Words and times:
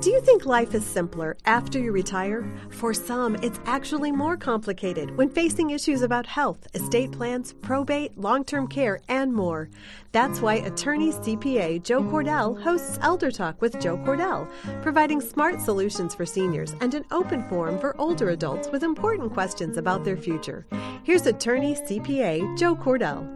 Do 0.00 0.08
you 0.08 0.22
think 0.22 0.46
life 0.46 0.74
is 0.74 0.86
simpler 0.86 1.36
after 1.44 1.78
you 1.78 1.92
retire? 1.92 2.50
For 2.70 2.94
some, 2.94 3.36
it's 3.42 3.60
actually 3.66 4.10
more 4.10 4.34
complicated 4.34 5.14
when 5.18 5.28
facing 5.28 5.70
issues 5.70 6.00
about 6.00 6.24
health, 6.24 6.66
estate 6.72 7.12
plans, 7.12 7.52
probate, 7.60 8.16
long 8.16 8.42
term 8.42 8.66
care, 8.66 9.00
and 9.08 9.30
more. 9.30 9.68
That's 10.12 10.40
why 10.40 10.54
attorney 10.54 11.12
CPA 11.12 11.82
Joe 11.82 12.00
Cordell 12.00 12.58
hosts 12.62 12.98
Elder 13.02 13.30
Talk 13.30 13.60
with 13.60 13.78
Joe 13.78 13.98
Cordell, 13.98 14.50
providing 14.80 15.20
smart 15.20 15.60
solutions 15.60 16.14
for 16.14 16.24
seniors 16.24 16.74
and 16.80 16.94
an 16.94 17.04
open 17.10 17.46
forum 17.50 17.78
for 17.78 17.94
older 18.00 18.30
adults 18.30 18.70
with 18.70 18.82
important 18.82 19.34
questions 19.34 19.76
about 19.76 20.04
their 20.04 20.16
future. 20.16 20.64
Here's 21.02 21.26
attorney 21.26 21.74
CPA 21.74 22.56
Joe 22.56 22.74
Cordell. 22.74 23.28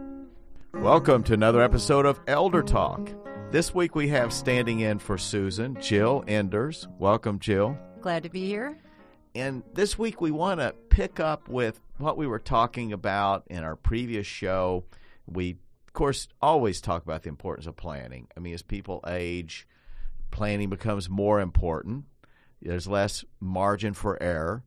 Welcome 0.73 1.21
to 1.25 1.33
another 1.35 1.61
episode 1.61 2.07
of 2.07 2.19
Elder 2.25 2.63
Talk. 2.63 3.11
This 3.51 3.73
week 3.73 3.95
we 3.95 4.09
have 4.09 4.33
standing 4.33 4.81
in 4.81 4.99
for 4.99 5.17
Susan, 5.17 5.77
Jill 5.79 6.25
Enders. 6.27 6.89
Welcome, 6.99 7.39
Jill. 7.39 7.77
Glad 8.01 8.23
to 8.23 8.29
be 8.29 8.45
here. 8.45 8.77
And 9.33 9.63
this 9.73 9.97
week 9.97 10.19
we 10.19 10.31
want 10.31 10.59
to 10.59 10.75
pick 10.89 11.21
up 11.21 11.47
with 11.47 11.79
what 11.97 12.17
we 12.17 12.27
were 12.27 12.39
talking 12.39 12.91
about 12.91 13.43
in 13.47 13.63
our 13.63 13.77
previous 13.77 14.27
show. 14.27 14.83
We, 15.25 15.57
of 15.87 15.93
course, 15.93 16.27
always 16.41 16.81
talk 16.81 17.03
about 17.03 17.23
the 17.23 17.29
importance 17.29 17.65
of 17.65 17.77
planning. 17.77 18.27
I 18.35 18.41
mean, 18.41 18.53
as 18.53 18.61
people 18.61 19.01
age, 19.07 19.67
planning 20.31 20.69
becomes 20.69 21.09
more 21.09 21.39
important. 21.39 22.05
There's 22.61 22.87
less 22.87 23.23
margin 23.39 23.93
for 23.93 24.21
error. 24.21 24.63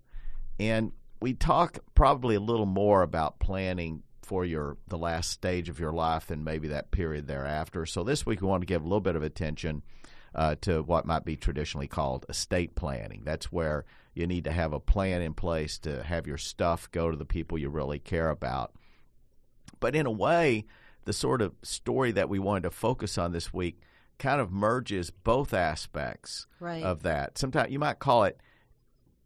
And 0.58 0.92
we 1.20 1.34
talk 1.34 1.78
probably 1.94 2.36
a 2.36 2.40
little 2.40 2.66
more 2.66 3.02
about 3.02 3.38
planning 3.38 4.02
for 4.28 4.44
your 4.44 4.76
the 4.86 4.98
last 4.98 5.30
stage 5.30 5.70
of 5.70 5.80
your 5.80 5.90
life 5.90 6.30
and 6.30 6.44
maybe 6.44 6.68
that 6.68 6.90
period 6.90 7.26
thereafter. 7.26 7.86
So 7.86 8.04
this 8.04 8.26
week 8.26 8.42
we 8.42 8.46
want 8.46 8.60
to 8.60 8.66
give 8.66 8.82
a 8.82 8.84
little 8.84 9.00
bit 9.00 9.16
of 9.16 9.22
attention 9.22 9.82
uh, 10.34 10.56
to 10.60 10.82
what 10.82 11.06
might 11.06 11.24
be 11.24 11.34
traditionally 11.34 11.88
called 11.88 12.26
estate 12.28 12.74
planning. 12.74 13.22
That's 13.24 13.50
where 13.50 13.86
you 14.12 14.26
need 14.26 14.44
to 14.44 14.52
have 14.52 14.74
a 14.74 14.80
plan 14.80 15.22
in 15.22 15.32
place 15.32 15.78
to 15.78 16.02
have 16.02 16.26
your 16.26 16.36
stuff 16.36 16.90
go 16.92 17.10
to 17.10 17.16
the 17.16 17.24
people 17.24 17.56
you 17.56 17.70
really 17.70 17.98
care 17.98 18.28
about. 18.28 18.74
But 19.80 19.96
in 19.96 20.04
a 20.04 20.10
way, 20.10 20.66
the 21.06 21.14
sort 21.14 21.40
of 21.40 21.54
story 21.62 22.12
that 22.12 22.28
we 22.28 22.38
wanted 22.38 22.64
to 22.64 22.70
focus 22.70 23.16
on 23.16 23.32
this 23.32 23.54
week 23.54 23.80
kind 24.18 24.42
of 24.42 24.52
merges 24.52 25.08
both 25.10 25.54
aspects 25.54 26.46
right. 26.60 26.82
of 26.82 27.02
that. 27.04 27.38
Sometimes 27.38 27.72
you 27.72 27.78
might 27.78 27.98
call 27.98 28.24
it 28.24 28.38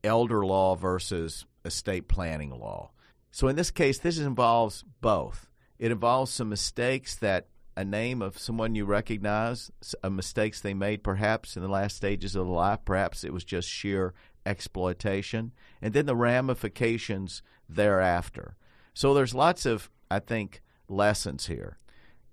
elder 0.04 0.46
law 0.46 0.76
versus 0.76 1.44
estate 1.64 2.06
planning 2.06 2.50
law. 2.50 2.91
So 3.32 3.48
in 3.48 3.56
this 3.56 3.70
case, 3.70 3.98
this 3.98 4.18
involves 4.18 4.84
both. 5.00 5.48
It 5.78 5.90
involves 5.90 6.30
some 6.30 6.50
mistakes 6.50 7.16
that 7.16 7.48
a 7.74 7.84
name 7.84 8.20
of 8.20 8.38
someone 8.38 8.74
you 8.74 8.84
recognize, 8.84 9.70
uh, 10.04 10.10
mistakes 10.10 10.60
they 10.60 10.74
made 10.74 11.02
perhaps 11.02 11.56
in 11.56 11.62
the 11.62 11.68
last 11.68 11.96
stages 11.96 12.36
of 12.36 12.46
life, 12.46 12.80
perhaps 12.84 13.24
it 13.24 13.32
was 13.32 13.44
just 13.44 13.68
sheer 13.68 14.12
exploitation, 14.44 15.52
and 15.80 15.94
then 15.94 16.04
the 16.04 16.14
ramifications 16.14 17.42
thereafter. 17.68 18.56
So 18.92 19.14
there's 19.14 19.34
lots 19.34 19.64
of, 19.64 19.90
I 20.10 20.18
think, 20.18 20.60
lessons 20.86 21.46
here. 21.46 21.78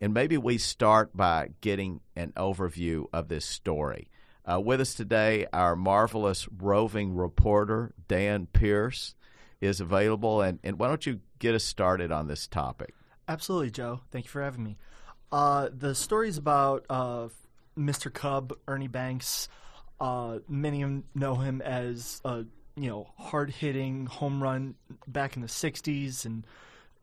And 0.01 0.13
maybe 0.13 0.37
we 0.37 0.57
start 0.57 1.15
by 1.15 1.51
getting 1.61 2.01
an 2.17 2.33
overview 2.35 3.05
of 3.13 3.29
this 3.29 3.45
story. 3.45 4.09
Uh, 4.45 4.59
with 4.59 4.81
us 4.81 4.93
today, 4.93 5.45
our 5.53 5.77
marvelous 5.77 6.47
roving 6.57 7.15
reporter, 7.15 7.93
Dan 8.07 8.47
Pierce 8.47 9.15
is 9.61 9.81
available. 9.81 10.41
And, 10.41 10.59
and 10.63 10.79
why 10.79 10.87
don't 10.87 11.05
you 11.05 11.19
get 11.39 11.55
us 11.55 11.63
started 11.63 12.11
on 12.11 12.27
this 12.27 12.47
topic? 12.47 12.93
Absolutely, 13.27 13.71
Joe. 13.71 14.01
Thank 14.11 14.25
you 14.25 14.29
for 14.31 14.41
having 14.41 14.63
me. 14.63 14.77
Uh, 15.31 15.69
the 15.71 15.93
story 15.93 16.29
is 16.29 16.37
about 16.37 16.85
uh, 16.89 17.27
Mr. 17.77 18.11
Cub, 18.11 18.53
Ernie 18.67 18.87
Banks. 18.87 19.47
Uh, 19.99 20.39
many 20.47 20.81
of 20.81 20.89
them 20.89 21.03
know 21.13 21.35
him 21.35 21.61
as 21.61 22.21
a 22.23 22.45
you 22.75 22.89
know 22.89 23.07
hard 23.17 23.49
hitting 23.49 24.05
home 24.05 24.41
run 24.41 24.75
back 25.07 25.35
in 25.35 25.41
the 25.41 25.47
'60s, 25.47 26.25
and 26.25 26.47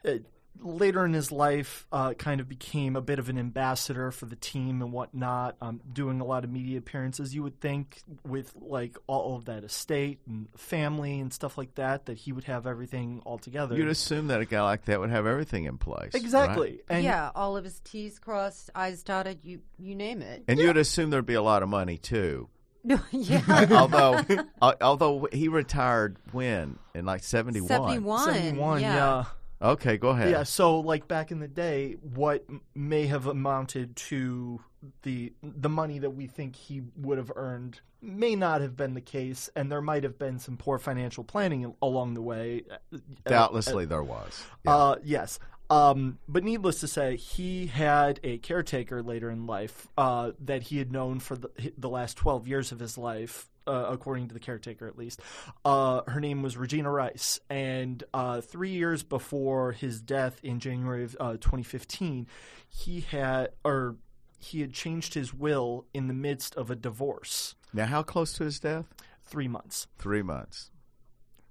it, 0.02 0.24
later 0.60 1.04
in 1.04 1.12
his 1.12 1.30
life, 1.32 1.86
uh, 1.92 2.14
kind 2.14 2.40
of 2.40 2.48
became 2.48 2.96
a 2.96 3.00
bit 3.00 3.18
of 3.18 3.28
an 3.28 3.38
ambassador 3.38 4.10
for 4.10 4.26
the 4.26 4.36
team 4.36 4.82
and 4.82 4.92
whatnot, 4.92 5.56
um, 5.60 5.80
doing 5.92 6.20
a 6.20 6.24
lot 6.24 6.44
of 6.44 6.50
media 6.50 6.78
appearances. 6.78 7.34
You 7.34 7.42
would 7.42 7.60
think, 7.60 8.02
with 8.24 8.52
like 8.56 8.96
all 9.06 9.36
of 9.36 9.46
that 9.46 9.64
estate 9.64 10.20
and 10.26 10.48
family 10.56 11.20
and 11.20 11.32
stuff 11.32 11.56
like 11.58 11.74
that, 11.76 12.06
that 12.06 12.18
he 12.18 12.32
would 12.32 12.44
have 12.44 12.66
everything 12.66 13.22
all 13.24 13.38
together. 13.38 13.76
You'd 13.76 13.88
assume 13.88 14.28
that 14.28 14.40
a 14.40 14.44
guy 14.44 14.62
like 14.62 14.84
that 14.86 15.00
would 15.00 15.10
have 15.10 15.26
everything 15.26 15.64
in 15.64 15.78
place. 15.78 16.14
Exactly. 16.14 16.70
right? 16.70 16.80
And 16.88 17.04
yeah, 17.04 17.30
all 17.34 17.56
of 17.56 17.64
his 17.64 17.80
T's 17.80 18.18
crossed, 18.18 18.70
I's 18.74 19.02
dotted, 19.02 19.40
you 19.42 19.60
you 19.78 19.94
name 19.94 20.22
it. 20.22 20.44
And 20.48 20.58
you'd 20.58 20.76
assume 20.76 21.10
there'd 21.10 21.26
be 21.26 21.34
a 21.34 21.42
lot 21.42 21.62
of 21.62 21.68
money 21.68 21.98
too. 21.98 22.48
yeah. 23.10 23.66
although, 23.72 24.20
uh, 24.62 24.74
although 24.80 25.28
he 25.32 25.48
retired 25.48 26.18
when 26.32 26.78
in 26.94 27.04
like 27.04 27.24
seventy 27.24 27.60
one. 27.60 27.68
71. 27.68 28.34
71, 28.34 28.80
yeah. 28.80 28.94
yeah. 28.94 29.24
Okay, 29.60 29.96
go 29.96 30.10
ahead. 30.10 30.30
Yeah, 30.30 30.42
so 30.42 30.80
like 30.80 31.08
back 31.08 31.30
in 31.30 31.40
the 31.40 31.48
day, 31.48 31.96
what 32.02 32.44
may 32.74 33.06
have 33.06 33.26
amounted 33.26 33.96
to 33.96 34.60
the 35.02 35.32
the 35.42 35.68
money 35.68 35.98
that 35.98 36.10
we 36.10 36.26
think 36.26 36.56
he 36.56 36.82
would 36.96 37.18
have 37.18 37.32
earned 37.34 37.80
may 38.02 38.36
not 38.36 38.60
have 38.60 38.76
been 38.76 38.94
the 38.94 39.00
case, 39.00 39.48
and 39.56 39.72
there 39.72 39.80
might 39.80 40.04
have 40.04 40.18
been 40.18 40.38
some 40.38 40.56
poor 40.56 40.78
financial 40.78 41.24
planning 41.24 41.74
along 41.80 42.14
the 42.14 42.22
way. 42.22 42.64
Uh, 42.92 42.98
Doubtlessly, 43.24 43.84
there 43.84 44.02
was. 44.02 44.44
Yeah. 44.64 44.76
Uh, 44.76 44.96
yes. 45.02 45.38
Um, 45.68 46.18
but 46.28 46.44
needless 46.44 46.80
to 46.80 46.88
say, 46.88 47.16
he 47.16 47.66
had 47.66 48.20
a 48.22 48.38
caretaker 48.38 49.02
later 49.02 49.30
in 49.30 49.46
life 49.46 49.88
uh, 49.98 50.32
that 50.44 50.64
he 50.64 50.78
had 50.78 50.92
known 50.92 51.18
for 51.18 51.36
the, 51.36 51.50
the 51.76 51.88
last 51.88 52.16
12 52.16 52.46
years 52.46 52.70
of 52.70 52.78
his 52.78 52.96
life, 52.96 53.48
uh, 53.66 53.86
according 53.90 54.28
to 54.28 54.34
the 54.34 54.40
caretaker 54.40 54.86
at 54.86 54.96
least. 54.96 55.20
Uh, 55.64 56.02
her 56.06 56.20
name 56.20 56.42
was 56.42 56.56
Regina 56.56 56.90
Rice. 56.90 57.40
And 57.50 58.02
uh, 58.14 58.40
three 58.40 58.70
years 58.70 59.02
before 59.02 59.72
his 59.72 60.00
death 60.00 60.40
in 60.42 60.60
January 60.60 61.04
of 61.04 61.16
uh, 61.20 61.32
2015, 61.32 62.26
he 62.68 63.00
had, 63.00 63.50
or 63.64 63.96
he 64.38 64.60
had 64.60 64.72
changed 64.72 65.14
his 65.14 65.32
will 65.34 65.86
in 65.94 66.08
the 66.08 66.14
midst 66.14 66.54
of 66.56 66.70
a 66.70 66.76
divorce. 66.76 67.54
now, 67.72 67.86
how 67.86 68.02
close 68.02 68.32
to 68.34 68.44
his 68.44 68.60
death? 68.60 68.86
Three 69.24 69.48
months. 69.48 69.88
Three 69.98 70.22
months. 70.22 70.70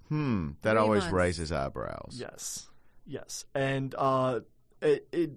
Hmm. 0.08 0.52
That 0.62 0.72
Three 0.74 0.80
always 0.80 1.02
months. 1.03 1.14
raises 1.14 1.52
eyebrows. 1.52 2.16
Yes, 2.20 2.70
yes, 3.06 3.44
and 3.56 3.94
uh, 3.97 4.42
it, 4.82 5.08
it 5.12 5.32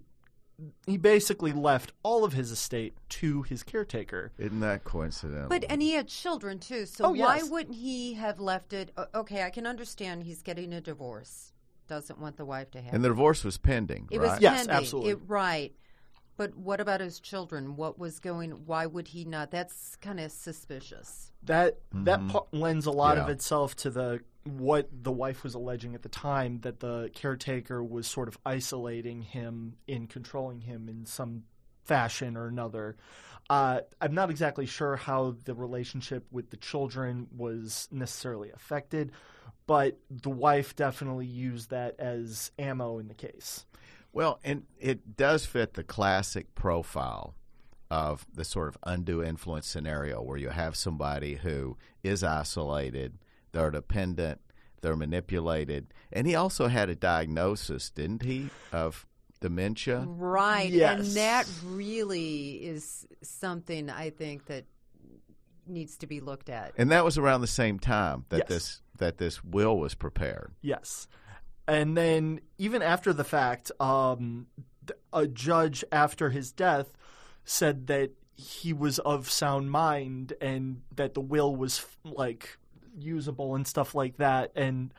he 0.87 0.97
basically 0.97 1.53
left 1.53 1.93
all 2.03 2.25
of 2.25 2.33
his 2.33 2.51
estate 2.51 2.95
to 3.09 3.43
his 3.43 3.63
caretaker. 3.63 4.33
Isn't 4.39 4.61
that 4.61 4.85
coincidental? 4.85 5.49
But 5.49 5.65
and 5.69 5.81
he 5.81 5.93
had 5.93 6.09
children 6.09 6.59
too, 6.59 6.87
so 6.87 7.07
Oh, 7.07 7.11
why 7.11 7.37
yes. 7.37 7.49
wouldn't 7.51 7.77
he 7.77 8.15
have 8.15 8.41
left 8.41 8.73
it? 8.73 8.91
Okay, 9.15 9.43
I 9.45 9.51
can 9.51 9.67
understand 9.67 10.25
he's 10.25 10.43
getting 10.43 10.73
a 10.73 10.81
divorce. 10.81 11.53
Doesn't 11.87 12.19
want 12.19 12.37
the 12.37 12.45
wife 12.45 12.71
to 12.73 12.81
have 12.81 12.93
and 12.93 13.05
the 13.05 13.09
divorce 13.09 13.45
was 13.45 13.57
pending, 13.57 14.09
It 14.11 14.19
right? 14.19 14.33
was 14.33 14.41
Yes, 14.41 14.59
pending. 14.67 14.77
absolutely. 14.77 15.11
It, 15.13 15.19
right. 15.27 15.73
But 16.37 16.57
what 16.57 16.81
about 16.81 17.01
his 17.01 17.19
children? 17.19 17.75
What 17.77 17.99
was 17.99 18.21
going? 18.21 18.51
Why 18.67 18.87
would 18.87 19.09
he 19.09 19.25
not? 19.25 19.51
That's 19.51 19.97
kind 19.97 20.21
of 20.21 20.31
suspicious. 20.31 21.33
That 21.43 21.79
that 21.93 22.21
Mhm. 22.21 22.31
pa- 22.31 22.45
lends 22.53 22.87
a 22.87 22.91
lot 22.93 23.17
of 23.19 23.29
itself 23.29 23.75
to 23.77 23.91
the 23.91 24.21
what 24.57 24.89
the 24.93 25.13
wife 25.13 25.45
was 25.45 25.55
alleging 25.55 25.95
at 25.95 26.03
the 26.03 26.09
time 26.09 26.61
that 26.61 26.81
the 26.81 27.11
caretaker 27.15 27.83
was 27.83 28.07
sort 28.07 28.29
of 28.29 28.39
isolating 28.45 29.23
him 29.23 29.77
in 29.87 30.07
controlling 30.07 30.61
him 30.63 30.89
in 30.89 31.05
some 31.07 31.45
fashion 31.85 32.37
or 32.37 32.47
another. 32.47 32.97
Uh, 33.51 33.81
I'm 34.01 34.15
not 34.15 34.31
exactly 34.31 34.67
sure 34.67 34.97
how 34.97 35.37
the 35.45 35.55
relationship 35.55 36.27
with 36.31 36.51
the 36.51 36.57
children 36.57 37.27
was 37.37 37.89
necessarily 37.91 38.51
affected, 38.51 39.13
but 39.67 39.99
the 40.11 40.31
wife 40.31 40.77
definitely 40.77 41.27
used 41.27 41.71
that 41.71 41.99
as 41.99 42.51
ammo 42.59 42.99
in 42.99 43.09
the 43.09 43.15
case. 43.15 43.65
Well, 44.13 44.41
and 44.45 44.65
it 44.79 45.17
does 45.17 45.47
fit 45.47 45.75
the 45.75 45.85
classic 45.85 46.55
profile 46.55 47.35
of 47.91 48.27
the 48.33 48.45
sort 48.45 48.69
of 48.69 48.79
undue 48.83 49.23
influence 49.23 49.67
scenario 49.67 50.21
where 50.21 50.37
you 50.37 50.51
have 50.51 50.77
somebody 50.77 51.37
who 51.37 51.77
is 52.03 52.23
isolated, 52.23 53.19
they're 53.53 53.71
dependent, 53.71 54.41
they're 54.81 54.97
manipulated. 54.97 55.93
And 56.13 56.27
he 56.27 56.35
also 56.35 56.69
had 56.69 56.89
a 56.89 56.95
diagnosis, 56.95 57.91
didn't 57.91 58.23
he, 58.23 58.51
of 58.73 59.07
dementia? 59.41 60.05
Right. 60.07 60.71
Yes. 60.71 60.99
And 61.01 61.17
that 61.17 61.49
really 61.65 62.65
is 62.65 63.07
something 63.23 63.91
I 63.91 64.11
think 64.11 64.47
that 64.47 64.65
needs 65.67 65.99
to 65.99 66.07
be 66.07 66.21
looked 66.21 66.49
at. 66.49 66.73
And 66.79 66.91
that 66.91 67.05
was 67.05 67.19
around 67.19 67.43
the 67.43 67.47
same 67.47 67.79
time 67.79 68.25
that 68.31 68.39
Yes. 68.39 68.49
this 68.49 68.83
that 68.99 69.19
this 69.19 69.45
will 69.45 69.79
was 69.79 69.95
prepared. 69.95 70.53
Yes. 70.61 71.07
And 71.69 71.97
then 71.97 72.41
even 72.57 72.83
after 72.83 73.13
the 73.13 73.23
fact, 73.25 73.71
um, 73.79 74.47
a 75.13 75.27
judge 75.27 75.85
after 75.93 76.31
his 76.31 76.51
death 76.51 76.93
said 77.45 77.87
that 77.89 78.11
he 78.35 78.73
was 78.73 78.99
of 79.01 79.31
sound 79.31 79.71
mind 79.71 80.33
and 80.41 80.83
that 80.95 81.15
the 81.15 81.21
will 81.21 81.55
was 81.55 81.85
like 82.05 82.59
usable 83.03 83.55
and 83.55 83.67
stuff 83.67 83.95
like 83.95 84.17
that. 84.19 84.53
And 84.55 84.93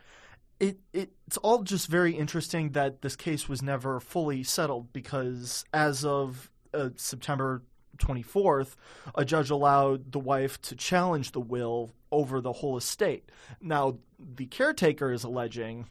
it, 0.58 0.78
it 0.92 1.10
it's 1.26 1.36
all 1.38 1.62
just 1.62 1.88
very 1.88 2.12
interesting 2.12 2.70
that 2.72 3.02
this 3.02 3.16
case 3.16 3.48
was 3.48 3.62
never 3.62 4.00
fully 4.00 4.42
settled 4.42 4.92
because 4.92 5.64
as 5.72 6.04
of 6.04 6.50
uh, 6.74 6.90
September 6.96 7.62
24th, 7.98 8.76
a 9.14 9.24
judge 9.24 9.50
allowed 9.50 10.12
the 10.12 10.18
wife 10.18 10.60
to 10.62 10.76
challenge 10.76 11.32
the 11.32 11.40
will 11.40 11.92
over 12.10 12.40
the 12.40 12.52
whole 12.52 12.76
estate. 12.76 13.30
Now, 13.60 13.98
the 14.18 14.46
caretaker 14.46 15.12
is 15.12 15.24
alleging 15.24 15.86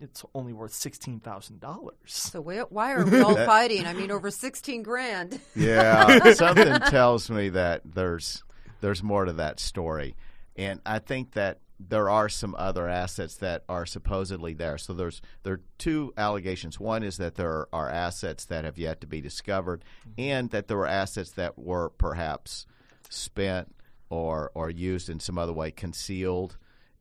it's 0.00 0.24
only 0.34 0.52
worth 0.52 0.72
$16,000. 0.72 1.90
So 2.06 2.40
why, 2.40 2.58
why 2.58 2.92
are 2.92 3.04
we 3.04 3.20
all 3.20 3.36
fighting? 3.46 3.86
I 3.86 3.92
mean, 3.92 4.10
over 4.10 4.30
sixteen 4.30 4.82
grand. 4.82 5.40
Yeah, 5.54 6.32
something 6.32 6.80
tells 6.90 7.30
me 7.30 7.50
that 7.50 7.82
there's 7.84 8.42
there's 8.80 9.02
more 9.02 9.24
to 9.24 9.32
that 9.34 9.60
story, 9.60 10.16
and 10.56 10.80
I 10.86 10.98
think 10.98 11.32
that 11.32 11.60
there 11.80 12.08
are 12.08 12.28
some 12.28 12.54
other 12.56 12.88
assets 12.88 13.36
that 13.36 13.64
are 13.68 13.84
supposedly 13.84 14.54
there. 14.54 14.78
So 14.78 14.92
there's 14.92 15.20
there 15.42 15.54
are 15.54 15.60
two 15.78 16.12
allegations. 16.16 16.78
One 16.78 17.02
is 17.02 17.16
that 17.16 17.34
there 17.34 17.66
are 17.72 17.90
assets 17.90 18.44
that 18.46 18.64
have 18.64 18.78
yet 18.78 19.00
to 19.00 19.06
be 19.06 19.20
discovered, 19.20 19.84
and 20.16 20.50
that 20.50 20.68
there 20.68 20.76
were 20.76 20.86
assets 20.86 21.32
that 21.32 21.58
were 21.58 21.90
perhaps 21.90 22.66
spent 23.10 23.74
or 24.08 24.50
or 24.54 24.70
used 24.70 25.08
in 25.08 25.20
some 25.20 25.38
other 25.38 25.52
way, 25.52 25.70
concealed, 25.70 26.56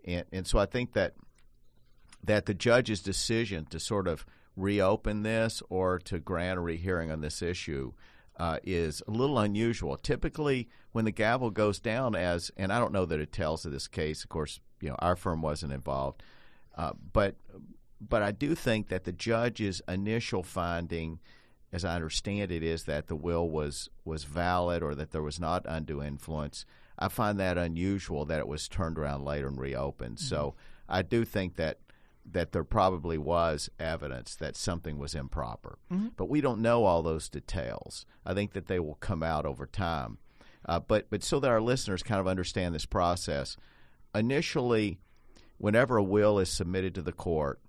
and 0.06 0.26
and 0.32 0.48
so 0.48 0.58
I 0.58 0.66
think 0.66 0.94
that 0.94 1.14
that 2.24 2.46
the 2.46 2.54
judge's 2.54 3.02
decision 3.02 3.66
to 3.66 3.80
sort 3.80 4.08
of 4.08 4.26
reopen 4.56 5.24
this 5.24 5.62
or 5.70 6.00
to 6.00 6.20
grant 6.20 6.58
a 6.58 6.62
rehearing 6.62 7.12
on 7.12 7.22
this 7.22 7.42
issue 7.42 7.92
uh, 8.38 8.60
is 8.64 9.02
a 9.08 9.12
little 9.12 9.40
unusual. 9.40 9.98
Typically, 9.98 10.70
when 10.94 11.06
the 11.06 11.12
gavel 11.12 11.50
goes 11.50 11.80
down, 11.80 12.16
as 12.16 12.52
and 12.56 12.72
I 12.72 12.80
don't 12.80 12.94
know 12.94 13.06
that 13.06 13.20
it 13.20 13.34
tells 13.34 13.66
of 13.66 13.72
this 13.72 13.88
case. 13.88 14.24
Of 14.24 14.30
course, 14.30 14.62
you 14.80 14.90
know 14.90 14.96
our 15.00 15.16
firm 15.16 15.42
wasn't 15.42 15.74
involved, 15.74 16.24
uh, 16.78 16.94
but 17.12 17.36
but 18.00 18.22
I 18.22 18.32
do 18.32 18.56
think 18.56 18.88
that 18.88 19.04
the 19.04 19.12
judge's 19.12 19.82
initial 19.88 20.44
finding, 20.44 21.20
as 21.72 21.84
I 21.84 21.96
understand 21.96 22.52
it, 22.52 22.64
is 22.64 22.86
that 22.86 23.08
the 23.08 23.16
will 23.16 23.50
was 23.50 23.90
was 24.06 24.24
valid 24.24 24.82
or 24.82 24.96
that 24.96 25.12
there 25.12 25.22
was 25.22 25.40
not 25.40 25.66
undue 25.68 26.02
influence. 26.02 26.66
I 26.98 27.08
find 27.08 27.40
that 27.40 27.58
unusual 27.58 28.26
that 28.26 28.40
it 28.40 28.48
was 28.48 28.68
turned 28.68 29.00
around 29.00 29.26
later 29.26 29.48
and 29.48 29.60
reopened. 29.60 30.18
Mm-hmm. 30.18 30.28
So 30.28 30.56
I 30.88 31.02
do 31.02 31.26
think 31.26 31.56
that 31.56 31.80
that 32.26 32.52
there 32.54 32.64
probably 32.64 33.18
was 33.18 33.70
evidence 33.80 34.36
that 34.36 34.56
something 34.56 34.98
was 34.98 35.14
improper. 35.14 35.78
Mm-hmm. 35.92 36.10
But 36.16 36.30
we 36.30 36.40
don't 36.40 36.62
know 36.62 36.86
all 36.86 37.02
those 37.02 37.28
details. 37.28 38.06
I 38.26 38.34
think 38.34 38.54
that 38.54 38.68
they 38.68 38.80
will 38.80 38.96
come 38.96 39.24
out 39.24 39.46
over 39.46 39.66
time. 39.66 40.20
Uh, 40.66 40.80
but 40.80 41.10
but 41.10 41.24
so 41.24 41.40
that 41.40 41.50
our 41.50 41.62
listeners 41.62 42.04
kind 42.04 42.20
of 42.20 42.28
understand 42.28 42.74
this 42.74 42.86
process, 42.86 43.58
initially, 44.16 45.00
whenever 45.58 45.98
a 45.98 46.04
will 46.04 46.40
is 46.40 46.50
submitted 46.50 46.96
to 46.96 47.02
the 47.02 47.12
court 47.12 47.60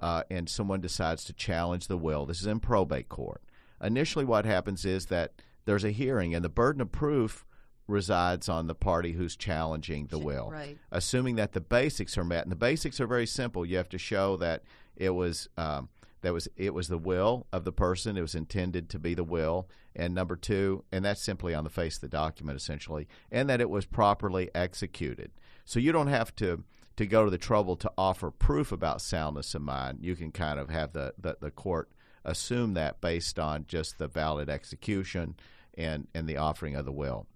uh, 0.00 0.22
and 0.30 0.48
someone 0.48 0.80
decides 0.80 1.24
to 1.24 1.32
challenge 1.32 1.86
the 1.86 1.96
will, 1.96 2.26
this 2.26 2.40
is 2.40 2.46
in 2.46 2.60
probate 2.60 3.08
court. 3.08 3.42
Initially, 3.80 4.24
what 4.24 4.44
happens 4.44 4.84
is 4.84 5.06
that 5.06 5.32
there's 5.64 5.84
a 5.84 5.90
hearing, 5.90 6.34
and 6.34 6.44
the 6.44 6.48
burden 6.48 6.82
of 6.82 6.90
proof 6.92 7.44
resides 7.88 8.48
on 8.48 8.66
the 8.66 8.74
party 8.74 9.12
who's 9.12 9.36
challenging 9.36 10.06
the 10.06 10.18
will. 10.18 10.50
Right. 10.50 10.78
Assuming 10.90 11.36
that 11.36 11.52
the 11.52 11.60
basics 11.60 12.16
are 12.16 12.24
met, 12.24 12.44
and 12.44 12.52
the 12.52 12.56
basics 12.56 13.00
are 13.00 13.06
very 13.06 13.26
simple. 13.26 13.66
You 13.66 13.76
have 13.76 13.88
to 13.90 13.98
show 13.98 14.36
that 14.38 14.62
it 14.96 15.10
was 15.10 15.48
um, 15.56 15.88
that 16.22 16.32
was 16.32 16.48
it 16.56 16.74
was 16.74 16.88
the 16.88 16.98
will 16.98 17.46
of 17.52 17.64
the 17.64 17.72
person. 17.72 18.16
It 18.16 18.22
was 18.22 18.34
intended 18.34 18.88
to 18.90 18.98
be 18.98 19.14
the 19.14 19.24
will, 19.24 19.68
and 19.94 20.14
number 20.14 20.36
two, 20.36 20.84
and 20.90 21.04
that's 21.04 21.22
simply 21.22 21.54
on 21.54 21.64
the 21.64 21.70
face 21.70 21.96
of 21.96 22.00
the 22.02 22.08
document 22.08 22.56
essentially, 22.56 23.06
and 23.30 23.48
that 23.48 23.60
it 23.60 23.70
was 23.70 23.84
properly 23.84 24.50
executed. 24.54 25.30
So 25.64 25.78
you 25.78 25.92
don't 25.92 26.08
have 26.08 26.34
to 26.36 26.64
to 26.96 27.06
go 27.06 27.24
to 27.24 27.30
the 27.30 27.38
trouble 27.38 27.76
to 27.76 27.92
offer 27.96 28.30
proof 28.30 28.72
about 28.72 29.00
soundness 29.00 29.54
of 29.54 29.62
mind. 29.62 29.98
You 30.02 30.16
can 30.16 30.30
kind 30.30 30.58
of 30.58 30.70
have 30.70 30.92
the, 30.92 31.14
the, 31.18 31.36
the 31.40 31.50
court 31.50 31.90
assume 32.24 32.74
that 32.74 33.00
based 33.00 33.38
on 33.38 33.64
just 33.66 33.98
the 33.98 34.06
valid 34.06 34.48
execution 34.48 35.34
and, 35.74 36.06
and 36.14 36.28
the 36.28 36.36
offering 36.36 36.76
of 36.76 36.84
the 36.84 36.92
will. 36.92 37.26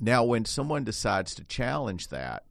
Now, 0.00 0.24
when 0.24 0.44
someone 0.46 0.84
decides 0.84 1.34
to 1.34 1.44
challenge 1.44 2.08
that, 2.08 2.44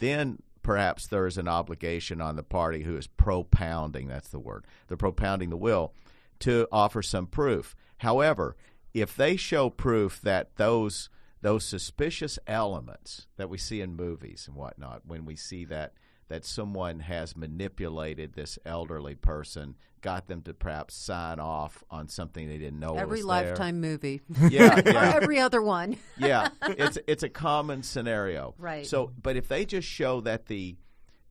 then 0.00 0.42
perhaps 0.62 1.06
there 1.06 1.26
is 1.26 1.38
an 1.38 1.48
obligation 1.48 2.20
on 2.20 2.36
the 2.36 2.42
party 2.42 2.82
who 2.82 2.96
is 2.96 3.06
propounding 3.06 4.08
that's 4.08 4.28
the 4.28 4.38
word 4.38 4.64
they're 4.88 4.96
propounding 4.96 5.50
the 5.50 5.56
will 5.56 5.92
to 6.38 6.66
offer 6.72 7.02
some 7.02 7.26
proof. 7.26 7.74
However 7.98 8.56
if 8.92 9.14
they 9.16 9.36
show 9.36 9.70
proof 9.70 10.20
that 10.22 10.56
those 10.56 11.08
those 11.42 11.64
suspicious 11.64 12.38
elements 12.46 13.26
that 13.36 13.48
we 13.48 13.56
see 13.56 13.80
in 13.80 13.96
movies 13.96 14.44
and 14.46 14.56
whatnot 14.56 15.02
when 15.06 15.24
we 15.24 15.36
see 15.36 15.64
that 15.64 15.94
that 16.30 16.44
someone 16.44 17.00
has 17.00 17.36
manipulated 17.36 18.32
this 18.32 18.56
elderly 18.64 19.16
person, 19.16 19.74
got 20.00 20.28
them 20.28 20.40
to 20.42 20.54
perhaps 20.54 20.94
sign 20.94 21.40
off 21.40 21.82
on 21.90 22.08
something 22.08 22.48
they 22.48 22.56
didn't 22.56 22.78
know. 22.78 22.94
Every 22.94 23.22
lifetime 23.22 23.80
there. 23.80 23.90
movie, 23.90 24.20
yeah, 24.48 24.80
yeah. 24.86 25.12
every 25.20 25.40
other 25.40 25.60
one. 25.60 25.96
yeah, 26.18 26.50
it's 26.62 26.98
it's 27.08 27.24
a 27.24 27.28
common 27.28 27.82
scenario, 27.82 28.54
right? 28.58 28.86
So, 28.86 29.10
but 29.20 29.36
if 29.36 29.48
they 29.48 29.64
just 29.64 29.88
show 29.88 30.20
that 30.20 30.46
the 30.46 30.76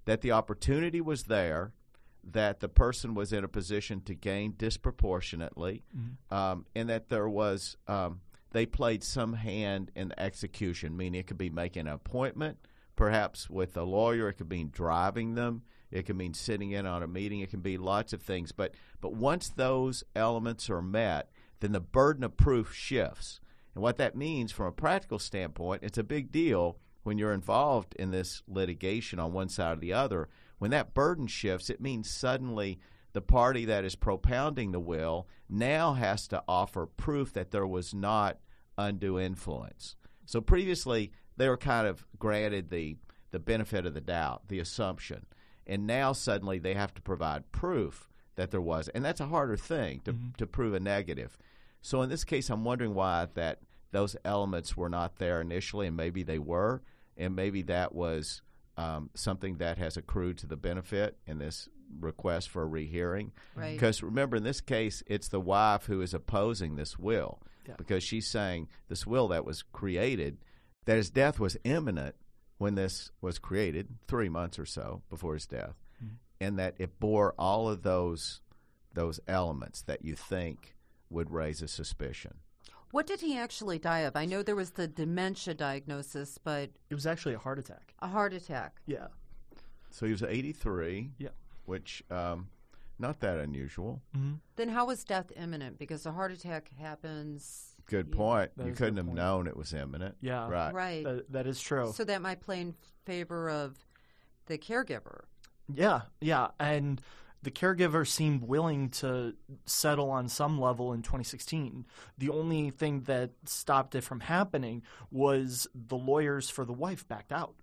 that 0.03 0.19
the 0.19 0.33
opportunity 0.33 0.99
was 0.99 1.23
there, 1.23 1.71
that 2.25 2.59
the 2.59 2.69
person 2.69 3.15
was 3.15 3.31
in 3.31 3.45
a 3.45 3.47
position 3.47 4.01
to 4.01 4.13
gain 4.13 4.53
disproportionately, 4.57 5.85
mm-hmm. 5.97 6.35
um, 6.35 6.65
and 6.75 6.89
that 6.89 7.07
there 7.07 7.29
was 7.29 7.77
um, 7.87 8.19
they 8.51 8.65
played 8.65 9.05
some 9.05 9.31
hand 9.31 9.91
in 9.95 10.09
the 10.09 10.21
execution, 10.21 10.97
meaning 10.97 11.21
it 11.21 11.27
could 11.27 11.37
be 11.37 11.49
making 11.49 11.87
an 11.87 11.93
appointment 11.93 12.57
perhaps 12.99 13.49
with 13.49 13.77
a 13.77 13.83
lawyer. 13.83 14.27
It 14.27 14.33
could 14.33 14.49
mean 14.49 14.71
driving 14.73 15.35
them. 15.35 15.63
It 15.89 16.05
can 16.05 16.17
mean 16.17 16.33
sitting 16.33 16.71
in 16.71 16.85
on 16.85 17.01
a 17.01 17.07
meeting. 17.07 17.39
It 17.39 17.49
can 17.49 17.61
be 17.61 17.77
lots 17.77 18.11
of 18.11 18.21
things. 18.21 18.51
But 18.51 18.75
but 18.99 19.13
once 19.13 19.47
those 19.47 20.03
elements 20.17 20.69
are 20.69 20.81
met, 20.81 21.31
then 21.61 21.71
the 21.71 21.79
burden 21.79 22.25
of 22.25 22.35
proof 22.35 22.73
shifts. 22.75 23.39
And 23.73 23.81
what 23.81 23.95
that 23.99 24.17
means 24.17 24.51
from 24.51 24.65
a 24.65 24.73
practical 24.73 25.17
standpoint, 25.17 25.81
it's 25.81 25.97
a 25.97 26.03
big 26.03 26.29
deal 26.29 26.77
when 27.03 27.17
you're 27.17 27.31
involved 27.31 27.95
in 27.95 28.11
this 28.11 28.43
litigation 28.49 29.17
on 29.17 29.31
one 29.31 29.47
side 29.47 29.77
or 29.77 29.79
the 29.79 29.93
other. 29.93 30.27
When 30.57 30.71
that 30.71 30.93
burden 30.93 31.27
shifts, 31.27 31.69
it 31.69 31.79
means 31.79 32.09
suddenly 32.09 32.79
the 33.13 33.21
party 33.21 33.63
that 33.63 33.85
is 33.85 33.95
propounding 33.95 34.73
the 34.73 34.79
will 34.81 35.25
now 35.47 35.93
has 35.93 36.27
to 36.27 36.43
offer 36.49 36.85
proof 36.85 37.31
that 37.31 37.51
there 37.51 37.65
was 37.65 37.93
not 37.93 38.39
undue 38.77 39.17
influence. 39.17 39.95
So 40.25 40.41
previously, 40.41 41.13
they 41.39 41.49
were 41.49 41.57
kind 41.57 41.87
of 41.87 42.05
granted 42.19 42.69
the 42.69 42.97
the 43.31 43.39
benefit 43.39 43.85
of 43.85 43.93
the 43.93 44.01
doubt, 44.01 44.47
the 44.47 44.59
assumption, 44.59 45.25
and 45.65 45.87
now 45.87 46.13
suddenly 46.13 46.59
they 46.59 46.73
have 46.73 46.93
to 46.93 47.01
provide 47.01 47.51
proof 47.51 48.09
that 48.35 48.51
there 48.51 48.61
was, 48.61 48.87
and 48.89 49.03
that's 49.03 49.21
a 49.21 49.27
harder 49.27 49.57
thing 49.57 50.01
to 50.05 50.13
mm-hmm. 50.13 50.29
to 50.37 50.45
prove 50.45 50.73
a 50.73 50.79
negative. 50.79 51.37
So 51.81 52.01
in 52.01 52.09
this 52.09 52.23
case, 52.23 52.49
I'm 52.49 52.65
wondering 52.65 52.93
why 52.93 53.27
that 53.33 53.59
those 53.91 54.15
elements 54.25 54.75
were 54.75 54.89
not 54.89 55.17
there 55.17 55.41
initially, 55.41 55.87
and 55.87 55.97
maybe 55.97 56.23
they 56.23 56.39
were, 56.39 56.81
and 57.17 57.35
maybe 57.35 57.61
that 57.63 57.95
was 57.95 58.41
um, 58.77 59.09
something 59.13 59.57
that 59.57 59.77
has 59.77 59.97
accrued 59.97 60.37
to 60.39 60.47
the 60.47 60.57
benefit 60.57 61.17
in 61.25 61.39
this 61.39 61.69
request 61.99 62.49
for 62.49 62.63
a 62.63 62.67
rehearing. 62.67 63.31
Right. 63.55 63.73
Because 63.73 64.03
remember, 64.03 64.35
in 64.35 64.43
this 64.43 64.61
case, 64.61 65.03
it's 65.07 65.29
the 65.29 65.39
wife 65.39 65.85
who 65.85 66.01
is 66.01 66.13
opposing 66.13 66.75
this 66.75 66.99
will 66.99 67.39
yeah. 67.69 67.75
because 67.77 68.03
she's 68.03 68.27
saying 68.27 68.67
this 68.89 69.05
will 69.07 69.27
that 69.29 69.45
was 69.45 69.61
created 69.61 70.37
that 70.85 70.97
his 70.97 71.09
death 71.09 71.39
was 71.39 71.57
imminent 71.63 72.15
when 72.57 72.75
this 72.75 73.11
was 73.21 73.39
created, 73.39 73.87
three 74.07 74.29
months 74.29 74.59
or 74.59 74.65
so 74.65 75.01
before 75.09 75.33
his 75.33 75.45
death, 75.45 75.75
mm-hmm. 76.03 76.15
and 76.41 76.59
that 76.59 76.75
it 76.77 76.99
bore 76.99 77.33
all 77.37 77.69
of 77.69 77.83
those 77.83 78.41
those 78.93 79.19
elements 79.27 79.83
that 79.83 80.03
you 80.03 80.15
think 80.15 80.75
would 81.09 81.31
raise 81.31 81.61
a 81.61 81.67
suspicion. 81.67 82.33
What 82.91 83.05
did 83.05 83.21
he 83.21 83.37
actually 83.37 83.77
die 83.77 83.99
of? 83.99 84.15
I 84.15 84.25
know 84.25 84.41
there 84.41 84.55
was 84.55 84.71
the 84.71 84.87
dementia 84.87 85.53
diagnosis, 85.53 86.39
but 86.43 86.71
it 86.89 86.95
was 86.95 87.05
actually 87.05 87.35
a 87.35 87.39
heart 87.39 87.59
attack. 87.59 87.93
A 87.99 88.07
heart 88.07 88.33
attack. 88.33 88.81
Yeah. 88.87 89.07
So 89.91 90.07
he 90.07 90.11
was 90.11 90.23
83. 90.23 91.11
Yeah. 91.19 91.29
Which 91.65 92.03
um, 92.09 92.47
not 92.97 93.19
that 93.19 93.37
unusual. 93.37 94.01
Mm-hmm. 94.17 94.33
Then 94.55 94.69
how 94.69 94.85
was 94.87 95.03
death 95.03 95.31
imminent? 95.35 95.77
Because 95.77 96.05
a 96.05 96.11
heart 96.11 96.31
attack 96.31 96.71
happens 96.79 97.75
Good 97.89 98.11
point. 98.11 98.51
You 98.63 98.71
couldn't 98.73 98.97
have 98.97 99.07
point. 99.07 99.17
known 99.17 99.47
it 99.47 99.57
was 99.57 99.73
imminent. 99.73 100.15
Yeah. 100.21 100.47
Right. 100.49 100.73
Right. 100.73 101.03
That, 101.03 101.31
that 101.31 101.47
is 101.47 101.59
true. 101.59 101.91
So 101.95 102.03
that 102.03 102.21
might 102.21 102.41
play 102.41 102.61
in 102.61 102.75
favor 103.05 103.49
of 103.49 103.77
the 104.45 104.57
caregiver. 104.57 105.21
Yeah. 105.73 106.01
Yeah. 106.21 106.49
And 106.59 107.01
the 107.41 107.51
caregiver 107.51 108.07
seemed 108.07 108.43
willing 108.43 108.89
to 108.89 109.33
settle 109.65 110.09
on 110.11 110.27
some 110.27 110.59
level 110.59 110.93
in 110.93 111.01
2016. 111.01 111.85
The 112.17 112.29
only 112.29 112.69
thing 112.69 113.01
that 113.01 113.31
stopped 113.45 113.95
it 113.95 114.01
from 114.01 114.19
happening 114.19 114.83
was 115.09 115.67
the 115.73 115.97
lawyers 115.97 116.49
for 116.49 116.65
the 116.65 116.73
wife 116.73 117.07
backed 117.07 117.31
out 117.31 117.55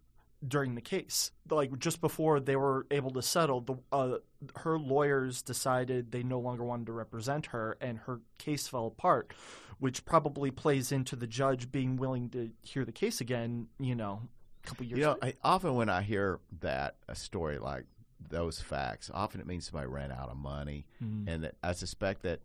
during 0.46 0.74
the 0.74 0.80
case. 0.80 1.30
Like 1.48 1.78
just 1.78 2.00
before 2.00 2.40
they 2.40 2.56
were 2.56 2.86
able 2.90 3.10
to 3.12 3.22
settle, 3.22 3.60
the 3.60 3.76
uh, 3.92 4.18
her 4.56 4.78
lawyers 4.78 5.42
decided 5.42 6.12
they 6.12 6.22
no 6.22 6.38
longer 6.40 6.64
wanted 6.64 6.86
to 6.86 6.92
represent 6.92 7.46
her, 7.46 7.76
and 7.80 7.98
her 8.00 8.20
case 8.38 8.68
fell 8.68 8.86
apart, 8.86 9.32
which 9.78 10.04
probably 10.04 10.50
plays 10.50 10.92
into 10.92 11.16
the 11.16 11.26
judge 11.26 11.70
being 11.70 11.96
willing 11.96 12.30
to 12.30 12.50
hear 12.62 12.84
the 12.84 12.92
case 12.92 13.20
again. 13.20 13.68
You 13.78 13.94
know, 13.94 14.22
a 14.64 14.68
couple 14.68 14.86
years. 14.86 14.98
You 14.98 15.04
know, 15.04 15.18
I, 15.22 15.34
often 15.42 15.74
when 15.74 15.88
I 15.88 16.02
hear 16.02 16.40
that 16.60 16.96
a 17.08 17.14
story 17.14 17.58
like 17.58 17.84
those 18.28 18.60
facts, 18.60 19.10
often 19.12 19.40
it 19.40 19.46
means 19.46 19.66
somebody 19.66 19.88
ran 19.88 20.10
out 20.10 20.30
of 20.30 20.36
money, 20.36 20.86
mm-hmm. 21.02 21.28
and 21.28 21.44
that 21.44 21.54
I 21.62 21.72
suspect 21.72 22.22
that 22.22 22.40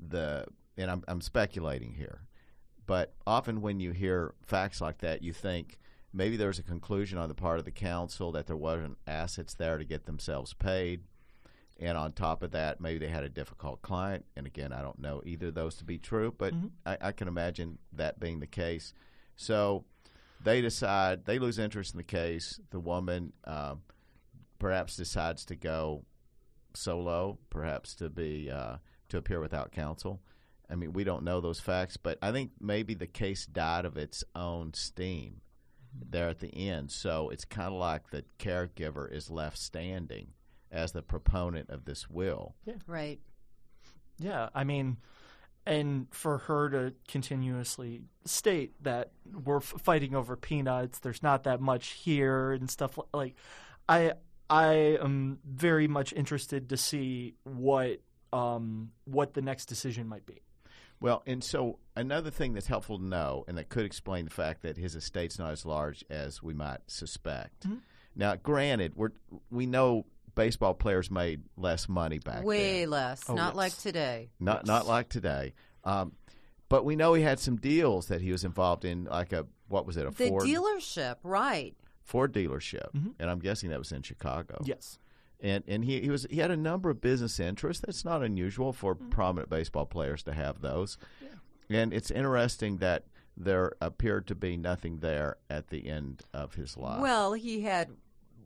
the 0.00 0.46
and 0.76 0.90
I'm, 0.90 1.04
I'm 1.06 1.20
speculating 1.20 1.92
here 1.92 2.22
But 2.86 3.12
often 3.26 3.60
when 3.60 3.80
you 3.80 3.92
hear 3.92 4.34
facts 4.42 4.80
like 4.80 4.98
that, 4.98 5.22
you 5.22 5.32
think 5.32 5.78
maybe 6.12 6.36
there 6.36 6.48
was 6.48 6.58
a 6.58 6.62
conclusion 6.62 7.18
on 7.18 7.28
the 7.28 7.34
part 7.34 7.58
of 7.58 7.64
the 7.64 7.70
counsel 7.70 8.32
that 8.32 8.46
there 8.46 8.56
wasn't 8.56 8.98
assets 9.06 9.54
there 9.54 9.78
to 9.78 9.84
get 9.84 10.04
themselves 10.04 10.52
paid. 10.54 11.02
And 11.80 11.96
on 11.96 12.12
top 12.12 12.42
of 12.42 12.52
that, 12.52 12.80
maybe 12.80 12.98
they 12.98 13.10
had 13.10 13.24
a 13.24 13.28
difficult 13.28 13.82
client. 13.82 14.24
And 14.36 14.46
again, 14.46 14.72
I 14.72 14.82
don't 14.82 15.00
know 15.00 15.22
either 15.24 15.48
of 15.48 15.54
those 15.54 15.76
to 15.76 15.84
be 15.84 15.98
true, 15.98 16.32
but 16.36 16.52
I, 16.86 16.98
I 17.08 17.12
can 17.12 17.28
imagine 17.28 17.78
that 17.94 18.20
being 18.20 18.40
the 18.40 18.46
case. 18.46 18.92
So 19.36 19.84
they 20.44 20.60
decide, 20.60 21.24
they 21.24 21.38
lose 21.38 21.58
interest 21.58 21.94
in 21.94 21.98
the 21.98 22.04
case. 22.04 22.60
The 22.70 22.78
woman 22.78 23.32
uh, 23.44 23.76
perhaps 24.58 24.96
decides 24.96 25.44
to 25.46 25.56
go 25.56 26.04
solo, 26.74 27.38
perhaps 27.50 27.94
to 27.96 28.10
be 28.10 28.50
uh, 28.50 28.76
to 29.08 29.16
appear 29.16 29.40
without 29.40 29.72
counsel. 29.72 30.20
I 30.70 30.74
mean, 30.74 30.92
we 30.92 31.04
don't 31.04 31.24
know 31.24 31.40
those 31.40 31.60
facts, 31.60 31.96
but 31.96 32.18
I 32.22 32.32
think 32.32 32.52
maybe 32.60 32.94
the 32.94 33.06
case 33.06 33.44
died 33.44 33.84
of 33.84 33.96
its 33.96 34.24
own 34.34 34.72
steam 34.74 35.40
there 36.10 36.28
at 36.28 36.40
the 36.40 36.54
end. 36.54 36.90
So 36.90 37.28
it's 37.30 37.44
kind 37.44 37.68
of 37.72 37.78
like 37.78 38.10
the 38.10 38.24
caregiver 38.38 39.10
is 39.10 39.30
left 39.30 39.58
standing 39.58 40.28
as 40.70 40.92
the 40.92 41.02
proponent 41.02 41.70
of 41.70 41.84
this 41.84 42.08
will. 42.08 42.54
Yeah. 42.64 42.74
Right. 42.86 43.20
Yeah, 44.18 44.50
I 44.54 44.64
mean, 44.64 44.98
and 45.66 46.06
for 46.10 46.38
her 46.38 46.70
to 46.70 46.94
continuously 47.08 48.02
state 48.24 48.74
that 48.82 49.12
we're 49.44 49.56
f- 49.58 49.74
fighting 49.82 50.14
over 50.14 50.36
peanuts, 50.36 50.98
there's 51.00 51.22
not 51.22 51.44
that 51.44 51.60
much 51.60 51.88
here 51.88 52.52
and 52.52 52.70
stuff 52.70 52.98
li- 52.98 53.04
like, 53.12 53.34
I 53.88 54.12
I 54.50 54.98
am 55.00 55.38
very 55.44 55.88
much 55.88 56.12
interested 56.12 56.68
to 56.70 56.76
see 56.76 57.34
what 57.44 58.00
um 58.32 58.90
what 59.04 59.34
the 59.34 59.42
next 59.42 59.66
decision 59.66 60.08
might 60.08 60.26
be. 60.26 60.42
Well, 61.02 61.22
and 61.26 61.42
so 61.42 61.78
another 61.96 62.30
thing 62.30 62.54
that's 62.54 62.66
helpful 62.66 62.98
to 62.98 63.04
know, 63.04 63.44
and 63.48 63.58
that 63.58 63.68
could 63.68 63.84
explain 63.84 64.24
the 64.24 64.30
fact 64.30 64.62
that 64.62 64.76
his 64.76 64.94
estate's 64.94 65.38
not 65.38 65.50
as 65.52 65.66
large 65.66 66.04
as 66.08 66.42
we 66.42 66.54
might 66.54 66.80
suspect. 66.86 67.66
Now, 68.14 68.36
granted, 68.36 68.94
we're 68.94 69.10
we 69.50 69.66
know 69.66 70.06
baseball 70.34 70.74
players 70.74 71.10
made 71.10 71.42
less 71.56 71.88
money 71.88 72.18
back 72.18 72.36
then. 72.36 72.44
Way 72.44 72.80
then. 72.80 72.90
less. 72.90 73.22
Oh, 73.28 73.34
Not 73.34 73.48
yes. 73.48 73.56
like 73.56 73.78
today. 73.78 74.30
not 74.40 74.66
not 74.66 74.86
like 74.86 75.08
today. 75.08 75.54
Um, 75.84 76.12
but 76.68 76.84
we 76.84 76.96
know 76.96 77.12
he 77.14 77.22
had 77.22 77.38
some 77.38 77.56
deals 77.56 78.06
that 78.06 78.20
he 78.22 78.32
was 78.32 78.44
involved 78.44 78.84
in, 78.84 79.04
like 79.04 79.32
a 79.32 79.46
what 79.68 79.86
was 79.86 79.96
it, 79.96 80.06
a 80.06 80.10
The 80.10 80.28
Ford 80.28 80.44
dealership, 80.44 81.16
right. 81.22 81.74
Ford 82.04 82.32
dealership, 82.32 82.88
and 82.94 83.30
I'm 83.30 83.38
guessing 83.38 83.70
that 83.70 83.78
was 83.78 83.92
in 83.92 84.02
Chicago. 84.02 84.62
Yes. 84.64 84.98
And 85.42 85.62
and 85.66 85.84
he, 85.84 86.00
he 86.00 86.08
was 86.10 86.26
he 86.30 86.36
had 86.38 86.50
a 86.50 86.56
number 86.56 86.88
of 86.88 87.00
business 87.00 87.38
interests. 87.40 87.82
That's 87.84 88.04
not 88.04 88.22
unusual 88.22 88.72
for 88.72 88.94
prominent 88.94 89.50
baseball 89.50 89.84
players 89.86 90.22
to 90.22 90.32
have 90.32 90.60
those. 90.62 90.96
And 91.68 91.92
it's 91.92 92.10
interesting 92.10 92.78
that 92.78 93.04
there 93.36 93.72
appeared 93.80 94.26
to 94.28 94.34
be 94.34 94.56
nothing 94.56 94.98
there 94.98 95.36
at 95.50 95.68
the 95.68 95.88
end 95.88 96.22
of 96.34 96.54
his 96.54 96.76
life. 96.76 97.00
Well, 97.00 97.32
he 97.32 97.62
had 97.62 97.88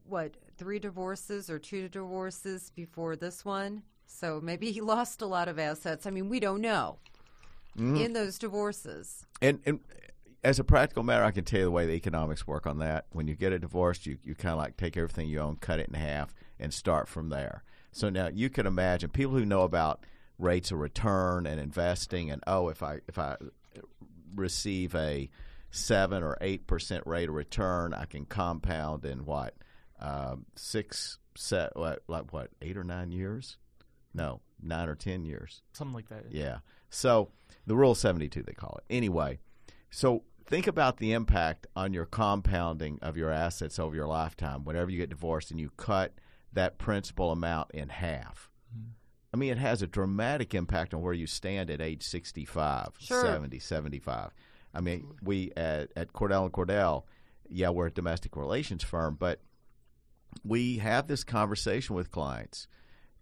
what 0.08 0.34
three 0.58 0.78
divorces 0.78 1.50
or 1.50 1.58
two 1.58 1.88
divorces 1.88 2.70
before 2.74 3.16
this 3.16 3.44
one, 3.44 3.82
so 4.06 4.40
maybe 4.42 4.70
he 4.70 4.80
lost 4.94 5.20
a 5.22 5.26
lot 5.26 5.48
of 5.48 5.58
assets. 5.58 6.06
I 6.06 6.10
mean, 6.10 6.28
we 6.28 6.40
don't 6.40 6.60
know 6.60 6.98
Mm-hmm. 7.76 7.96
in 7.96 8.12
those 8.14 8.38
divorces. 8.38 9.26
and 9.42 9.60
and 9.66 9.80
as 10.42 10.58
a 10.58 10.64
practical 10.64 11.02
matter, 11.02 11.24
I 11.24 11.30
can 11.30 11.44
tell 11.44 11.58
you 11.58 11.64
the 11.66 11.70
way 11.70 11.84
the 11.84 11.92
economics 11.92 12.46
work 12.46 12.66
on 12.66 12.78
that. 12.78 13.04
When 13.12 13.28
you 13.28 13.34
get 13.34 13.52
a 13.52 13.58
divorce, 13.58 14.06
you 14.06 14.16
you 14.24 14.34
kind 14.34 14.52
of 14.52 14.58
like 14.58 14.78
take 14.78 14.96
everything 14.96 15.28
you 15.28 15.40
own, 15.40 15.56
cut 15.56 15.78
it 15.78 15.88
in 15.88 15.94
half, 15.94 16.34
and 16.58 16.72
start 16.72 17.08
from 17.08 17.28
there. 17.28 17.64
So 17.92 18.08
now 18.10 18.28
you 18.32 18.50
can 18.50 18.66
imagine 18.66 19.10
people 19.10 19.32
who 19.32 19.46
know 19.46 19.62
about 19.62 20.04
rates 20.38 20.70
of 20.70 20.78
return 20.78 21.46
and 21.46 21.60
investing, 21.60 22.30
and 22.30 22.42
oh, 22.46 22.68
if 22.68 22.82
I 22.82 23.00
if 23.08 23.18
I 23.18 23.36
receive 24.34 24.94
a 24.94 25.30
seven 25.70 26.22
or 26.22 26.36
eight 26.40 26.66
percent 26.66 27.06
rate 27.06 27.28
of 27.28 27.34
return, 27.34 27.94
I 27.94 28.04
can 28.04 28.26
compound 28.26 29.04
in 29.04 29.24
what 29.24 29.54
um, 30.00 30.46
six 30.54 31.18
set 31.36 31.76
what 31.76 32.02
like 32.08 32.32
what 32.32 32.50
eight 32.62 32.76
or 32.76 32.84
nine 32.84 33.12
years? 33.12 33.56
No, 34.14 34.40
nine 34.62 34.88
or 34.88 34.94
ten 34.94 35.24
years. 35.24 35.62
Something 35.72 35.94
like 35.94 36.08
that. 36.08 36.26
Yeah. 36.30 36.58
So 36.90 37.30
the 37.66 37.76
rule 37.76 37.92
of 37.92 37.98
72 37.98 38.42
they 38.42 38.52
call 38.52 38.78
it. 38.78 38.94
Anyway, 38.94 39.38
so 39.90 40.22
think 40.46 40.66
about 40.66 40.98
the 40.98 41.12
impact 41.12 41.66
on 41.74 41.92
your 41.92 42.06
compounding 42.06 42.98
of 43.02 43.16
your 43.16 43.30
assets 43.30 43.78
over 43.78 43.94
your 43.94 44.06
lifetime 44.06 44.64
whenever 44.64 44.90
you 44.90 44.98
get 44.98 45.10
divorced 45.10 45.50
and 45.50 45.60
you 45.60 45.70
cut 45.76 46.12
that 46.56 46.78
principal 46.78 47.30
amount 47.30 47.70
in 47.70 47.88
half. 47.88 48.50
Mm-hmm. 48.76 48.90
I 49.32 49.36
mean, 49.36 49.52
it 49.52 49.58
has 49.58 49.82
a 49.82 49.86
dramatic 49.86 50.54
impact 50.54 50.92
on 50.92 51.02
where 51.02 51.12
you 51.12 51.26
stand 51.26 51.70
at 51.70 51.80
age 51.80 52.02
65, 52.02 52.88
Sure. 52.98 53.22
70, 53.22 53.58
75. 53.58 54.34
I 54.74 54.80
mean, 54.80 55.06
we 55.22 55.52
at, 55.56 55.90
at 55.96 56.12
Cordell 56.12 56.44
and 56.44 56.52
Cordell, 56.52 57.04
yeah, 57.48 57.70
we're 57.70 57.86
a 57.86 57.90
domestic 57.90 58.36
relations 58.36 58.82
firm, 58.82 59.16
but 59.18 59.40
we 60.44 60.78
have 60.78 61.06
this 61.06 61.24
conversation 61.24 61.94
with 61.94 62.10
clients 62.10 62.66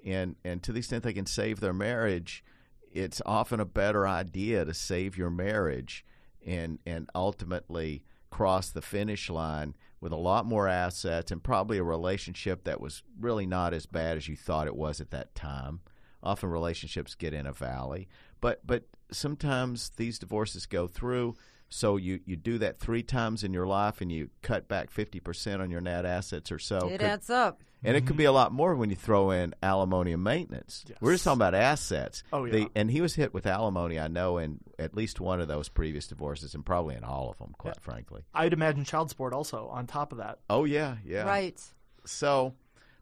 and 0.05 0.37
and 0.45 0.63
to 0.63 0.73
the 0.73 0.79
extent 0.79 1.05
they 1.05 1.13
can 1.13 1.27
save 1.27 1.61
their 1.61 1.73
marriage 1.73 2.45
it's 2.93 3.21
often 3.27 3.61
a 3.61 3.65
better 3.65 4.07
idea 4.07 4.65
to 4.65 4.75
save 4.75 5.17
your 5.17 5.31
marriage 5.31 6.05
and 6.47 6.79
and 6.87 7.09
ultimately 7.15 8.05
cross 8.35 8.71
the 8.71 8.83
finish 8.83 9.31
line 9.31 9.77
with 10.01 10.11
a 10.11 10.17
lot 10.17 10.45
more 10.45 10.67
assets 10.67 11.31
and 11.31 11.41
probably 11.41 11.79
a 11.79 11.85
relationship 11.85 12.65
that 12.65 12.81
was 12.81 13.05
really 13.21 13.47
not 13.47 13.73
as 13.73 13.87
bad 13.87 14.17
as 14.17 14.27
you 14.27 14.35
thought 14.35 14.67
it 14.67 14.75
was 14.75 15.01
at 15.01 15.13
that 15.13 15.33
time. 15.37 15.79
Often 16.21 16.51
relationships 16.51 17.15
get 17.15 17.33
in 17.33 17.47
a 17.47 17.53
valley. 17.53 18.09
But 18.41 18.67
but 18.67 18.89
sometimes 19.13 19.93
these 19.99 20.19
divorces 20.19 20.67
go 20.67 20.89
through. 20.89 21.37
So 21.69 21.97
you, 21.97 22.19
you 22.27 22.35
do 22.35 22.59
that 22.59 22.81
three 22.81 23.05
times 23.05 23.45
in 23.45 23.55
your 23.55 23.69
life 23.69 24.01
and 24.01 24.11
you 24.11 24.31
cut 24.43 24.67
back 24.67 24.91
50% 24.91 25.61
on 25.61 25.71
your 25.71 25.81
net 25.81 26.05
assets 26.05 26.51
or 26.51 26.59
so. 26.59 26.89
It 26.89 26.99
Could- 26.99 27.03
adds 27.03 27.31
up. 27.31 27.63
And 27.85 27.97
it 27.97 28.03
could 28.03 28.11
mm-hmm. 28.11 28.19
be 28.19 28.25
a 28.25 28.33
lot 28.33 28.53
more 28.53 28.75
when 28.75 28.91
you 28.91 28.97
throw 28.97 29.31
in 29.31 29.55
alimony 29.63 30.13
and 30.13 30.25
maintenance. 30.25 30.85
Yes. 30.89 30.99
We're 31.01 31.13
just 31.13 31.25
talking 31.25 31.39
about 31.39 31.55
assets. 31.55 32.23
Oh, 32.33 32.47
The- 32.49 32.61
yeah. 32.61 32.67
and 32.75 32.91
he 32.91 33.01
was 33.01 33.15
hit 33.15 33.35
with 33.35 33.47
alimony, 33.47 33.99
I 33.99 34.09
know, 34.09 34.39
in 34.39 34.61
at 34.79 34.97
least 34.97 35.21
one 35.21 35.41
of 35.41 35.49
those 35.49 35.69
previous 35.69 36.07
divorces, 36.07 36.55
and 36.55 36.65
probably 36.65 36.97
in 36.97 37.05
all 37.05 37.31
of 37.31 37.39
them, 37.39 37.55
quite 37.59 37.81
frankly. 37.81 38.25
I'd 38.35 38.53
imagine 38.53 38.85
child 38.85 39.11
support 39.11 39.33
also 39.33 39.69
on 39.69 39.87
top 39.87 40.13
of 40.13 40.19
that. 40.19 40.39
Oh 40.49 40.65
yeah, 40.65 40.97
yeah. 41.05 41.25
Right. 41.25 41.61
So 42.05 42.55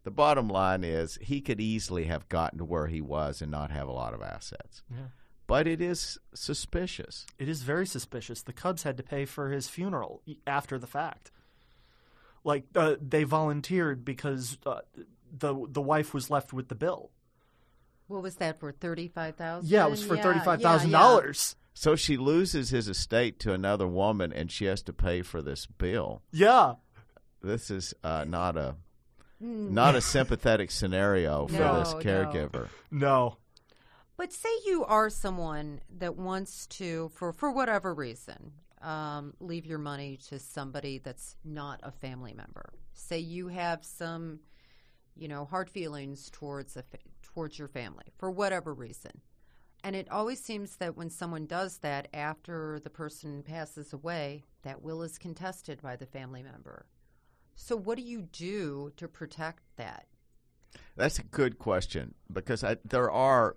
the 0.05 0.11
bottom 0.11 0.49
line 0.49 0.85
is 0.85 1.19
he 1.21 1.41
could 1.41 1.61
easily 1.61 2.05
have 2.05 2.29
gotten 2.29 2.59
to 2.59 2.65
where 2.65 2.87
he 2.89 3.01
was 3.01 3.41
and 3.41 3.51
not 3.51 3.71
have 3.71 3.89
a 3.89 3.93
lot 3.93 4.15
of 4.15 4.23
assets. 4.23 4.83
Yeah. 4.91 5.07
But 5.47 5.67
it 5.67 5.81
is 5.81 6.19
suspicious. 6.35 7.27
It 7.39 7.49
is 7.49 7.63
very 7.63 7.87
suspicious. 7.87 8.43
The 8.43 8.53
Cubs 8.53 8.85
had 8.85 8.97
to 8.97 9.03
pay 9.03 9.25
for 9.25 9.51
his 9.51 9.69
funeral 9.69 10.23
e- 10.25 10.39
after 10.47 10.79
the 10.79 10.87
fact. 10.87 11.31
Like 12.45 12.65
uh, 12.75 12.97
they 13.01 13.25
volunteered 13.25 14.05
because 14.05 14.59
uh, 14.67 14.81
the 15.37 15.55
the 15.69 15.81
wife 15.83 16.13
was 16.15 16.31
left 16.31 16.53
with 16.53 16.69
the 16.69 16.75
bill. 16.75 17.11
What 18.09 18.23
was 18.23 18.37
that 18.37 18.59
for? 18.61 18.73
Thirty-five 18.73 19.37
thousand. 19.37 19.71
Yeah, 19.71 19.87
it 19.87 19.91
was 19.91 20.05
for 20.05 20.17
thirty 20.17 20.41
five 20.41 20.61
thousand 20.61 20.91
dollars. 20.91 21.57
So 21.75 21.97
she 21.97 22.17
loses 22.19 22.69
his 22.71 22.87
estate 22.89 23.39
to 23.41 23.55
another 23.55 23.87
woman, 23.89 24.31
and 24.33 24.51
she 24.51 24.67
has 24.67 24.83
to 24.83 24.93
pay 24.93 25.23
for 25.23 25.41
this 25.41 25.65
bill. 25.67 26.21
Yeah, 26.31 26.75
This 27.43 27.71
is 27.71 27.95
uh, 28.05 28.25
not 28.29 28.57
a 28.59 28.75
not 29.41 29.95
a 29.95 30.01
sympathetic 30.15 30.71
scenario 30.71 31.47
for 31.47 31.55
No, 31.55 31.79
this 31.79 31.93
no. 31.95 31.99
caregiver. 32.01 32.69
no, 32.91 33.39
But 34.19 34.33
say 34.35 34.51
you 34.67 34.85
are 34.85 35.09
someone 35.09 35.81
that 35.99 36.17
wants 36.17 36.67
to, 36.79 37.11
for 37.15 37.33
for 37.33 37.51
whatever 37.51 37.95
reason, 37.95 38.53
um, 38.83 39.35
leave 39.41 39.67
your 39.67 39.79
money 39.79 40.19
to 40.29 40.39
somebody 40.39 40.99
that's 40.99 41.37
not 41.45 41.81
a 41.83 41.91
family 41.91 42.35
member. 42.35 42.73
Say 42.93 43.19
you 43.19 43.49
have 43.49 43.85
some, 43.85 44.41
you 45.17 45.29
know, 45.29 45.45
hard 45.45 45.71
feelings 45.71 46.31
towards 46.31 46.77
a, 46.77 46.83
fa- 46.83 46.99
towards 47.23 47.59
your 47.59 47.69
family 47.69 48.05
for 48.19 48.31
whatever 48.31 48.75
reason, 48.75 49.21
and 49.85 49.97
it 49.97 50.11
always 50.11 50.41
seems 50.41 50.77
that 50.77 50.97
when 50.97 51.11
someone 51.11 51.47
does 51.47 51.79
that 51.79 52.09
after 52.13 52.81
the 52.83 52.91
person 52.91 53.43
passes 53.43 53.93
away, 53.93 54.45
that 54.63 54.83
will 54.83 55.03
is 55.03 55.19
contested 55.19 55.83
by 55.83 55.97
the 55.97 56.07
family 56.07 56.43
member. 56.43 56.87
So 57.55 57.77
what 57.77 57.97
do 57.97 58.03
you 58.03 58.23
do 58.23 58.93
to 58.97 59.09
protect 59.09 59.63
that? 59.77 60.07
That's 60.97 61.19
a 61.19 61.25
good 61.25 61.59
question 61.59 62.15
because 62.33 62.65
I, 62.65 62.77
there 62.85 63.11
are 63.11 63.57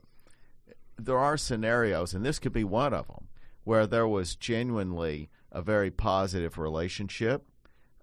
there 0.98 1.18
are 1.18 1.38
scenarios, 1.38 2.14
and 2.14 2.26
this 2.26 2.40
could 2.40 2.54
be 2.54 2.64
one 2.64 2.94
of 2.94 3.08
them, 3.08 3.28
where 3.66 3.86
there 3.86 4.08
was 4.08 4.36
genuinely 4.36 5.30
a 5.52 5.62
very 5.62 5.92
positive 5.92 6.58
relationship. 6.58 7.46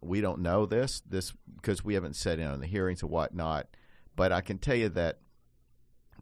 We 0.02 0.21
don't 0.21 0.40
know 0.40 0.66
this 0.66 1.00
this 1.09 1.33
because 1.57 1.83
we 1.83 1.95
haven't 1.95 2.16
sat 2.16 2.38
in 2.38 2.47
on 2.47 2.61
the 2.61 2.66
hearings 2.66 3.02
and 3.02 3.11
whatnot, 3.11 3.69
but 4.14 4.33
I 4.33 4.42
can 4.42 4.59
tell 4.59 4.75
you 4.75 4.90
that 4.90 5.21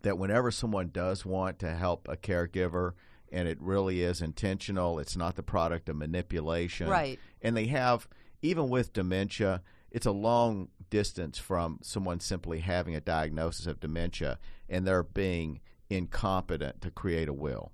that 0.03 0.19
whenever 0.19 0.51
someone 0.51 0.91
does 0.93 1.27
want 1.27 1.59
to 1.59 1.75
help 1.75 2.07
a 2.09 2.17
caregiver 2.17 2.93
and 3.33 3.47
it 3.49 3.61
really 3.61 4.03
is 4.03 4.23
intentional, 4.23 4.99
it's 4.99 5.17
not 5.17 5.37
the 5.37 5.43
product 5.43 5.89
of 5.89 5.97
manipulation. 5.97 6.89
Right. 6.89 7.19
And 7.43 7.57
they 7.57 7.67
have, 7.67 8.09
even 8.43 8.69
with 8.69 8.93
dementia, 8.93 9.63
it's 9.91 10.07
a 10.07 10.11
long 10.13 10.69
distance 10.89 11.39
from 11.39 11.79
someone 11.83 12.21
simply 12.21 12.61
having 12.61 12.97
a 12.97 13.01
diagnosis 13.01 13.67
of 13.67 13.81
dementia 13.81 14.39
and 14.69 14.87
they're 14.87 15.03
being 15.03 15.61
incompetent 15.89 16.81
to 16.81 16.91
create 16.91 17.29
a 17.29 17.33
will. 17.33 17.73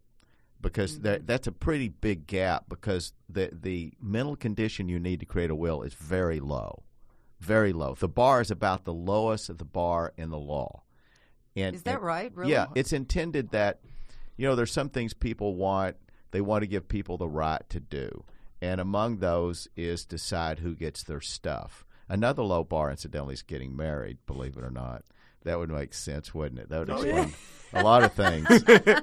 Because 0.60 1.00
that, 1.00 1.20
mm-hmm. 1.20 1.26
that's 1.26 1.46
a 1.46 1.52
pretty 1.52 1.88
big 1.88 2.26
gap 2.26 2.64
because 2.68 3.12
the 3.28 3.50
the 3.52 3.92
mental 4.00 4.36
condition 4.36 4.88
you 4.88 4.98
need 4.98 5.20
to 5.20 5.26
create 5.26 5.50
a 5.50 5.54
will 5.54 5.82
is 5.82 5.94
very 5.94 6.40
low, 6.40 6.82
very 7.40 7.72
low. 7.72 7.94
The 7.94 8.08
bar 8.08 8.40
is 8.40 8.50
about 8.50 8.84
the 8.84 8.92
lowest 8.92 9.48
of 9.48 9.58
the 9.58 9.64
bar 9.64 10.12
in 10.16 10.30
the 10.30 10.38
law. 10.38 10.82
And 11.54 11.74
Is 11.74 11.82
that 11.84 11.96
and- 11.96 12.04
right? 12.04 12.32
Really? 12.34 12.52
Yeah, 12.52 12.66
it's 12.74 12.92
intended 12.92 13.50
that 13.50 13.80
you 14.36 14.46
know 14.46 14.54
there's 14.54 14.72
some 14.72 14.90
things 14.90 15.14
people 15.14 15.54
want 15.54 15.96
they 16.30 16.40
want 16.40 16.62
to 16.62 16.66
give 16.66 16.88
people 16.88 17.16
the 17.16 17.28
right 17.28 17.62
to 17.70 17.80
do, 17.80 18.24
and 18.60 18.80
among 18.80 19.18
those 19.18 19.68
is 19.76 20.04
decide 20.04 20.58
who 20.58 20.74
gets 20.74 21.02
their 21.02 21.20
stuff. 21.20 21.84
Another 22.08 22.42
low 22.42 22.62
bar, 22.62 22.90
incidentally, 22.90 23.34
is 23.34 23.42
getting 23.42 23.76
married. 23.76 24.18
Believe 24.26 24.56
it 24.56 24.62
or 24.62 24.70
not, 24.70 25.04
that 25.44 25.58
would 25.58 25.70
make 25.70 25.94
sense, 25.94 26.34
wouldn't 26.34 26.60
it? 26.60 26.68
That 26.68 26.80
would 26.80 26.90
oh, 26.90 26.96
explain 26.96 27.34
a 27.72 27.82
lot 27.82 28.02
of 28.02 28.12
things. 28.12 28.46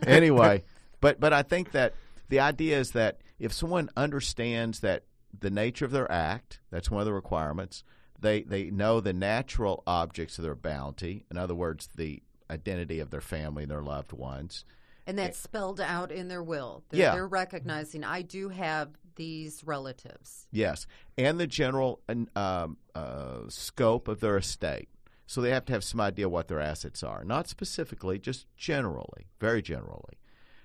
anyway, 0.07 0.63
but 1.03 1.19
but 1.19 1.33
I 1.33 1.43
think 1.43 1.73
that 1.73 1.93
the 2.29 2.39
idea 2.39 2.79
is 2.79 2.91
that 2.91 3.17
if 3.37 3.51
someone 3.51 3.89
understands 3.97 4.79
that 4.79 5.03
the 5.37 5.49
nature 5.49 5.83
of 5.83 5.91
their 5.91 6.09
act, 6.09 6.61
that's 6.71 6.89
one 6.89 7.01
of 7.01 7.05
the 7.05 7.13
requirements. 7.13 7.83
They 8.19 8.43
they 8.43 8.71
know 8.71 9.01
the 9.01 9.11
natural 9.11 9.83
objects 9.85 10.37
of 10.37 10.45
their 10.45 10.55
bounty. 10.55 11.25
In 11.29 11.37
other 11.37 11.53
words, 11.55 11.89
the 11.93 12.23
identity 12.49 12.99
of 13.01 13.09
their 13.09 13.21
family 13.21 13.63
and 13.63 13.71
their 13.71 13.81
loved 13.81 14.13
ones. 14.13 14.63
And 15.05 15.19
that's 15.19 15.37
spelled 15.37 15.81
out 15.81 16.13
in 16.13 16.29
their 16.29 16.41
will. 16.41 16.85
They're, 16.89 17.01
Yeah. 17.01 17.11
they're 17.11 17.27
recognizing 17.27 18.05
I 18.05 18.21
do 18.21 18.47
have 18.47 18.91
these 19.15 19.61
relatives. 19.65 20.47
Yes, 20.51 20.87
and 21.17 21.37
the 21.37 21.47
general 21.47 21.99
um, 22.37 22.77
uh, 22.95 23.39
scope 23.49 24.07
of 24.07 24.21
their 24.21 24.37
estate. 24.37 24.87
So 25.25 25.41
they 25.41 25.49
have 25.49 25.65
to 25.65 25.73
have 25.73 25.83
some 25.83 25.99
idea 25.99 26.29
what 26.29 26.47
their 26.47 26.61
assets 26.61 27.03
are, 27.03 27.25
not 27.25 27.49
specifically, 27.49 28.19
just 28.19 28.45
generally, 28.55 29.27
very 29.39 29.61
generally. 29.61 30.17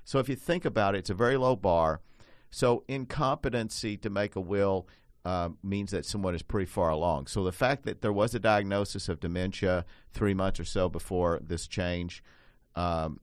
So 0.08 0.18
if 0.20 0.28
you 0.30 0.36
think 0.36 0.64
about 0.64 0.94
it, 0.94 1.00
it's 1.00 1.10
a 1.10 1.14
very 1.14 1.36
low 1.36 1.54
bar. 1.54 2.00
So 2.50 2.82
incompetency 2.88 3.98
to 3.98 4.08
make 4.08 4.36
a 4.36 4.40
will 4.40 4.88
uh, 5.26 5.50
means 5.62 5.90
that 5.90 6.06
someone 6.06 6.34
is 6.34 6.40
pretty 6.40 6.64
far 6.64 6.88
along. 6.88 7.26
So 7.26 7.44
the 7.44 7.52
fact 7.52 7.84
that 7.84 8.00
there 8.00 8.12
was 8.12 8.34
a 8.34 8.38
diagnosis 8.38 9.10
of 9.10 9.20
dementia 9.20 9.84
three 10.14 10.32
months 10.32 10.60
or 10.60 10.64
so 10.64 10.88
before 10.88 11.40
this 11.42 11.66
change, 11.66 12.24
um, 12.74 13.20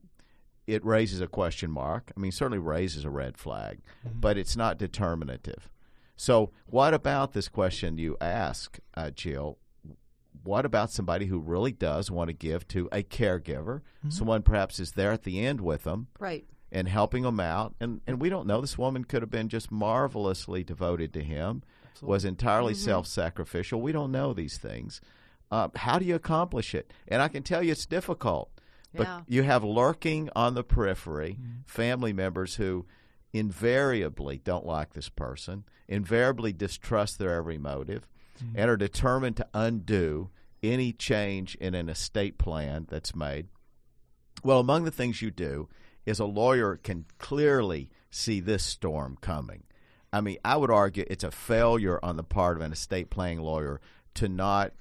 it 0.68 0.84
raises 0.84 1.20
a 1.20 1.26
question 1.26 1.72
mark. 1.72 2.12
I 2.16 2.20
mean, 2.20 2.30
certainly 2.30 2.60
raises 2.60 3.04
a 3.04 3.10
red 3.10 3.36
flag, 3.36 3.80
but 4.04 4.38
it's 4.38 4.56
not 4.56 4.78
determinative. 4.78 5.68
So, 6.14 6.52
what 6.66 6.94
about 6.94 7.32
this 7.32 7.48
question 7.48 7.98
you 7.98 8.16
ask, 8.20 8.78
uh, 8.94 9.10
Jill? 9.10 9.58
What 10.44 10.64
about 10.64 10.92
somebody 10.92 11.26
who 11.26 11.40
really 11.40 11.72
does 11.72 12.12
want 12.12 12.28
to 12.28 12.32
give 12.32 12.68
to 12.68 12.88
a 12.92 13.02
caregiver? 13.02 13.80
Someone 14.08 14.42
perhaps 14.42 14.78
is 14.78 14.92
there 14.92 15.10
at 15.10 15.24
the 15.24 15.44
end 15.44 15.60
with 15.60 15.82
them 15.82 16.06
Right. 16.20 16.46
And 16.76 16.88
helping 16.88 17.24
him 17.24 17.40
out. 17.40 17.74
And, 17.80 18.02
and 18.06 18.20
we 18.20 18.28
don't 18.28 18.46
know. 18.46 18.60
This 18.60 18.76
woman 18.76 19.04
could 19.04 19.22
have 19.22 19.30
been 19.30 19.48
just 19.48 19.72
marvelously 19.72 20.62
devoted 20.62 21.10
to 21.14 21.22
him, 21.22 21.62
was 22.02 22.26
entirely 22.26 22.74
mm-hmm. 22.74 22.84
self 22.84 23.06
sacrificial. 23.06 23.80
We 23.80 23.92
don't 23.92 24.12
know 24.12 24.34
these 24.34 24.58
things. 24.58 25.00
Uh, 25.50 25.68
how 25.74 25.98
do 25.98 26.04
you 26.04 26.14
accomplish 26.14 26.74
it? 26.74 26.92
And 27.08 27.22
I 27.22 27.28
can 27.28 27.42
tell 27.42 27.62
you 27.62 27.72
it's 27.72 27.86
difficult. 27.86 28.50
But 28.94 29.04
Yeah. 29.04 29.20
you 29.26 29.42
have 29.44 29.64
lurking 29.64 30.28
on 30.36 30.52
the 30.52 30.62
periphery 30.62 31.38
mm-hmm. 31.40 31.60
family 31.64 32.12
members 32.12 32.56
who 32.56 32.84
invariably 33.32 34.42
don't 34.44 34.66
like 34.66 34.92
this 34.92 35.08
person, 35.08 35.64
invariably 35.88 36.52
distrust 36.52 37.18
their 37.18 37.32
every 37.32 37.56
motive, 37.56 38.06
mm-hmm. 38.38 38.58
and 38.58 38.70
are 38.70 38.76
determined 38.76 39.38
to 39.38 39.48
undo 39.54 40.28
any 40.62 40.92
change 40.92 41.54
in 41.54 41.74
an 41.74 41.88
estate 41.88 42.36
plan 42.36 42.86
that's 42.90 43.14
made. 43.14 43.48
Well, 44.44 44.60
among 44.60 44.84
the 44.84 44.90
things 44.90 45.22
you 45.22 45.30
do 45.30 45.70
is 46.06 46.20
a 46.20 46.24
lawyer 46.24 46.76
can 46.76 47.04
clearly 47.18 47.90
see 48.10 48.40
this 48.40 48.64
storm 48.64 49.18
coming. 49.20 49.64
I 50.12 50.20
mean, 50.20 50.38
I 50.44 50.56
would 50.56 50.70
argue 50.70 51.04
it's 51.08 51.24
a 51.24 51.30
failure 51.30 51.98
on 52.02 52.16
the 52.16 52.22
part 52.22 52.56
of 52.56 52.62
an 52.62 52.72
estate 52.72 53.10
planning 53.10 53.40
lawyer 53.40 53.80
to 54.14 54.28
not 54.28 54.72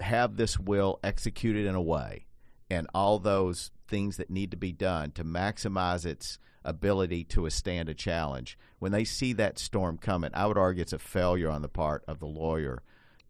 have 0.00 0.36
this 0.36 0.58
will 0.58 1.00
executed 1.02 1.66
in 1.66 1.74
a 1.74 1.82
way 1.82 2.26
and 2.70 2.86
all 2.94 3.18
those 3.18 3.70
things 3.88 4.18
that 4.18 4.30
need 4.30 4.50
to 4.50 4.56
be 4.56 4.70
done 4.72 5.10
to 5.12 5.24
maximize 5.24 6.04
its 6.04 6.38
ability 6.64 7.24
to 7.24 7.42
withstand 7.42 7.88
a 7.88 7.94
challenge. 7.94 8.58
When 8.78 8.92
they 8.92 9.04
see 9.04 9.32
that 9.34 9.58
storm 9.58 9.96
coming, 9.98 10.30
I 10.34 10.46
would 10.46 10.58
argue 10.58 10.82
it's 10.82 10.92
a 10.92 10.98
failure 10.98 11.50
on 11.50 11.62
the 11.62 11.68
part 11.68 12.04
of 12.06 12.20
the 12.20 12.26
lawyer 12.26 12.82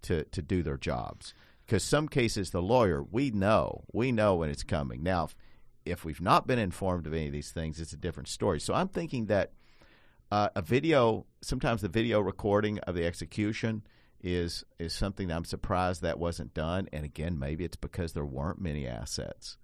to, 0.02 0.24
to 0.24 0.42
do 0.42 0.62
their 0.62 0.76
jobs. 0.76 1.32
Because 1.64 1.84
some 1.84 2.08
cases, 2.08 2.50
the 2.50 2.62
lawyer, 2.62 3.02
we 3.02 3.30
know, 3.30 3.84
we 3.92 4.10
know 4.10 4.36
when 4.36 4.50
it's 4.50 4.64
coming. 4.64 5.02
Now, 5.02 5.24
if, 5.24 5.36
if 5.90 6.04
we've 6.04 6.20
not 6.20 6.46
been 6.46 6.58
informed 6.58 7.06
of 7.06 7.12
any 7.14 7.26
of 7.26 7.32
these 7.32 7.50
things, 7.50 7.80
it's 7.80 7.92
a 7.92 7.96
different 7.96 8.28
story. 8.28 8.60
So 8.60 8.74
I'm 8.74 8.88
thinking 8.88 9.26
that 9.26 9.52
uh, 10.30 10.48
a 10.54 10.62
video, 10.62 11.26
sometimes 11.40 11.80
the 11.82 11.88
video 11.88 12.20
recording 12.20 12.78
of 12.80 12.94
the 12.94 13.04
execution 13.06 13.82
is 14.22 14.64
is 14.78 14.92
something 14.92 15.28
that 15.28 15.36
I'm 15.36 15.44
surprised 15.44 16.02
that 16.02 16.18
wasn't 16.18 16.52
done. 16.52 16.88
And 16.92 17.04
again, 17.04 17.38
maybe 17.38 17.64
it's 17.64 17.76
because 17.76 18.12
there 18.12 18.24
weren't 18.24 18.60
many 18.60 18.86
assets, 18.86 19.56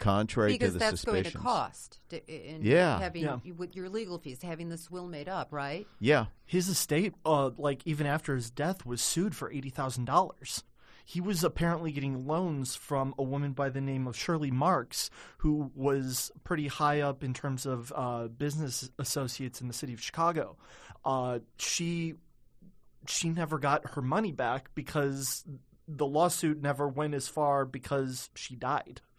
contrary 0.00 0.52
Because 0.52 0.70
to 0.70 0.72
the 0.74 0.78
that's 0.80 1.04
going 1.04 1.22
to 1.22 1.30
cost. 1.30 2.00
To, 2.08 2.16
in 2.26 2.62
Yeah. 2.62 2.98
Having 2.98 3.22
Yeah. 3.22 3.38
with 3.56 3.76
your 3.76 3.88
legal 3.88 4.18
fees, 4.18 4.42
having 4.42 4.68
this 4.70 4.90
will 4.90 5.06
made 5.06 5.28
up, 5.28 5.52
right? 5.52 5.86
Yeah, 6.00 6.26
His 6.44 6.68
estate, 6.68 7.14
uh, 7.24 7.50
like 7.56 7.82
even 7.86 8.06
after 8.06 8.34
his 8.34 8.50
death, 8.50 8.84
was 8.84 9.00
sued 9.00 9.36
for 9.36 9.50
eighty 9.52 9.70
thousand 9.70 10.06
dollars. 10.06 10.64
He 11.04 11.20
was 11.20 11.44
apparently 11.44 11.92
getting 11.92 12.26
loans 12.26 12.74
from 12.74 13.14
a 13.18 13.22
woman 13.22 13.52
by 13.52 13.68
the 13.68 13.80
name 13.80 14.06
of 14.06 14.16
Shirley 14.16 14.50
Marks, 14.50 15.10
who 15.38 15.70
was 15.74 16.30
pretty 16.44 16.68
high 16.68 17.00
up 17.00 17.22
in 17.24 17.34
terms 17.34 17.66
of 17.66 17.92
uh, 17.94 18.28
business 18.28 18.90
associates 18.98 19.60
in 19.60 19.68
the 19.68 19.74
city 19.74 19.92
of 19.92 20.00
Chicago. 20.00 20.56
Uh, 21.04 21.40
she 21.58 22.14
she 23.06 23.30
never 23.30 23.58
got 23.58 23.90
her 23.90 24.02
money 24.02 24.32
back 24.32 24.70
because 24.74 25.44
the 25.88 26.06
lawsuit 26.06 26.62
never 26.62 26.88
went 26.88 27.14
as 27.14 27.28
far 27.28 27.64
because 27.64 28.30
she 28.34 28.56
died. 28.56 29.00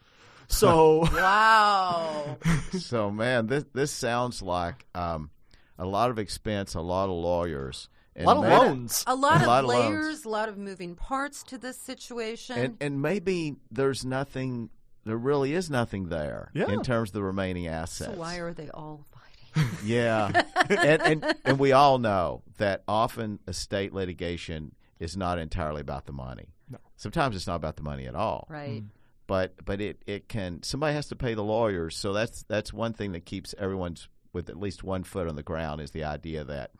So 0.49 0.99
Wow. 1.13 2.37
so 2.77 3.09
man, 3.09 3.47
this 3.47 3.63
this 3.73 3.91
sounds 3.91 4.41
like 4.41 4.85
um, 4.93 5.31
a 5.79 5.85
lot 5.85 6.11
of 6.11 6.19
expense, 6.19 6.75
a 6.75 6.81
lot 6.81 7.05
of 7.05 7.11
lawyers, 7.11 7.87
a 8.15 8.23
lot 8.23 8.37
of 8.37 8.43
maybe- 8.43 8.55
loans. 8.55 9.03
a 9.07 9.15
lot 9.15 9.37
A 9.37 9.41
of 9.41 9.47
lot 9.47 9.63
of 9.63 9.69
loans. 9.69 9.89
layers, 9.89 10.25
a 10.25 10.29
lot 10.29 10.49
of 10.49 10.57
moving 10.57 10.95
parts 10.95 11.43
to 11.43 11.57
this 11.57 11.77
situation. 11.77 12.57
and 12.57 12.77
and 12.81 13.01
maybe 13.01 13.55
there's 13.71 14.03
nothing. 14.05 14.69
There 15.05 15.17
really 15.17 15.53
is 15.53 15.69
nothing 15.69 16.07
there 16.09 16.49
Yeah. 16.53 16.69
in 16.71 16.81
terms 16.81 17.09
of 17.09 17.13
the 17.13 17.23
remaining 17.23 17.65
so 17.65 17.71
assets. 17.71 18.17
why 18.17 18.37
are 18.37 18.53
they 18.53 18.69
all 18.69 19.05
fighting? 19.11 19.69
Yeah, 19.85 20.43
and, 20.69 21.01
and 21.01 21.35
and 21.43 21.59
we 21.59 21.71
all 21.73 21.97
know 21.99 22.41
that 22.57 22.83
often 22.87 23.39
estate 23.47 23.93
litigation 23.93 24.73
is 24.99 25.17
not 25.17 25.39
entirely 25.39 25.81
about 25.81 26.05
the 26.05 26.13
money. 26.13 26.53
No. 26.69 26.77
Sometimes 26.95 27.35
it's 27.35 27.47
not 27.47 27.55
about 27.57 27.75
the 27.75 27.83
money 27.83 28.05
at 28.07 28.15
all. 28.15 28.47
right. 28.49 28.81
Mm. 28.83 28.87
But 29.27 29.53
but 29.65 29.79
it, 29.81 30.01
it 30.05 30.27
can 30.27 30.63
somebody 30.63 30.93
has 30.95 31.07
to 31.07 31.15
pay 31.15 31.33
the 31.33 31.43
lawyers. 31.43 31.95
So 31.97 32.11
that's 32.13 32.43
that's 32.43 32.71
one 32.73 32.93
thing 32.93 33.11
that 33.13 33.25
keeps 33.25 33.53
everyone's 33.57 34.07
with 34.33 34.49
at 34.49 34.57
least 34.59 34.83
one 34.83 35.03
foot 35.03 35.27
on 35.27 35.35
the 35.35 35.43
ground 35.43 35.79
is 35.81 35.91
the 35.91 36.03
idea 36.03 36.43
that 36.43 36.71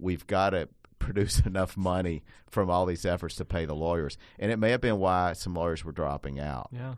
we've 0.00 0.26
got 0.26 0.50
to 0.50 0.68
produce 0.98 1.40
enough 1.46 1.76
money 1.76 2.22
from 2.48 2.70
all 2.70 2.86
these 2.86 3.04
efforts 3.04 3.36
to 3.36 3.44
pay 3.44 3.64
the 3.64 3.74
lawyers. 3.74 4.18
And 4.38 4.50
it 4.50 4.58
may 4.58 4.70
have 4.70 4.80
been 4.80 4.98
why 4.98 5.32
some 5.32 5.54
lawyers 5.54 5.84
were 5.84 5.92
dropping 5.92 6.38
out. 6.40 6.68
Yeah. 6.72 6.94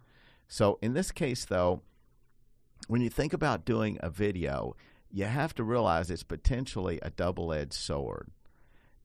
So 0.48 0.78
in 0.82 0.94
this 0.94 1.12
case, 1.12 1.44
though, 1.44 1.82
when 2.88 3.00
you 3.00 3.10
think 3.10 3.32
about 3.32 3.64
doing 3.64 3.98
a 4.00 4.10
video, 4.10 4.76
you 5.10 5.24
have 5.24 5.54
to 5.54 5.64
realize 5.64 6.10
it's 6.10 6.22
potentially 6.22 6.98
a 7.02 7.10
double 7.10 7.52
edged 7.52 7.74
sword. 7.74 8.30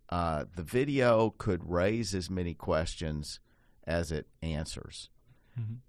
Uh, 0.09 0.45
the 0.55 0.63
video 0.63 1.33
could 1.37 1.69
raise 1.69 2.15
as 2.15 2.29
many 2.29 2.53
questions 2.53 3.39
as 3.85 4.11
it 4.11 4.27
answers. 4.41 5.09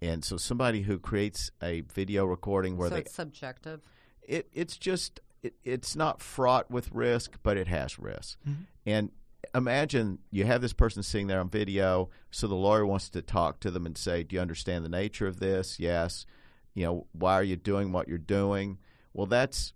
And 0.01 0.25
so 0.25 0.37
somebody 0.37 0.83
who 0.83 0.99
creates 0.99 1.51
a 1.63 1.83
video 1.83 2.25
recording 2.25 2.77
where 2.77 2.89
so 2.89 2.95
they 2.95 3.01
it's 3.03 3.15
subjective. 3.15 3.81
it 4.23 4.49
it's 4.53 4.77
just 4.77 5.21
it, 5.43 5.55
it's 5.65 5.97
not 5.97 6.21
fraught 6.21 6.71
with 6.71 6.91
risk, 6.93 7.39
but 7.43 7.57
it 7.57 7.69
has 7.69 7.99
risk. 7.99 8.39
And 8.87 9.11
imagine 9.55 10.19
you 10.31 10.45
have 10.45 10.61
this 10.61 10.73
person 10.73 11.03
sitting 11.03 11.27
there 11.27 11.41
on 11.41 11.49
video, 11.49 12.11
so 12.31 12.47
the 12.47 12.55
lawyer 12.55 12.87
wants 12.87 13.09
to 13.11 13.23
talk 13.23 13.61
to 13.61 13.71
them 13.71 13.87
and 13.87 13.97
say, 13.97 14.23
"Do 14.23 14.37
you 14.37 14.43
understand 14.43 14.85
the 14.85 14.89
nature 14.89 15.27
of 15.27 15.41
this?" 15.41 15.79
Yes. 15.79 16.27
You 16.75 16.85
know, 16.85 17.07
why 17.13 17.35
are 17.35 17.43
you 17.43 17.57
doing 17.57 17.93
what 17.93 18.09
you're 18.09 18.19
doing? 18.19 18.79
Well, 19.13 19.27
that's 19.27 19.73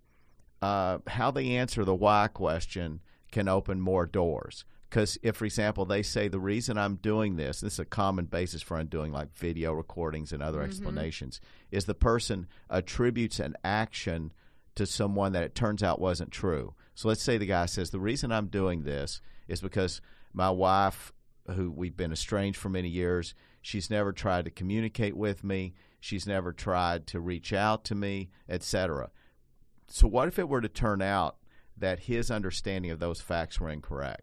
uh, 0.61 0.99
how 1.07 1.31
they 1.31 1.57
answer 1.57 1.83
the 1.83 1.95
why 1.95 2.29
question 2.33 3.01
can 3.31 3.49
open 3.49 3.81
more 3.81 4.05
doors. 4.05 4.63
Because 4.89 5.17
if, 5.23 5.37
for 5.37 5.45
example, 5.45 5.85
they 5.85 6.03
say 6.03 6.27
the 6.27 6.39
reason 6.39 6.77
I'm 6.77 6.97
doing 6.97 7.35
this, 7.35 7.61
this 7.61 7.73
is 7.73 7.79
a 7.79 7.85
common 7.85 8.25
basis 8.25 8.61
for 8.61 8.77
undoing 8.77 9.11
like 9.11 9.35
video 9.35 9.73
recordings 9.73 10.31
and 10.31 10.43
other 10.43 10.61
explanations, 10.61 11.41
is 11.71 11.85
the 11.85 11.95
person 11.95 12.47
attributes 12.69 13.39
an 13.39 13.57
action 13.63 14.31
to 14.75 14.85
someone 14.85 15.33
that 15.33 15.43
it 15.43 15.55
turns 15.55 15.83
out 15.83 16.01
wasn't 16.01 16.31
true. 16.31 16.73
So 16.95 17.07
let's 17.07 17.21
say 17.21 17.37
the 17.37 17.45
guy 17.45 17.65
says, 17.65 17.89
The 17.89 17.99
reason 17.99 18.31
I'm 18.31 18.47
doing 18.47 18.83
this 18.83 19.21
is 19.47 19.61
because 19.61 20.01
my 20.33 20.49
wife, 20.49 21.11
who 21.47 21.71
we've 21.71 21.97
been 21.97 22.11
estranged 22.11 22.57
for 22.57 22.69
many 22.69 22.89
years, 22.89 23.35
she's 23.61 23.89
never 23.89 24.11
tried 24.11 24.45
to 24.45 24.51
communicate 24.51 25.15
with 25.15 25.43
me, 25.43 25.73
she's 25.99 26.27
never 26.27 26.53
tried 26.53 27.07
to 27.07 27.19
reach 27.19 27.53
out 27.53 27.83
to 27.85 27.95
me, 27.95 28.29
etc 28.49 29.09
so 29.93 30.07
what 30.07 30.27
if 30.27 30.39
it 30.39 30.49
were 30.49 30.61
to 30.61 30.69
turn 30.69 31.01
out 31.01 31.37
that 31.77 31.99
his 31.99 32.31
understanding 32.31 32.89
of 32.89 32.99
those 32.99 33.21
facts 33.21 33.59
were 33.59 33.69
incorrect? 33.69 34.21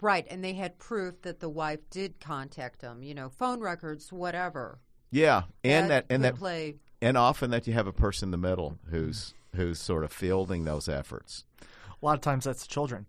Right, 0.00 0.26
and 0.28 0.42
they 0.42 0.54
had 0.54 0.78
proof 0.78 1.22
that 1.22 1.38
the 1.38 1.48
wife 1.48 1.78
did 1.90 2.18
contact 2.18 2.82
him. 2.82 3.02
You 3.02 3.14
know, 3.14 3.28
phone 3.28 3.60
records, 3.60 4.12
whatever. 4.12 4.80
Yeah, 5.10 5.42
and 5.62 5.90
that, 5.90 6.06
and 6.10 6.24
that 6.24 6.36
play. 6.36 6.76
And 7.02 7.18
often 7.18 7.50
that 7.50 7.66
you 7.66 7.74
have 7.74 7.86
a 7.86 7.92
person 7.92 8.28
in 8.28 8.30
the 8.30 8.48
middle 8.48 8.78
who's 8.90 9.34
who's 9.54 9.78
sort 9.78 10.04
of 10.04 10.12
fielding 10.12 10.64
those 10.64 10.88
efforts. 10.88 11.44
A 11.60 12.04
lot 12.04 12.14
of 12.14 12.20
times 12.22 12.44
that's 12.44 12.66
children. 12.66 13.06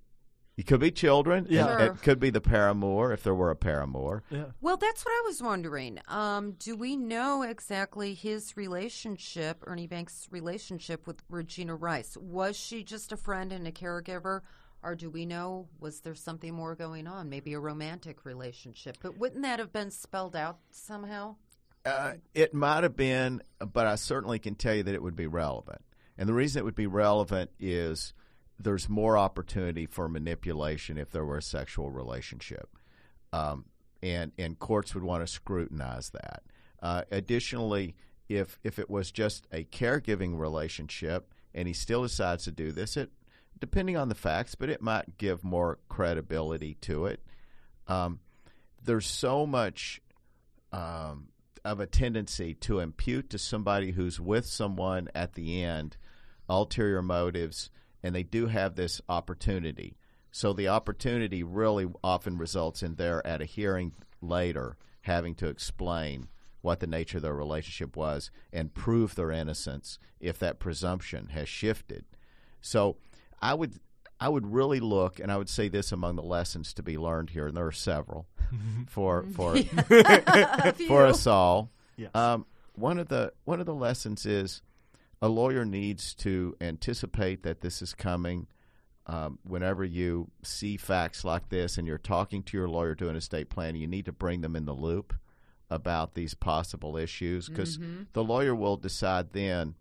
It 0.56 0.68
could 0.68 0.82
be 0.82 0.92
children. 0.92 1.48
Yeah. 1.50 1.66
Sure. 1.66 1.80
It 1.80 2.02
could 2.04 2.20
be 2.20 2.30
the 2.30 2.42
paramour 2.42 3.12
if 3.12 3.24
there 3.24 3.34
were 3.34 3.50
a 3.50 3.56
paramour. 3.56 4.24
Yeah. 4.30 4.46
Well, 4.62 4.78
that's 4.78 5.04
what 5.04 5.12
I 5.12 5.24
was 5.26 5.42
wondering. 5.42 6.00
Um, 6.08 6.52
do 6.60 6.76
we 6.76 6.96
know 6.96 7.42
exactly 7.42 8.14
his 8.14 8.56
relationship, 8.56 9.64
Ernie 9.66 9.88
Banks' 9.88 10.28
relationship 10.30 11.08
with 11.08 11.24
Regina 11.30 11.76
Rice? 11.76 12.18
Was 12.18 12.56
she 12.56 12.84
just 12.84 13.12
a 13.12 13.18
friend 13.18 13.52
and 13.52 13.68
a 13.68 13.72
caregiver? 13.72 14.42
Or 14.84 14.96
do 14.96 15.10
we 15.10 15.26
know, 15.26 15.70
was 15.80 16.02
there 16.02 16.14
something 16.14 16.54
more 16.54 16.76
going 16.76 17.08
on? 17.08 17.30
Maybe 17.30 17.54
a 17.54 17.60
romantic 17.60 18.26
relationship? 18.26 18.98
But 19.02 19.18
wouldn't 19.18 19.42
that 19.44 19.60
have 19.60 19.72
been 19.72 19.90
spelled 19.90 20.36
out 20.36 20.60
somehow? 20.72 21.38
Uh, 21.86 22.14
it 22.34 22.54
might 22.54 22.84
have 22.84 22.96
been, 22.96 23.42
but 23.60 23.88
I 23.88 23.96
certainly 23.96 24.40
can 24.40 24.56
tell 24.56 24.74
you 24.74 24.84
that 24.84 24.94
it 24.96 25.04
would 25.04 25.16
be 25.16 25.28
relevant. 25.28 25.82
And 26.18 26.30
the 26.30 26.34
reason 26.34 26.60
it 26.60 26.66
would 26.66 26.76
be 26.76 26.88
relevant 26.88 27.52
is 27.60 28.14
there's 28.60 28.88
more 28.88 29.18
opportunity 29.18 29.86
for 29.86 30.08
manipulation 30.08 30.98
if 30.98 31.12
there 31.12 31.26
were 31.26 31.38
a 31.38 31.42
sexual 31.42 31.90
relationship, 31.90 32.70
um, 33.34 33.66
and 34.02 34.32
and 34.38 34.58
courts 34.60 34.94
would 34.94 35.04
want 35.04 35.26
to 35.26 35.28
scrutinize 35.32 36.12
that. 36.12 36.44
Uh, 36.82 37.02
additionally, 37.12 37.96
if 38.30 38.60
if 38.64 38.80
it 38.80 38.90
was 38.90 39.12
just 39.12 39.48
a 39.52 39.64
caregiving 39.66 40.38
relationship 40.40 41.34
and 41.54 41.68
he 41.68 41.74
still 41.74 42.04
decides 42.04 42.46
to 42.46 42.52
do 42.52 42.72
this, 42.72 42.96
it 42.96 43.12
depending 43.60 43.98
on 43.98 44.10
the 44.10 44.16
facts, 44.16 44.56
but 44.56 44.70
it 44.70 44.82
might 44.82 45.18
give 45.18 45.44
more 45.44 45.80
credibility 45.90 46.76
to 46.82 47.06
it. 47.06 47.22
Um, 47.88 48.20
there's 48.84 49.08
so 49.08 49.46
much 49.46 50.02
um, 50.72 51.30
of 51.66 51.80
a 51.80 51.88
tendency 51.88 52.54
to 52.54 52.80
impute 52.80 53.30
to 53.30 53.38
somebody 53.38 53.92
who's 53.92 54.20
with 54.20 54.46
someone 54.46 55.10
at 55.16 55.34
the 55.34 55.64
end 55.64 55.98
ulterior 56.50 57.02
motives, 57.02 57.70
and 58.02 58.14
they 58.14 58.24
do 58.24 58.48
have 58.48 58.76
this 58.76 59.02
opportunity. 59.08 59.96
So 60.32 60.52
the 60.52 60.68
opportunity 60.68 61.44
really 61.44 61.88
often 62.04 62.38
results 62.38 62.84
in 62.84 62.96
their 62.96 63.26
at 63.26 63.42
a 63.42 63.46
hearing 63.46 63.94
later 64.22 64.78
having 65.02 65.36
to 65.36 65.48
explain 65.48 66.28
what 66.62 66.80
the 66.80 66.88
nature 66.88 67.18
of 67.18 67.24
their 67.24 67.34
relationship 67.34 67.96
was 67.96 68.32
and 68.52 68.74
prove 68.74 69.16
their 69.16 69.32
innocence 69.32 70.00
if 70.20 70.40
that 70.40 70.60
presumption 70.60 71.28
has 71.28 71.48
shifted. 71.48 72.06
So 72.62 72.98
I 73.42 73.54
would 73.54 73.80
I 74.24 74.30
would 74.30 74.54
really 74.54 74.80
look 74.80 75.20
and 75.20 75.30
I 75.30 75.36
would 75.36 75.50
say 75.50 75.68
this 75.68 75.92
among 75.92 76.16
the 76.16 76.24
lessons 76.24 76.74
to 76.76 76.82
be 76.82 76.98
learned 76.98 77.32
here, 77.32 77.48
and 77.48 77.58
there 77.58 77.68
are 77.68 77.74
several 77.74 78.26
for 78.88 79.24
for 79.24 79.58
for 80.88 81.06
us 81.06 81.28
all. 81.28 81.72
Yes. 81.98 82.10
Um, 82.16 82.46
one 82.72 83.00
of 83.00 83.10
the 83.10 83.34
one 83.44 83.60
of 83.60 83.66
the 83.66 83.76
lessons 83.76 84.26
is 84.26 84.62
a 85.22 85.28
lawyer 85.28 85.66
needs 85.66 86.14
to 86.16 86.56
anticipate 86.62 87.44
that 87.44 87.60
this 87.60 87.82
is 87.82 87.94
coming. 87.94 88.48
Um, 89.08 89.40
whenever 89.44 89.84
you 89.84 90.32
see 90.42 90.78
facts 90.78 91.26
like 91.26 91.50
this 91.50 91.78
and 91.78 91.86
you're 91.86 91.98
talking 91.98 92.44
to 92.44 92.56
your 92.56 92.70
lawyer 92.70 92.96
doing 92.96 93.18
estate 93.18 93.50
planning, 93.50 93.82
you 93.82 93.88
need 93.88 94.06
to 94.06 94.14
bring 94.14 94.40
them 94.40 94.56
in 94.56 94.64
the 94.64 94.74
loop 94.74 95.14
about 95.70 96.14
these 96.14 96.34
possible 96.34 96.96
issues 96.96 97.50
because 97.50 97.78
the 98.14 98.24
lawyer 98.24 98.56
will 98.56 98.78
decide 98.78 99.34
then 99.34 99.76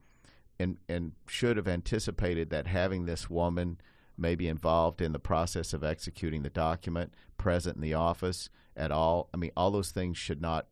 and 0.59 0.78
and 0.88 1.12
should 1.28 1.57
have 1.57 1.68
anticipated 1.68 2.50
that 2.50 2.66
having 2.66 3.07
this 3.07 3.31
woman 3.31 3.78
maybe 4.16 4.48
involved 4.48 5.01
in 5.01 5.12
the 5.12 5.18
process 5.18 5.72
of 5.72 5.83
executing 5.85 6.42
the 6.42 6.51
document, 6.51 7.12
present 7.38 7.77
in 7.77 7.83
the 7.83 7.94
office 7.94 8.48
at 8.77 8.90
all. 8.90 9.29
I 9.33 9.37
mean, 9.37 9.51
all 9.57 9.70
those 9.70 9.90
things 9.90 10.16
should 10.18 10.40
not 10.40 10.66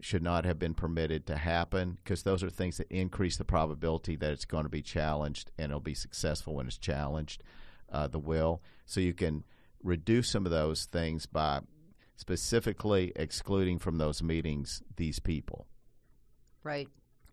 should 0.00 0.22
not 0.22 0.44
have 0.44 0.60
been 0.60 0.74
permitted 0.74 1.26
to 1.26 1.36
happen 1.36 1.98
because 2.04 2.22
those 2.22 2.44
are 2.44 2.50
things 2.50 2.76
that 2.76 2.86
increase 2.88 3.36
the 3.36 3.44
probability 3.44 4.14
that 4.14 4.30
it's 4.30 4.44
going 4.44 4.62
to 4.62 4.68
be 4.68 4.80
challenged 4.80 5.50
and 5.58 5.70
it'll 5.72 5.80
be 5.80 5.92
successful 5.92 6.54
when 6.54 6.68
it's 6.68 6.78
challenged. 6.78 7.42
Uh, 7.90 8.06
the 8.06 8.18
will, 8.18 8.62
so 8.86 9.00
you 9.00 9.12
can 9.14 9.42
reduce 9.82 10.28
some 10.28 10.44
of 10.46 10.52
those 10.52 10.84
things 10.84 11.26
by 11.26 11.58
specifically 12.16 13.12
excluding 13.16 13.78
from 13.78 13.96
those 13.98 14.22
meetings 14.22 14.82
these 14.96 15.18
people, 15.18 15.66
Right. 16.62 16.88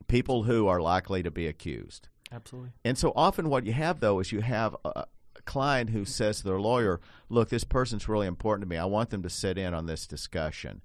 people 0.07 0.43
who 0.43 0.67
are 0.67 0.79
likely 0.81 1.21
to 1.23 1.31
be 1.31 1.47
accused. 1.47 2.07
Absolutely. 2.31 2.71
And 2.83 2.97
so 2.97 3.11
often 3.15 3.49
what 3.49 3.65
you 3.65 3.73
have 3.73 3.99
though 3.99 4.19
is 4.19 4.31
you 4.31 4.41
have 4.41 4.75
a, 4.85 4.89
a 4.89 5.05
client 5.45 5.91
who 5.91 6.05
says 6.05 6.37
to 6.37 6.43
their 6.43 6.59
lawyer, 6.59 6.99
"Look, 7.29 7.49
this 7.49 7.63
person's 7.63 8.07
really 8.07 8.27
important 8.27 8.63
to 8.63 8.69
me. 8.69 8.77
I 8.77 8.85
want 8.85 9.09
them 9.09 9.23
to 9.23 9.29
sit 9.29 9.57
in 9.57 9.73
on 9.73 9.85
this 9.85 10.07
discussion." 10.07 10.81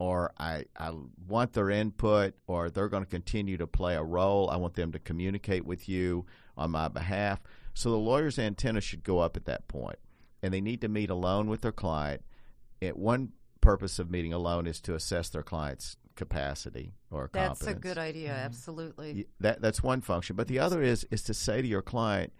Or 0.00 0.32
I, 0.38 0.66
I 0.76 0.92
want 1.26 1.54
their 1.54 1.70
input, 1.70 2.34
or 2.46 2.70
they're 2.70 2.88
going 2.88 3.02
to 3.02 3.10
continue 3.10 3.56
to 3.56 3.66
play 3.66 3.96
a 3.96 4.02
role. 4.02 4.48
I 4.48 4.56
want 4.56 4.74
them 4.74 4.92
to 4.92 5.00
communicate 5.00 5.64
with 5.64 5.88
you 5.88 6.24
on 6.56 6.70
my 6.70 6.86
behalf. 6.86 7.40
So 7.74 7.90
the 7.90 7.96
lawyer's 7.96 8.38
antenna 8.38 8.80
should 8.80 9.02
go 9.02 9.18
up 9.18 9.36
at 9.36 9.44
that 9.46 9.66
point, 9.66 9.98
and 10.40 10.54
they 10.54 10.60
need 10.60 10.80
to 10.82 10.88
meet 10.88 11.10
alone 11.10 11.48
with 11.48 11.62
their 11.62 11.72
client. 11.72 12.22
At 12.80 12.96
one 12.96 13.32
purpose 13.60 13.98
of 13.98 14.10
meeting 14.10 14.32
alone 14.32 14.66
is 14.66 14.80
to 14.82 14.94
assess 14.94 15.28
their 15.30 15.42
client's 15.42 15.96
capacity 16.18 16.94
or 17.10 17.30
That's 17.32 17.66
a 17.66 17.74
good 17.74 17.96
idea. 17.96 18.30
Mm-hmm. 18.30 18.46
Absolutely. 18.46 19.26
that 19.40 19.62
that's 19.62 19.82
one 19.82 20.00
function 20.00 20.34
but 20.34 20.48
the 20.48 20.58
other 20.58 20.82
is 20.82 21.04
is 21.12 21.22
to 21.22 21.34
say 21.34 21.62
to 21.62 21.68
your 21.68 21.80
client 21.80 22.32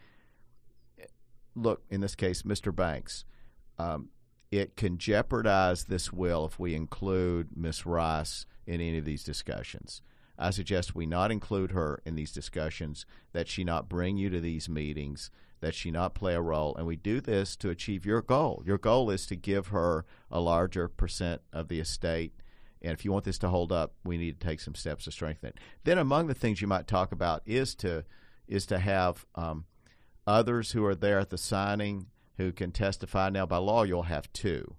look 1.63 1.83
in 1.91 2.01
this 2.01 2.15
case 2.15 2.43
mr 2.43 2.75
banks 2.75 3.25
um, 3.79 4.09
it 4.51 4.77
can 4.77 4.99
jeopardize 4.99 5.85
this 5.85 6.13
will 6.13 6.47
if 6.47 6.59
we 6.59 6.75
include 6.75 7.57
miss 7.57 7.87
rice 7.87 8.47
in 8.67 8.75
any 8.75 8.99
of 8.99 9.05
these 9.05 9.25
discussions 9.25 10.03
i 10.39 10.51
suggest 10.51 10.95
we 10.95 11.07
not 11.07 11.31
include 11.31 11.73
her 11.73 12.01
in 12.05 12.15
these 12.15 12.33
discussions 12.33 13.07
that 13.33 13.49
she 13.49 13.65
not 13.65 13.89
bring 13.89 14.17
you 14.17 14.31
to 14.31 14.41
these 14.41 14.69
meetings 14.69 15.31
that 15.61 15.75
she 15.75 15.91
not 15.91 16.15
play 16.15 16.35
a 16.35 16.41
role 16.41 16.75
and 16.77 16.87
we 16.87 16.97
do 16.97 17.21
this 17.21 17.57
to 17.57 17.71
achieve 17.71 18.07
your 18.07 18.23
goal 18.23 18.63
your 18.65 18.79
goal 18.79 19.11
is 19.11 19.27
to 19.27 19.37
give 19.37 19.69
her 19.69 20.05
a 20.31 20.41
larger 20.41 20.89
percent 20.89 21.41
of 21.53 21.69
the 21.69 21.81
estate 21.81 22.33
and 22.83 22.93
if 22.93 23.05
you 23.05 23.13
want 23.13 23.25
this 23.25 23.39
to 23.39 23.49
hold 23.49 23.73
up, 23.73 23.95
we 24.05 24.17
need 24.17 24.41
to 24.41 24.47
take 24.47 24.61
some 24.61 24.75
steps 24.75 25.05
to 25.05 25.11
strengthen 25.11 25.51
it. 25.51 25.59
Then, 25.85 25.99
among 25.99 26.27
the 26.27 26.35
things 26.35 26.61
you 26.61 26.69
might 26.69 26.87
talk 26.87 27.13
about 27.13 27.43
is 27.45 27.75
to 27.77 28.05
is 28.47 28.67
to 28.67 28.79
have 28.79 29.27
um, 29.35 29.65
others 30.29 30.73
who 30.73 30.85
are 30.85 30.95
there 30.95 31.19
at 31.19 31.31
the 31.31 31.39
signing 31.39 32.07
who 32.37 32.53
can 32.53 32.71
testify. 32.71 33.31
Now, 33.31 33.47
by 33.47 33.57
law, 33.57 33.83
you'll 33.83 34.05
have 34.05 34.33
two, 34.33 34.77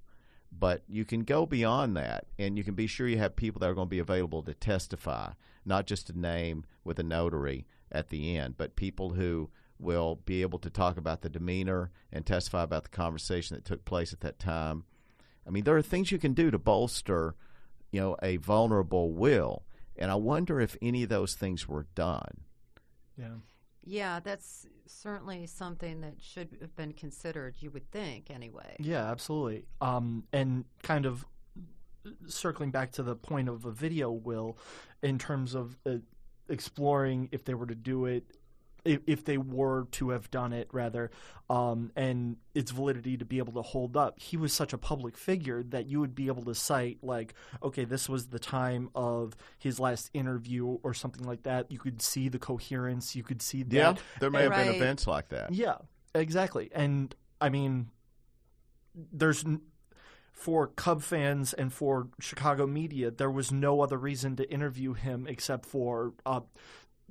but 0.51 0.83
you 0.87 1.05
can 1.05 1.21
go 1.21 1.45
beyond 1.45 1.97
that, 1.97 2.25
and 2.37 2.57
you 2.57 2.63
can 2.63 2.75
be 2.75 2.87
sure 2.87 3.07
you 3.07 3.17
have 3.17 3.35
people 3.35 3.59
that 3.59 3.69
are 3.69 3.73
going 3.73 3.87
to 3.87 3.89
be 3.89 3.99
available 3.99 4.43
to 4.43 4.53
testify, 4.53 5.31
not 5.65 5.87
just 5.87 6.09
a 6.09 6.19
name 6.19 6.65
with 6.83 6.99
a 6.99 7.03
notary 7.03 7.65
at 7.91 8.09
the 8.09 8.37
end, 8.37 8.55
but 8.57 8.75
people 8.75 9.11
who 9.11 9.49
will 9.79 10.15
be 10.25 10.41
able 10.41 10.59
to 10.59 10.69
talk 10.69 10.97
about 10.97 11.21
the 11.21 11.29
demeanor 11.29 11.91
and 12.11 12.25
testify 12.25 12.63
about 12.63 12.83
the 12.83 12.89
conversation 12.89 13.55
that 13.55 13.65
took 13.65 13.85
place 13.85 14.13
at 14.13 14.19
that 14.19 14.39
time. 14.39 14.83
I 15.47 15.49
mean, 15.49 15.63
there 15.63 15.77
are 15.77 15.81
things 15.81 16.11
you 16.11 16.19
can 16.19 16.33
do 16.33 16.51
to 16.51 16.59
bolster 16.59 17.35
you 17.91 17.99
know, 17.99 18.15
a 18.21 18.37
vulnerable 18.37 19.11
will. 19.11 19.63
And 19.97 20.11
I 20.11 20.15
wonder 20.15 20.61
if 20.61 20.77
any 20.81 21.03
of 21.03 21.09
those 21.09 21.33
things 21.33 21.67
were 21.67 21.87
done. 21.95 22.41
Yeah. 23.17 23.35
Yeah, 23.89 24.19
that's 24.19 24.67
certainly 24.85 25.47
something 25.47 26.01
that 26.01 26.13
should 26.21 26.57
have 26.61 26.75
been 26.75 26.93
considered, 26.93 27.55
you 27.59 27.71
would 27.71 27.89
think, 27.89 28.29
anyway. 28.29 28.75
Yeah, 28.77 29.09
absolutely. 29.09 29.65
Um, 29.81 30.25
and 30.31 30.65
kind 30.83 31.07
of 31.07 31.25
circling 32.27 32.69
back 32.69 32.91
to 32.93 33.03
the 33.03 33.15
point 33.15 33.49
of 33.49 33.65
a 33.65 33.71
video 33.71 34.11
will, 34.11 34.59
in 35.01 35.17
terms 35.17 35.55
of 35.55 35.75
uh, 35.87 35.95
exploring 36.49 37.29
if 37.31 37.43
they 37.45 37.55
were 37.55 37.65
to 37.65 37.73
do 37.73 38.05
it, 38.05 38.25
if, 38.85 39.01
if 39.07 39.25
they 39.25 39.37
were 39.37 39.85
to 39.91 40.09
have 40.09 40.29
done 40.31 40.53
it, 40.53 40.67
rather, 40.71 41.11
um, 41.49 41.91
and 41.95 42.37
its 42.53 42.71
validity 42.71 43.17
to 43.17 43.25
be 43.25 43.37
able 43.37 43.53
to 43.53 43.61
hold 43.61 43.97
up. 43.97 44.19
He 44.19 44.37
was 44.37 44.53
such 44.53 44.73
a 44.73 44.77
public 44.77 45.17
figure 45.17 45.63
that 45.63 45.87
you 45.87 45.99
would 45.99 46.15
be 46.15 46.27
able 46.27 46.43
to 46.43 46.55
cite, 46.55 46.99
like, 47.01 47.33
okay, 47.63 47.85
this 47.85 48.07
was 48.07 48.27
the 48.27 48.39
time 48.39 48.89
of 48.95 49.35
his 49.57 49.79
last 49.79 50.09
interview 50.13 50.77
or 50.83 50.93
something 50.93 51.25
like 51.25 51.43
that. 51.43 51.71
You 51.71 51.79
could 51.79 52.01
see 52.01 52.29
the 52.29 52.39
coherence. 52.39 53.15
You 53.15 53.23
could 53.23 53.41
see 53.41 53.63
that. 53.63 53.99
there 54.19 54.29
may 54.29 54.43
have 54.43 54.51
been 54.51 54.67
Right. 54.67 54.75
events 54.75 55.07
like 55.07 55.29
that. 55.29 55.53
Yeah, 55.53 55.77
exactly. 56.13 56.69
And 56.73 57.15
I 57.41 57.49
mean, 57.49 57.89
there's 59.11 59.45
for 60.31 60.67
Cub 60.67 61.01
fans 61.01 61.53
and 61.53 61.73
for 61.73 62.07
Chicago 62.19 62.65
media, 62.65 63.11
there 63.11 63.29
was 63.29 63.51
no 63.51 63.81
other 63.81 63.97
reason 63.97 64.35
to 64.37 64.49
interview 64.49 64.93
him 64.93 65.27
except 65.27 65.65
for 65.65 66.13
uh, 66.25 66.39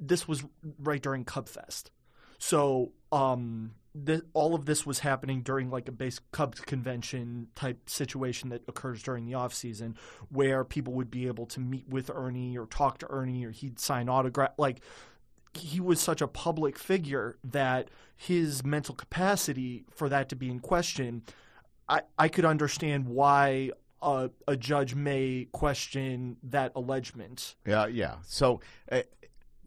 this 0.01 0.29
was 0.29 0.45
right 0.79 1.03
during 1.03 1.25
Cub 1.25 1.49
Fest. 1.49 1.91
So, 2.39 2.93
um, 3.11 3.73
th- 4.07 4.23
all 4.33 4.55
of 4.55 4.65
this 4.65 4.87
was 4.87 5.01
happening 5.01 5.43
during 5.43 5.71
like 5.71 5.89
a 5.89 5.93
base 5.93 6.21
Cubs 6.31 6.61
convention 6.61 7.49
type 7.55 7.91
situation 7.91 8.51
that 8.51 8.63
occurs 8.69 9.03
during 9.03 9.27
the 9.27 9.35
off 9.35 9.53
season, 9.53 9.97
where 10.31 10.65
people 10.65 10.93
would 10.95 11.11
be 11.11 11.27
able 11.27 11.47
to 11.47 11.61
meet 11.61 11.89
with 11.89 12.11
Ernie 12.11 12.57
or 12.57 12.67
talk 12.67 12.99
to 12.99 13.11
Ernie, 13.11 13.45
or 13.45 13.51
he'd 13.51 13.79
sign 13.81 14.09
autograph. 14.09 14.53
Like, 14.57 14.81
he 15.55 15.81
was 15.81 16.01
such 16.01 16.21
a 16.21 16.29
public 16.29 16.79
figure 16.79 17.39
that 17.43 17.89
his 18.15 18.65
mental 18.65 18.95
capacity 18.95 19.85
for 19.91 20.09
that 20.09 20.29
to 20.29 20.37
be 20.37 20.51
in 20.51 20.61
question, 20.61 21.23
I, 21.89 22.03
I 22.19 22.29
could 22.29 22.45
understand 22.45 23.09
why 23.09 23.71
a, 24.03 24.31
a 24.47 24.57
judge 24.57 24.95
may 24.95 25.49
question 25.53 26.37
that 26.45 26.73
allegement. 26.77 27.57
Yeah, 27.67 27.87
yeah. 27.87 28.17
So 28.25 28.61
uh, 28.93 29.03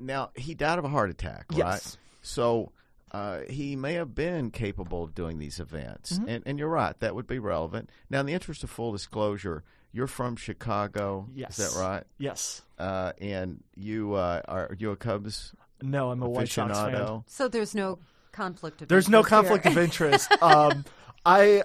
now 0.02 0.32
he 0.36 0.54
died 0.56 0.80
of 0.80 0.86
a 0.86 0.90
heart 0.90 1.10
attack, 1.10 1.46
right? 1.52 1.58
Yes. 1.60 1.98
So 2.22 2.72
uh, 3.12 3.40
he 3.50 3.76
may 3.76 3.94
have 3.94 4.14
been 4.16 4.52
capable 4.52 5.04
of 5.04 5.14
doing 5.16 5.38
these 5.40 5.60
events, 5.60 6.14
Mm-hmm. 6.14 6.30
and, 6.30 6.44
and 6.46 6.60
you're 6.60 6.70
right, 6.70 6.98
that 7.00 7.14
would 7.16 7.28
be 7.28 7.40
relevant. 7.40 7.90
Now, 8.10 8.20
in 8.22 8.26
the 8.26 8.34
interest 8.34 8.64
of 8.64 8.70
full 8.70 8.92
disclosure, 8.92 9.64
you're 9.92 10.08
from 10.08 10.36
Chicago, 10.38 11.28
Yes. 11.36 11.60
is 11.60 11.74
that 11.74 11.80
right? 11.82 12.04
Yes. 12.18 12.62
Uh, 12.80 13.12
and 13.20 13.62
you 13.76 14.14
uh, 14.14 14.42
are, 14.48 14.68
are 14.70 14.76
you 14.80 14.92
a 14.92 14.96
Cubs 14.96 15.54
No, 15.82 16.12
I'm 16.12 16.22
a 16.24 16.30
White 16.30 16.48
Sox 16.50 16.78
fan. 16.78 17.24
So 17.28 17.48
there's 17.48 17.76
no 17.76 18.00
conflict 18.32 18.82
of 18.82 18.84
interest. 18.86 18.90
There's 18.90 19.10
no 19.10 19.20
interest 19.20 19.30
here. 19.30 19.60
conflict 19.60 19.66
of 19.66 19.78
interest. 19.84 20.32
um, 20.42 20.86
I 21.26 21.64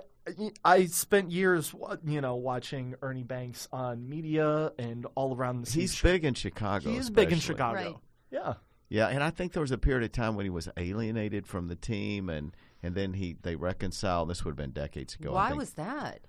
I 0.65 0.87
spent 0.87 1.31
years, 1.31 1.73
you 2.05 2.21
know, 2.21 2.35
watching 2.35 2.97
Ernie 3.01 3.23
Banks 3.23 3.69
on 3.73 4.09
media 4.09 4.73
and 4.77 5.07
all 5.15 5.37
around 5.37 5.61
the. 5.61 5.67
City. 5.67 5.83
He's 5.83 5.93
scene. 5.97 6.11
big 6.11 6.25
in 6.25 6.35
Chicago. 6.35 6.91
He's 6.91 7.03
is 7.05 7.11
big 7.11 7.31
in. 7.33 7.39
Chicago. 7.39 7.77
Right. 7.77 7.97
Yeah. 8.31 8.55
Yeah, 8.89 9.09
and 9.09 9.23
I 9.23 9.31
think 9.31 9.53
there 9.53 9.61
was 9.63 9.73
a 9.73 9.79
period 9.79 10.05
of 10.05 10.13
time 10.13 10.37
when 10.37 10.45
he 10.47 10.51
was 10.51 10.69
alienated 10.77 11.47
from 11.47 11.67
the 11.69 11.75
team, 11.77 12.29
and 12.29 12.53
and 12.83 12.95
then 12.95 13.15
he 13.15 13.37
they 13.43 13.57
reconciled. 13.57 14.31
This 14.31 14.45
would 14.45 14.53
have 14.53 14.57
been 14.57 14.71
decades 14.71 15.15
ago. 15.17 15.31
I 15.31 15.35
Why 15.35 15.49
think. 15.49 15.59
was 15.59 15.71
that? 15.73 16.21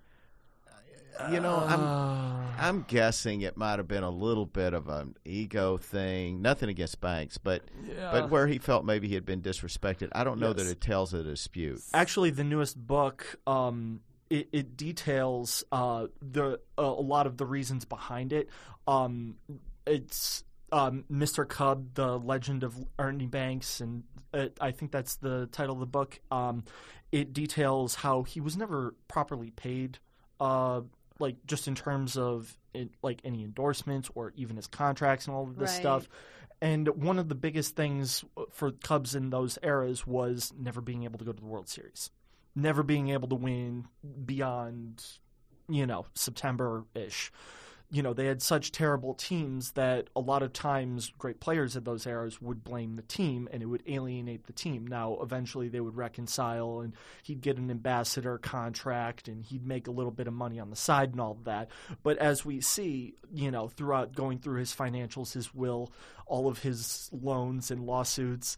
you 1.31 1.39
know 1.39 1.55
I'm 1.57 1.79
Uh, 1.81 2.45
I'm 2.59 2.81
guessing 2.87 3.41
it 3.41 3.57
might 3.57 3.79
have 3.79 3.87
been 3.87 4.03
a 4.03 4.09
little 4.09 4.45
bit 4.45 4.73
of 4.75 4.87
an 4.87 5.15
ego 5.25 5.77
thing. 5.77 6.41
Nothing 6.43 6.69
against 6.69 7.01
Banks, 7.01 7.37
but 7.39 7.63
but 8.11 8.29
where 8.29 8.45
he 8.47 8.57
felt 8.59 8.85
maybe 8.85 9.07
he 9.07 9.15
had 9.15 9.25
been 9.25 9.41
disrespected. 9.41 10.09
I 10.13 10.23
don't 10.23 10.39
know 10.39 10.53
that 10.53 10.63
Yes. 10.63 10.71
it 10.73 10.81
tells 10.81 11.13
a 11.15 11.23
dispute. 11.23 11.81
actually, 11.93 12.29
the 12.29 12.43
newest 12.43 12.77
book, 12.77 13.35
um, 13.47 14.01
it, 14.29 14.47
it 14.51 14.77
details 14.77 15.63
uh, 15.71 16.07
the 16.21 16.59
a 16.77 16.83
a 16.83 16.85
lot 17.01 17.25
of 17.25 17.37
the 17.37 17.45
reasons 17.47 17.83
behind 17.85 18.31
it. 18.31 18.49
Um, 18.87 19.37
it's 19.87 20.43
um, 20.71 21.05
Mr. 21.11 21.47
Cub, 21.47 21.93
the 21.93 22.17
Legend 22.19 22.63
of 22.63 22.75
Ernie 22.99 23.25
Banks, 23.27 23.81
and 23.81 24.03
uh, 24.33 24.47
I 24.59 24.71
think 24.71 24.91
that's 24.91 25.15
the 25.15 25.47
title 25.51 25.75
of 25.75 25.79
the 25.79 25.85
book. 25.85 26.19
Um, 26.31 26.63
it 27.11 27.33
details 27.33 27.95
how 27.95 28.23
he 28.23 28.41
was 28.41 28.57
never 28.57 28.93
properly 29.07 29.51
paid, 29.51 29.99
uh, 30.39 30.81
like 31.19 31.35
just 31.45 31.67
in 31.67 31.75
terms 31.75 32.17
of 32.17 32.57
it, 32.73 32.89
like 33.01 33.21
any 33.23 33.43
endorsements 33.43 34.09
or 34.13 34.33
even 34.35 34.57
his 34.57 34.67
contracts 34.67 35.25
and 35.27 35.35
all 35.35 35.43
of 35.43 35.57
this 35.57 35.71
Right. 35.71 35.79
stuff. 35.79 36.09
And 36.61 36.87
one 36.89 37.19
of 37.19 37.29
the 37.29 37.35
biggest 37.35 37.75
things 37.75 38.25
for 38.51 38.71
Cubs 38.71 39.13
in 39.15 39.29
those 39.29 39.57
eras 39.63 40.05
was 40.07 40.51
never 40.57 40.81
being 40.81 41.03
able 41.03 41.19
to 41.19 41.25
go 41.25 41.31
to 41.31 41.39
the 41.39 41.45
World 41.47 41.69
Series, 41.69 42.09
never 42.55 42.81
being 42.83 43.09
able 43.09 43.27
to 43.29 43.35
win 43.35 43.87
beyond, 44.25 45.03
you 45.69 45.85
know, 45.85 46.05
September 46.15 46.83
ish. 46.95 47.31
You 47.89 48.03
know, 48.03 48.13
they 48.13 48.25
had 48.25 48.41
such 48.41 48.73
terrible 48.73 49.13
teams 49.13 49.71
that 49.71 50.09
a 50.13 50.19
lot 50.19 50.43
of 50.43 50.51
times 50.51 51.13
great 51.17 51.39
players 51.39 51.77
at 51.77 51.85
those 51.85 52.05
eras 52.05 52.41
would 52.41 52.61
blame 52.61 52.97
the 52.97 53.01
team 53.01 53.47
and 53.51 53.63
it 53.63 53.65
would 53.65 53.83
alienate 53.87 54.45
the 54.45 54.51
team. 54.51 54.85
Now, 54.85 55.19
eventually 55.21 55.69
they 55.69 55.79
would 55.79 55.95
reconcile 55.95 56.81
and 56.81 56.93
he'd 57.23 57.39
get 57.39 57.57
an 57.57 57.71
ambassador 57.71 58.37
contract 58.39 59.29
and 59.29 59.41
he'd 59.41 59.65
make 59.65 59.87
a 59.87 59.91
little 59.91 60.11
bit 60.11 60.27
of 60.27 60.33
money 60.33 60.59
on 60.59 60.69
the 60.69 60.75
side 60.75 61.11
and 61.11 61.21
all 61.21 61.31
of 61.31 61.45
that. 61.45 61.69
But 62.03 62.17
as 62.17 62.43
we 62.43 62.59
see, 62.59 63.15
you 63.33 63.51
know, 63.51 63.69
throughout 63.69 64.13
going 64.13 64.39
through 64.39 64.59
his 64.59 64.75
financials, 64.75 65.31
his 65.31 65.55
will, 65.55 65.93
all 66.25 66.49
of 66.49 66.59
his 66.59 67.09
loans 67.13 67.71
and 67.71 67.85
lawsuits, 67.85 68.57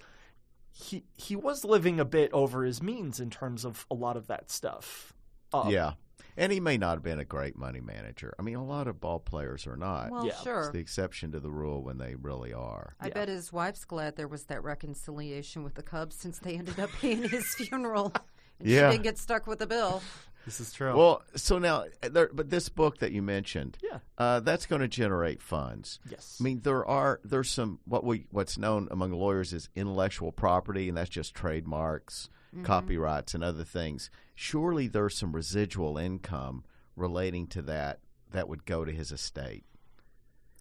he 0.71 1.03
he 1.17 1.35
was 1.35 1.65
living 1.65 1.99
a 1.99 2.05
bit 2.05 2.31
over 2.33 2.63
his 2.63 2.81
means 2.81 3.19
in 3.19 3.29
terms 3.29 3.65
of 3.65 3.85
a 3.91 3.93
lot 3.93 4.17
of 4.17 4.27
that 4.27 4.49
stuff. 4.49 5.13
Uh, 5.53 5.67
yeah, 5.69 5.93
and 6.37 6.51
he 6.51 6.59
may 6.59 6.77
not 6.77 6.95
have 6.95 7.03
been 7.03 7.19
a 7.19 7.25
great 7.25 7.57
money 7.57 7.81
manager. 7.81 8.33
I 8.39 8.41
mean, 8.41 8.55
a 8.55 8.63
lot 8.65 8.87
of 8.87 8.99
ball 8.99 9.19
players 9.19 9.65
are 9.67 9.77
not. 9.77 10.11
Well, 10.11 10.25
Yeah. 10.25 10.31
It's 10.33 10.43
sure. 10.43 10.71
the 10.71 10.79
exception 10.79 11.31
to 11.33 11.39
the 11.39 11.51
rule 11.51 11.81
when 11.83 11.97
they 11.97 12.15
really 12.15 12.53
are. 12.53 12.95
I 12.99 13.07
Yeah. 13.07 13.13
bet 13.13 13.27
his 13.29 13.51
wife's 13.53 13.85
glad 13.85 14.15
there 14.15 14.27
was 14.27 14.45
that 14.45 14.63
reconciliation 14.63 15.63
with 15.63 15.75
the 15.75 15.83
Cubs 15.83 16.15
since 16.15 16.39
they 16.39 16.55
ended 16.57 16.79
up 16.79 16.89
paying 17.01 17.23
his 17.29 17.45
funeral. 17.55 18.13
And 18.59 18.67
Yeah. 18.67 18.89
She 18.89 18.93
didn't 18.97 19.03
get 19.03 19.17
stuck 19.17 19.47
with 19.47 19.59
the 19.59 19.67
bill. 19.67 20.01
This 20.45 20.61
is 20.61 20.71
true. 20.71 20.95
Well, 20.97 21.21
so 21.35 21.59
now, 21.59 21.83
there, 22.01 22.29
but 22.33 22.49
this 22.49 22.69
book 22.69 22.99
that 22.99 23.11
you 23.11 23.21
mentioned, 23.21 23.77
Yeah. 23.83 23.99
uh, 24.17 24.39
that's 24.39 24.65
going 24.65 24.81
to 24.81 24.87
generate 24.87 25.41
funds. 25.41 25.99
yes. 26.09 26.37
I 26.39 26.43
mean, 26.43 26.61
there 26.61 26.85
are 26.85 27.19
there's 27.23 27.49
some 27.49 27.79
what 27.85 28.03
we 28.03 28.25
what's 28.31 28.57
known 28.57 28.87
among 28.89 29.11
lawyers 29.11 29.51
is 29.53 29.69
intellectual 29.75 30.31
property, 30.31 30.87
and 30.87 30.97
that's 30.97 31.09
just 31.09 31.35
trademarks, 31.35 32.29
copyrights, 32.63 33.33
and 33.33 33.43
other 33.43 33.63
things. 33.63 34.09
Surely 34.35 34.87
there's 34.87 35.17
some 35.17 35.33
residual 35.33 35.97
income 35.97 36.63
relating 36.95 37.47
to 37.47 37.61
that 37.63 37.99
that 38.31 38.47
would 38.47 38.65
go 38.65 38.85
to 38.85 38.91
his 38.91 39.11
estate. 39.11 39.63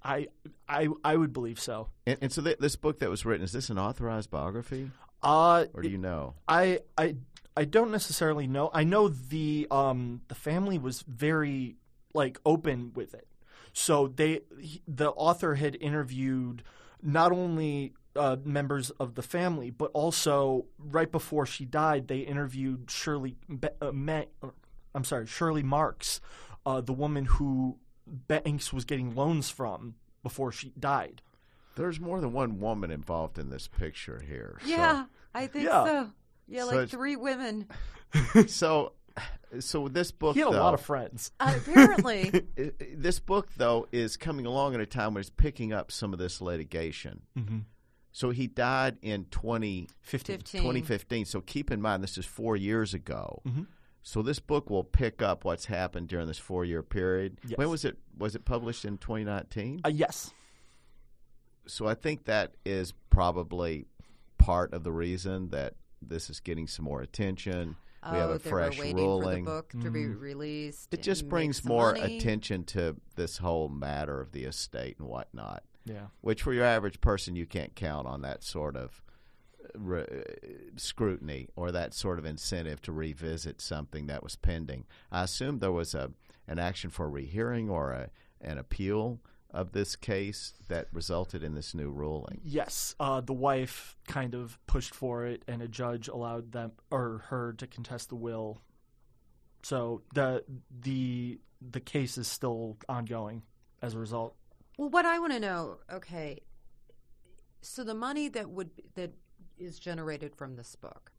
I 0.03 0.29
I 0.69 0.89
I 1.05 1.17
would 1.17 1.33
believe 1.33 1.61
so. 1.61 1.89
And, 2.07 2.19
and 2.23 2.33
so 2.33 2.43
th- 2.43 2.59
this 2.59 2.77
book 2.77 3.01
that 3.01 3.11
was 3.11 3.25
written 3.25 3.45
is 3.45 3.53
this 3.53 3.69
an 3.69 3.79
authorized 3.79 4.31
biography, 4.31 4.91
Uh 5.23 5.67
or 5.75 5.83
do 5.83 5.89
you 5.89 5.99
know? 5.99 6.35
I 6.47 6.81
I 6.97 7.17
I 7.57 7.65
don't 7.65 7.91
necessarily 7.91 8.47
know. 8.47 8.71
I 8.73 8.85
know 8.85 9.09
the 9.09 9.67
um 9.71 10.23
the 10.29 10.35
family 10.37 10.79
was 10.79 11.03
very 11.03 11.77
like 12.15 12.39
open 12.47 12.93
with 12.95 13.15
it. 13.15 13.27
So 13.73 14.09
they 14.09 14.41
he, 14.61 14.83
the 14.87 15.11
author 15.11 15.57
had 15.57 15.77
interviewed 15.81 16.63
not 17.03 17.33
only 17.33 17.95
uh, 18.19 18.37
members 18.45 18.91
of 18.91 19.15
the 19.15 19.23
family, 19.23 19.71
but 19.71 19.91
also 19.95 20.67
right 20.79 21.11
before 21.11 21.47
she 21.47 21.65
died, 21.65 22.09
they 22.09 22.19
interviewed 22.19 22.91
Shirley. 22.91 23.37
Be- 23.49 23.69
uh, 23.81 23.93
Ma- 23.93 24.25
or, 24.43 24.55
I'm 24.95 25.05
sorry, 25.05 25.27
Shirley 25.27 25.63
Marks, 25.63 26.21
uh, 26.67 26.81
the 26.81 26.93
woman 26.93 27.25
who 27.27 27.79
Banks 28.07 28.73
was 28.73 28.85
getting 28.85 29.15
loans 29.15 29.51
from 29.51 29.95
before 30.23 30.51
she 30.53 30.73
died. 30.79 31.23
There's 31.77 32.01
more 32.01 32.21
than 32.21 32.33
one 32.33 32.59
woman 32.59 32.91
involved 32.91 33.39
in 33.39 33.51
this 33.51 33.69
picture 33.69 34.21
here. 34.27 34.59
so- 34.63 34.69
Yeah, 34.69 35.05
I 35.35 35.47
think 35.47 35.67
Yeah. 35.67 35.85
so. 35.85 36.11
Yeah, 36.49 36.65
So 36.65 36.77
like 36.77 36.89
three 36.89 37.17
women. 37.17 37.67
So, 38.49 38.93
so 39.61 39.89
this 39.89 40.11
book 40.13 40.35
He 40.35 40.41
had 40.41 40.49
a 40.49 40.59
lot 40.59 40.73
of 40.75 40.81
friends. 40.81 41.31
Uh, 41.39 41.55
apparently. 41.59 42.31
I- 42.59 42.63
I- 42.63 42.73
this 42.95 43.21
book 43.21 43.49
though 43.57 43.87
is 43.93 44.17
coming 44.17 44.47
along 44.47 44.75
at 44.75 44.81
a 44.81 44.87
time 44.87 45.15
when 45.15 45.21
it's 45.21 45.31
picking 45.31 45.73
up 45.73 45.93
some 45.93 46.13
of 46.15 46.19
this 46.19 46.41
litigation. 46.41 47.21
Mm-hmm. 47.39 47.59
So 48.13 48.31
he 48.31 48.47
died 48.47 48.97
in 49.03 49.27
20, 49.27 49.89
15. 50.01 50.37
15. 50.39 50.61
2015. 50.63 51.25
So 51.27 51.41
keep 51.41 51.71
in 51.71 51.81
mind 51.81 52.03
this 52.03 52.19
is 52.19 52.25
four 52.27 52.57
years 52.57 52.95
ago. 52.95 53.43
Mhm. 53.47 53.67
So 54.03 54.23
this 54.23 54.39
book 54.41 54.71
will 54.71 54.85
pick 54.85 55.21
up 55.21 55.45
what's 55.45 55.67
happened 55.67 56.09
during 56.09 56.27
this 56.27 56.39
four 56.39 56.65
year 56.65 56.83
period. 56.83 57.39
Yes. 57.47 57.59
When 57.59 57.69
was 57.69 57.85
it? 57.85 57.99
Was 58.17 58.35
it 58.35 58.45
published 58.45 58.85
in 58.85 58.97
2019? 58.99 59.83
Uh, 59.85 59.89
yes. 59.91 60.33
so 61.67 61.87
I 61.87 61.95
think 61.95 62.25
that 62.25 62.55
is 62.65 62.95
probably 63.11 63.85
part 64.39 64.73
of 64.73 64.85
the 64.85 64.93
reason 64.93 65.51
that 65.51 65.75
this 66.01 66.31
is 66.31 66.41
getting 66.41 66.67
some 66.67 66.85
more 66.87 67.03
attention. 67.03 67.77
oh, 68.03 68.13
we 68.13 68.19
have 68.19 68.31
a 68.31 68.39
they 68.39 68.49
fresh 68.49 68.79
were 68.79 68.85
waiting 68.85 68.97
ruling. 69.05 69.45
for 69.45 69.51
the 69.51 69.57
book 69.57 69.71
to 69.83 69.91
be 69.91 70.07
released. 70.07 70.95
It 70.95 71.03
just 71.03 71.29
brings 71.29 71.63
more 71.65 71.93
money. 71.95 72.17
attention 72.17 72.65
to 72.67 72.97
this 73.17 73.37
whole 73.39 73.69
matter 73.69 74.21
of 74.21 74.33
the 74.33 74.45
estate 74.45 74.97
and 74.99 75.09
whatnot. 75.09 75.63
Yeah. 75.89 76.07
Which, 76.21 76.43
for 76.43 76.53
your 76.53 76.65
average 76.65 77.01
person, 77.01 77.37
you 77.37 77.47
can't 77.47 77.75
count 77.75 78.07
on 78.07 78.23
that 78.23 78.43
sort 78.43 78.77
of 78.77 79.03
uh, 79.63 79.79
re- 79.79 80.25
scrutiny 80.77 81.49
or 81.57 81.73
that 81.73 81.95
sort 81.95 82.19
of 82.19 82.25
incentive 82.25 82.81
to 82.83 82.93
revisit 82.93 83.61
something 83.61 84.07
that 84.07 84.23
was 84.23 84.37
pending. 84.37 84.85
I 85.11 85.25
assume 85.25 85.59
there 85.59 85.73
was 85.73 85.95
a 85.95 86.13
an 86.47 86.59
action 86.59 86.89
for 86.91 87.11
rehearing 87.11 87.69
or 87.69 87.93
a, 87.93 88.11
an 88.41 88.57
appeal 88.59 89.21
of 89.51 89.73
this 89.73 89.97
case 89.97 90.55
that 90.69 90.89
resulted 90.93 91.43
in 91.43 91.55
this 91.55 91.75
new 91.75 91.91
ruling. 91.91 92.41
Yes, 92.45 92.95
uh, 93.01 93.21
the 93.21 93.33
wife 93.33 93.97
kind 94.07 94.35
of 94.35 94.59
pushed 94.67 94.95
for 94.95 95.25
it, 95.25 95.43
and 95.49 95.63
a 95.63 95.69
judge 95.69 96.09
allowed 96.09 96.53
them 96.53 96.73
or 96.91 97.25
her 97.29 97.55
to 97.55 97.67
contest 97.67 98.11
the 98.11 98.17
will. 98.17 98.61
So 99.63 100.03
the 100.15 100.45
the 100.71 101.41
the 101.61 101.81
case 101.81 102.19
is 102.19 102.29
still 102.29 102.77
ongoing 102.89 103.43
as 103.83 103.95
a 103.95 103.99
result. 103.99 104.35
Well, 104.79 104.91
what 104.91 105.05
I 105.05 105.19
want 105.19 105.33
to 105.33 105.41
know, 105.41 105.79
okay, 105.93 106.41
so 107.61 107.83
the 107.83 107.95
money 107.95 108.29
that 108.29 108.49
would 108.49 108.71
that 108.95 109.13
is 109.59 109.81
generated 109.81 110.37
from 110.37 110.55
this 110.55 110.77
book, 110.77 111.11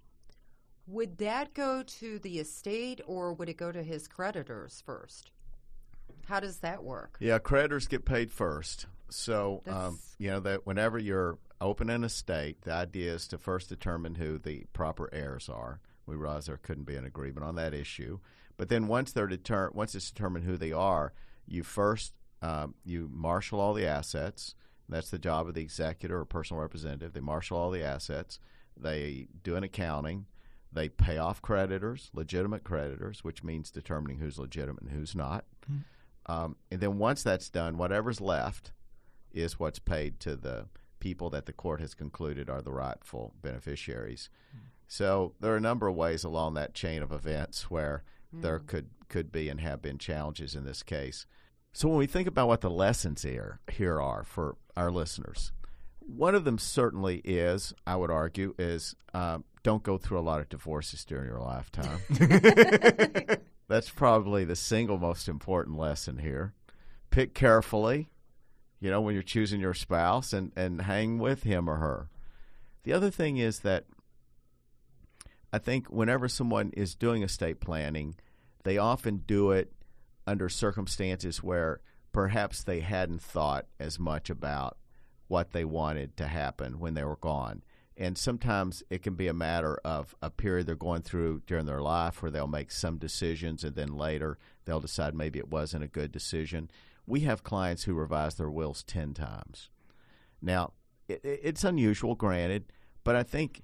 would 0.87 1.17
that 1.17 1.53
go 1.53 1.83
to 1.83 2.19
the 2.19 2.39
estate 2.39 3.01
or 3.05 3.33
would 3.33 3.49
it 3.49 3.57
go 3.57 3.71
to 3.71 3.83
his 3.83 4.07
creditors 4.07 4.81
first? 4.85 5.31
How 6.25 6.39
does 6.39 6.59
that 6.59 6.83
work? 6.83 7.17
Yeah, 7.19 7.37
creditors 7.39 7.87
get 7.87 8.05
paid 8.05 8.31
first. 8.31 8.85
So, 9.09 9.61
um, 9.67 9.99
you 10.17 10.29
know, 10.29 10.39
that 10.39 10.65
whenever 10.65 10.97
you're 10.97 11.37
opening 11.59 11.95
an 11.95 12.03
estate, 12.05 12.61
the 12.61 12.71
idea 12.71 13.13
is 13.13 13.27
to 13.27 13.37
first 13.37 13.67
determine 13.67 14.15
who 14.15 14.37
the 14.37 14.65
proper 14.71 15.09
heirs 15.11 15.49
are. 15.49 15.81
We 16.05 16.15
realize 16.15 16.45
there 16.45 16.57
couldn't 16.57 16.85
be 16.85 16.95
an 16.95 17.05
agreement 17.05 17.45
on 17.45 17.55
that 17.55 17.73
issue. 17.73 18.19
But 18.55 18.69
then 18.69 18.87
once 18.87 19.11
they're 19.11 19.27
deter- 19.27 19.71
once 19.73 19.95
it's 19.95 20.11
determined 20.11 20.45
who 20.45 20.55
they 20.55 20.71
are, 20.71 21.11
you 21.45 21.63
first 21.63 22.13
um, 22.41 22.75
you 22.83 23.09
marshal 23.13 23.59
all 23.59 23.73
the 23.73 23.85
assets. 23.85 24.55
That's 24.87 25.11
the 25.11 25.19
job 25.19 25.47
of 25.47 25.53
the 25.53 25.61
executor 25.61 26.19
or 26.19 26.25
personal 26.25 26.61
representative. 26.61 27.13
They 27.13 27.19
marshal 27.19 27.57
all 27.57 27.69
the 27.71 27.83
assets. 27.83 28.39
They 28.75 29.27
do 29.43 29.55
an 29.55 29.63
accounting. 29.63 30.25
They 30.71 30.89
pay 30.89 31.17
off 31.17 31.41
creditors, 31.41 32.09
legitimate 32.13 32.63
creditors, 32.63 33.23
which 33.23 33.43
means 33.43 33.71
determining 33.71 34.17
who's 34.19 34.39
legitimate 34.39 34.83
and 34.83 34.91
who's 34.91 35.15
not. 35.15 35.45
Um, 36.27 36.55
and 36.71 36.79
then 36.79 36.97
once 36.97 37.23
that's 37.23 37.49
done, 37.49 37.77
whatever's 37.77 38.21
left 38.21 38.71
is 39.31 39.59
what's 39.59 39.79
paid 39.79 40.19
to 40.21 40.35
the 40.35 40.67
people 40.99 41.29
that 41.31 41.45
the 41.45 41.53
court 41.53 41.79
has 41.81 41.93
concluded 41.93 42.49
are 42.49 42.61
the 42.61 42.71
rightful 42.71 43.33
beneficiaries. 43.41 44.29
So 44.87 45.33
there 45.39 45.53
are 45.53 45.57
a 45.57 45.61
number 45.61 45.87
of 45.87 45.95
ways 45.95 46.23
along 46.23 46.53
that 46.55 46.73
chain 46.73 47.01
of 47.01 47.11
events 47.11 47.69
where 47.71 48.03
there 48.41 48.59
could 48.59 48.89
could 49.07 49.31
be 49.31 49.49
and 49.49 49.59
have 49.59 49.81
been 49.81 49.97
challenges 49.97 50.53
in 50.55 50.65
this 50.65 50.83
case. 50.83 51.25
So 51.71 51.87
when 51.87 51.97
we 51.97 52.07
think 52.07 52.27
about 52.27 52.47
what 52.47 52.61
the 52.61 52.69
lessons 52.69 53.21
here 53.21 53.59
here 53.71 54.01
are 54.01 54.23
for 54.23 54.57
our 54.75 54.91
listeners, 54.91 55.51
one 56.01 56.35
of 56.35 56.43
them 56.43 56.57
certainly 56.57 57.21
is, 57.23 57.73
I 57.85 57.95
would 57.95 58.09
argue, 58.09 58.55
is 58.57 58.95
um, 59.13 59.43
don't 59.63 59.83
go 59.83 59.97
through 59.97 60.19
a 60.19 60.21
lot 60.21 60.39
of 60.39 60.49
divorces 60.49 61.05
during 61.05 61.27
your 61.27 61.39
lifetime. 61.39 61.99
That's 63.67 63.89
probably 63.89 64.45
the 64.45 64.55
single 64.55 64.97
most 64.97 65.27
important 65.27 65.77
lesson 65.77 66.17
here. 66.17 66.53
Pick 67.11 67.33
carefully, 67.33 68.09
you 68.79 68.89
know, 68.89 69.01
when 69.01 69.13
you're 69.13 69.23
choosing 69.23 69.59
your 69.59 69.73
spouse 69.73 70.33
and, 70.33 70.51
and 70.55 70.81
hang 70.81 71.19
with 71.19 71.43
him 71.43 71.69
or 71.69 71.75
her. 71.77 72.09
The 72.83 72.93
other 72.93 73.11
thing 73.11 73.37
is 73.37 73.59
that 73.59 73.85
I 75.53 75.59
think 75.59 75.87
whenever 75.87 76.27
someone 76.27 76.71
is 76.75 76.95
doing 76.95 77.21
estate 77.21 77.59
planning, 77.59 78.15
they 78.63 78.77
often 78.77 79.23
do 79.27 79.51
it 79.51 79.71
under 80.29 80.47
circumstances 80.47 81.41
where 81.41 81.81
perhaps 82.11 82.63
they 82.63 82.81
hadn't 82.81 83.21
thought 83.21 83.65
as 83.79 83.99
much 83.99 84.29
about 84.29 84.77
what 85.27 85.51
they 85.51 85.65
wanted 85.65 86.15
to 86.17 86.27
happen 86.27 86.79
when 86.79 86.93
they 86.93 87.03
were 87.03 87.15
gone. 87.15 87.63
And 87.97 88.15
sometimes 88.15 88.83
it 88.91 89.01
can 89.01 89.15
be 89.15 89.27
a 89.27 89.33
matter 89.33 89.79
of 89.83 90.15
a 90.21 90.29
period 90.29 90.67
they're 90.67 90.75
going 90.75 91.01
through 91.01 91.41
during 91.47 91.65
their 91.65 91.81
life 91.81 92.21
where 92.21 92.31
they'll 92.31 92.47
make 92.47 92.71
some 92.71 92.97
decisions 92.97 93.63
and 93.63 93.75
then 93.75 93.97
later 93.97 94.37
they'll 94.65 94.79
decide 94.79 95.15
maybe 95.15 95.39
it 95.39 95.49
wasn't 95.49 95.83
a 95.83 95.87
good 95.87 96.11
decision. 96.11 96.69
We 97.07 97.21
have 97.21 97.43
clients 97.43 97.83
who 97.83 97.95
revise 97.95 98.35
their 98.35 98.51
wills 98.51 98.83
10 98.83 99.15
times. 99.15 99.69
Now, 100.41 100.73
it, 101.07 101.21
it's 101.23 101.63
unusual, 101.63 102.15
granted, 102.15 102.71
but 103.03 103.15
I 103.15 103.23
think 103.23 103.63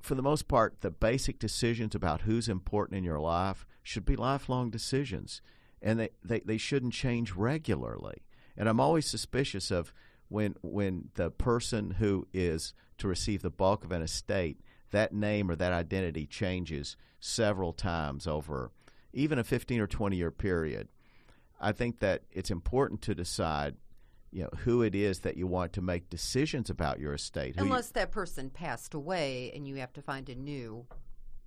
for 0.00 0.14
the 0.14 0.22
most 0.22 0.48
part, 0.48 0.80
the 0.80 0.90
basic 0.90 1.38
decisions 1.38 1.94
about 1.94 2.22
who's 2.22 2.48
important 2.48 2.98
in 2.98 3.04
your 3.04 3.20
life 3.20 3.64
should 3.82 4.04
be 4.04 4.16
lifelong 4.16 4.70
decisions, 4.70 5.40
and 5.82 6.00
they, 6.00 6.10
they, 6.24 6.40
they 6.40 6.56
shouldn't 6.58 6.92
change 6.92 7.32
regularly. 7.32 8.22
And 8.56 8.68
I'm 8.68 8.80
always 8.80 9.06
suspicious 9.06 9.70
of 9.70 9.92
when 10.28 10.54
when 10.62 11.08
the 11.14 11.30
person 11.30 11.92
who 11.92 12.26
is 12.32 12.72
to 12.98 13.08
receive 13.08 13.42
the 13.42 13.50
bulk 13.50 13.84
of 13.84 13.92
an 13.92 14.02
estate, 14.02 14.60
that 14.90 15.12
name 15.12 15.50
or 15.50 15.56
that 15.56 15.72
identity 15.72 16.26
changes 16.26 16.96
several 17.20 17.72
times 17.72 18.26
over 18.26 18.70
even 19.12 19.38
a 19.38 19.44
15 19.44 19.80
or 19.80 19.86
20 19.86 20.16
year 20.16 20.30
period. 20.30 20.88
I 21.60 21.72
think 21.72 22.00
that 22.00 22.22
it's 22.30 22.50
important 22.50 23.02
to 23.02 23.14
decide 23.14 23.76
you 24.30 24.42
know 24.44 24.50
who 24.60 24.80
it 24.82 24.94
is 24.94 25.20
that 25.20 25.36
you 25.36 25.46
want 25.46 25.74
to 25.74 25.82
make 25.82 26.08
decisions 26.08 26.70
about 26.70 26.98
your 26.98 27.12
estate. 27.14 27.54
who 27.56 27.60
you- 27.64 27.66
Unless 27.70 27.90
that 27.90 28.10
person 28.10 28.48
passed 28.50 28.94
away 28.94 29.52
and 29.54 29.68
you 29.68 29.76
have 29.76 29.92
to 29.94 30.02
find 30.02 30.28
a 30.30 30.34
new 30.34 30.86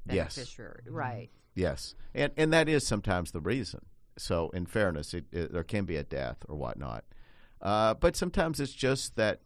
Yes. 0.07 0.35
beneficiary. 0.35 0.83
Right. 0.87 1.29
Yes, 1.55 1.95
and 2.13 2.31
and 2.37 2.53
that 2.53 2.69
is 2.69 2.85
sometimes 2.85 3.31
the 3.31 3.41
reason. 3.41 3.85
So, 4.17 4.49
in 4.49 4.65
fairness, 4.65 5.13
it, 5.13 5.25
it, 5.31 5.51
there 5.51 5.63
can 5.63 5.85
be 5.85 5.97
a 5.97 6.03
death 6.03 6.37
or 6.47 6.55
whatnot, 6.55 7.03
uh, 7.61 7.93
but 7.95 8.15
sometimes 8.15 8.59
it's 8.59 8.73
just 8.73 9.15
that 9.17 9.41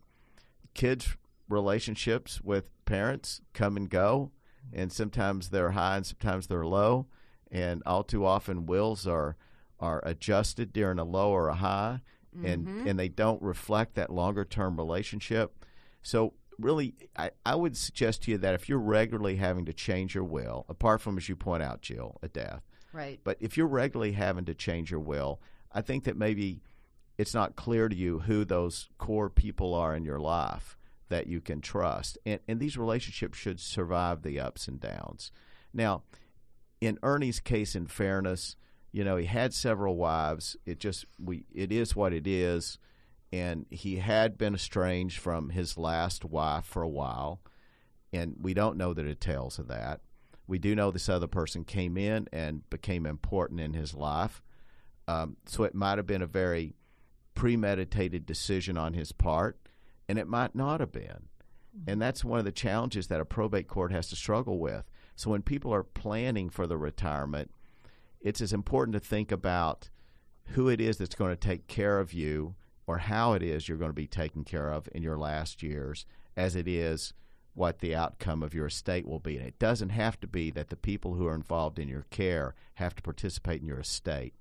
kids' 0.73 1.15
relationships 1.47 2.41
with 2.41 2.65
parents 2.85 3.41
come 3.53 3.77
and 3.77 3.89
go, 3.89 4.31
and 4.71 4.91
sometimes 4.91 5.49
they're 5.49 5.71
high 5.71 5.97
and 5.97 6.05
sometimes 6.05 6.47
they're 6.47 6.65
low, 6.65 7.07
and 7.51 7.81
all 7.85 8.03
too 8.03 8.25
often 8.25 8.65
wills 8.65 9.07
are 9.07 9.35
are 9.79 10.01
adjusted 10.05 10.73
during 10.73 10.99
a 10.99 11.03
low 11.03 11.31
or 11.31 11.47
a 11.47 11.55
high, 11.55 12.01
and 12.43 12.87
and 12.87 12.99
they 12.99 13.09
don't 13.09 13.41
reflect 13.41 13.95
that 13.95 14.11
longer 14.11 14.45
term 14.45 14.77
relationship. 14.77 15.65
So 16.03 16.33
really, 16.59 16.95
I, 17.17 17.31
I 17.45 17.55
would 17.55 17.77
suggest 17.77 18.23
to 18.23 18.31
you 18.31 18.37
that 18.39 18.53
if 18.53 18.67
you're 18.69 18.79
regularly 18.79 19.37
having 19.37 19.65
to 19.65 19.73
change 19.73 20.13
your 20.15 20.23
will, 20.23 20.65
apart 20.69 21.01
from 21.01 21.17
as 21.17 21.29
you 21.29 21.35
point 21.35 21.63
out, 21.63 21.81
Jill, 21.81 22.17
a 22.21 22.27
death, 22.27 22.63
Right. 22.93 23.19
but 23.23 23.37
if 23.39 23.55
you're 23.57 23.67
regularly 23.67 24.13
having 24.13 24.45
to 24.45 24.53
change 24.53 24.91
your 24.91 24.99
will, 24.99 25.41
I 25.71 25.81
think 25.81 26.03
that 26.05 26.17
maybe 26.17 26.61
it's 27.17 27.33
not 27.33 27.55
clear 27.55 27.89
to 27.89 27.95
you 27.95 28.19
who 28.19 28.45
those 28.45 28.89
core 28.97 29.29
people 29.29 29.73
are 29.73 29.95
in 29.95 30.03
your 30.03 30.19
life 30.19 30.77
that 31.09 31.27
you 31.27 31.41
can 31.41 31.61
trust. 31.61 32.17
And, 32.25 32.39
and 32.47 32.59
these 32.59 32.77
relationships 32.77 33.37
should 33.37 33.59
survive 33.59 34.21
the 34.21 34.39
ups 34.39 34.67
and 34.67 34.79
downs. 34.79 35.31
Now, 35.73 36.03
in 36.81 36.97
Ernie's 37.03 37.39
case, 37.39 37.75
in 37.75 37.87
fairness, 37.87 38.55
you 38.91 39.03
know, 39.03 39.17
he 39.17 39.25
had 39.25 39.53
several 39.53 39.97
wives. 39.97 40.55
It 40.65 40.79
just 40.79 41.05
we 41.23 41.45
it 41.53 41.71
is 41.71 41.95
what 41.95 42.13
it 42.13 42.25
is. 42.25 42.79
And 43.31 43.65
he 43.69 43.97
had 43.97 44.37
been 44.37 44.55
estranged 44.55 45.19
from 45.19 45.49
his 45.49 45.77
last 45.77 46.25
wife 46.25 46.65
for 46.65 46.81
a 46.81 46.89
while, 46.89 47.41
and 48.11 48.35
we 48.41 48.53
don't 48.53 48.77
know 48.77 48.93
the 48.93 49.03
details 49.03 49.59
of 49.59 49.67
that. 49.67 50.01
We 50.47 50.57
do 50.57 50.75
know 50.75 50.89
this 50.89 51.09
other 51.09 51.27
person 51.27 51.63
came 51.63 51.95
in 51.95 52.27
and 52.33 52.67
became 52.71 53.05
important 53.05 53.59
in 53.59 53.73
his 53.73 53.93
life. 53.93 54.41
Um, 55.07 55.37
so 55.45 55.63
it 55.63 55.75
might 55.75 55.99
have 55.99 56.07
been 56.07 56.23
a 56.23 56.27
very 56.27 56.73
premeditated 57.35 58.25
decision 58.25 58.77
on 58.77 58.93
his 58.93 59.11
part, 59.11 59.59
and 60.07 60.17
it 60.17 60.27
might 60.27 60.55
not 60.55 60.79
have 60.79 60.91
been. 60.91 61.27
And 61.87 62.01
that's 62.01 62.23
one 62.23 62.39
of 62.39 62.45
the 62.45 62.51
challenges 62.51 63.07
that 63.07 63.21
a 63.21 63.25
probate 63.25 63.67
court 63.67 63.91
has 63.91 64.09
to 64.09 64.15
struggle 64.15 64.59
with. 64.59 64.89
So 65.15 65.29
when 65.29 65.41
people 65.41 65.73
are 65.73 65.83
planning 65.83 66.49
for 66.49 66.65
the 66.65 66.77
retirement, 66.77 67.51
it's 68.21 68.41
as 68.41 68.53
important 68.53 68.93
to 68.93 68.99
think 68.99 69.31
about 69.31 69.89
who 70.53 70.67
it 70.67 70.81
is 70.81 70.97
that's 70.97 71.15
going 71.15 71.31
to 71.31 71.35
take 71.35 71.67
care 71.67 71.99
of 71.99 72.11
you 72.11 72.55
or 72.89 72.97
how 72.97 73.33
it 73.33 73.43
is 73.43 73.69
you're 73.69 73.77
going 73.77 73.91
to 73.91 73.93
be 73.93 74.07
taken 74.07 74.43
care 74.43 74.73
of 74.73 74.89
in 74.95 75.03
your 75.03 75.15
last 75.15 75.61
years 75.61 76.07
as 76.35 76.55
it 76.55 76.67
is 76.67 77.13
what 77.53 77.81
the 77.81 77.93
outcome 77.93 78.41
of 78.41 78.55
your 78.55 78.65
estate 78.65 79.07
will 79.07 79.19
be. 79.19 79.37
And 79.37 79.45
it 79.45 79.59
doesn't 79.59 79.89
have 79.89 80.19
to 80.21 80.27
be 80.27 80.49
that 80.49 80.69
the 80.69 80.75
people 80.75 81.13
who 81.13 81.27
are 81.27 81.35
involved 81.35 81.77
in 81.77 81.87
your 81.87 82.07
care 82.09 82.55
have 82.73 82.95
to 82.95 83.03
participate 83.03 83.61
in 83.61 83.67
your 83.67 83.79
estate. 83.79 84.33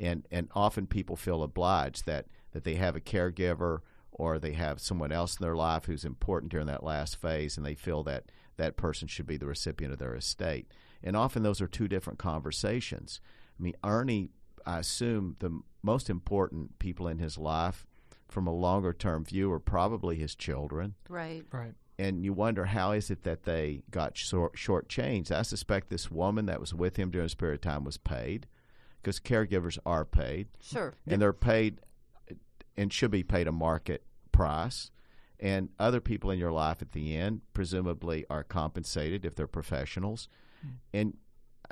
And 0.00 0.26
and 0.32 0.48
often 0.52 0.88
people 0.88 1.14
feel 1.14 1.44
obliged 1.44 2.06
that, 2.06 2.26
that 2.50 2.64
they 2.64 2.74
have 2.74 2.96
a 2.96 3.00
caregiver 3.00 3.82
or 4.10 4.40
they 4.40 4.54
have 4.54 4.80
someone 4.80 5.12
else 5.12 5.36
in 5.38 5.44
their 5.44 5.54
life 5.54 5.84
who's 5.84 6.04
important 6.04 6.50
during 6.50 6.66
that 6.66 6.82
last 6.82 7.14
phase 7.14 7.56
and 7.56 7.64
they 7.64 7.76
feel 7.76 8.02
that 8.02 8.32
that 8.56 8.76
person 8.76 9.06
should 9.06 9.28
be 9.28 9.36
the 9.36 9.46
recipient 9.46 9.92
of 9.92 10.00
their 10.00 10.16
estate. 10.16 10.66
And 11.04 11.16
often 11.16 11.44
those 11.44 11.60
are 11.60 11.68
two 11.68 11.86
different 11.86 12.18
conversations. 12.18 13.20
I 13.56 13.62
mean, 13.62 13.76
Ernie, 13.84 14.30
I 14.66 14.80
assume 14.80 15.36
the 15.38 15.60
most 15.86 16.10
important 16.10 16.78
people 16.78 17.06
in 17.08 17.18
his 17.18 17.38
life 17.38 17.86
from 18.28 18.46
a 18.46 18.52
longer 18.54 18.92
term 18.92 19.24
view 19.24 19.50
are 19.52 19.60
probably 19.60 20.16
his 20.16 20.34
children 20.34 20.94
Right. 21.08 21.44
Right. 21.52 21.74
and 21.98 22.24
you 22.24 22.32
wonder 22.32 22.64
how 22.66 22.90
is 22.92 23.10
it 23.10 23.22
that 23.22 23.44
they 23.44 23.82
got 23.90 24.16
short 24.16 24.56
shortchanged. 24.56 25.30
I 25.30 25.42
suspect 25.42 25.88
this 25.88 26.10
woman 26.10 26.46
that 26.46 26.60
was 26.60 26.74
with 26.74 26.96
him 26.96 27.10
during 27.10 27.24
this 27.26 27.34
period 27.34 27.54
of 27.54 27.60
time 27.60 27.84
was 27.84 27.96
paid, 27.98 28.46
because 29.00 29.20
caregivers 29.20 29.78
are 29.86 30.04
paid, 30.04 30.48
Sure. 30.60 30.92
and 31.06 31.22
they're 31.22 31.32
paid 31.32 31.80
and 32.76 32.92
should 32.92 33.10
be 33.12 33.22
paid 33.22 33.46
a 33.46 33.52
market 33.52 34.02
price. 34.32 34.90
And 35.38 35.68
other 35.78 36.00
people 36.00 36.30
in 36.30 36.38
your 36.38 36.52
life 36.52 36.82
at 36.82 36.92
the 36.92 37.14
end 37.16 37.42
presumably 37.52 38.24
are 38.28 38.42
compensated 38.44 39.24
if 39.24 39.34
they're 39.34 39.46
professionals. 39.46 40.28
Mm. 40.66 40.70
And 40.94 41.16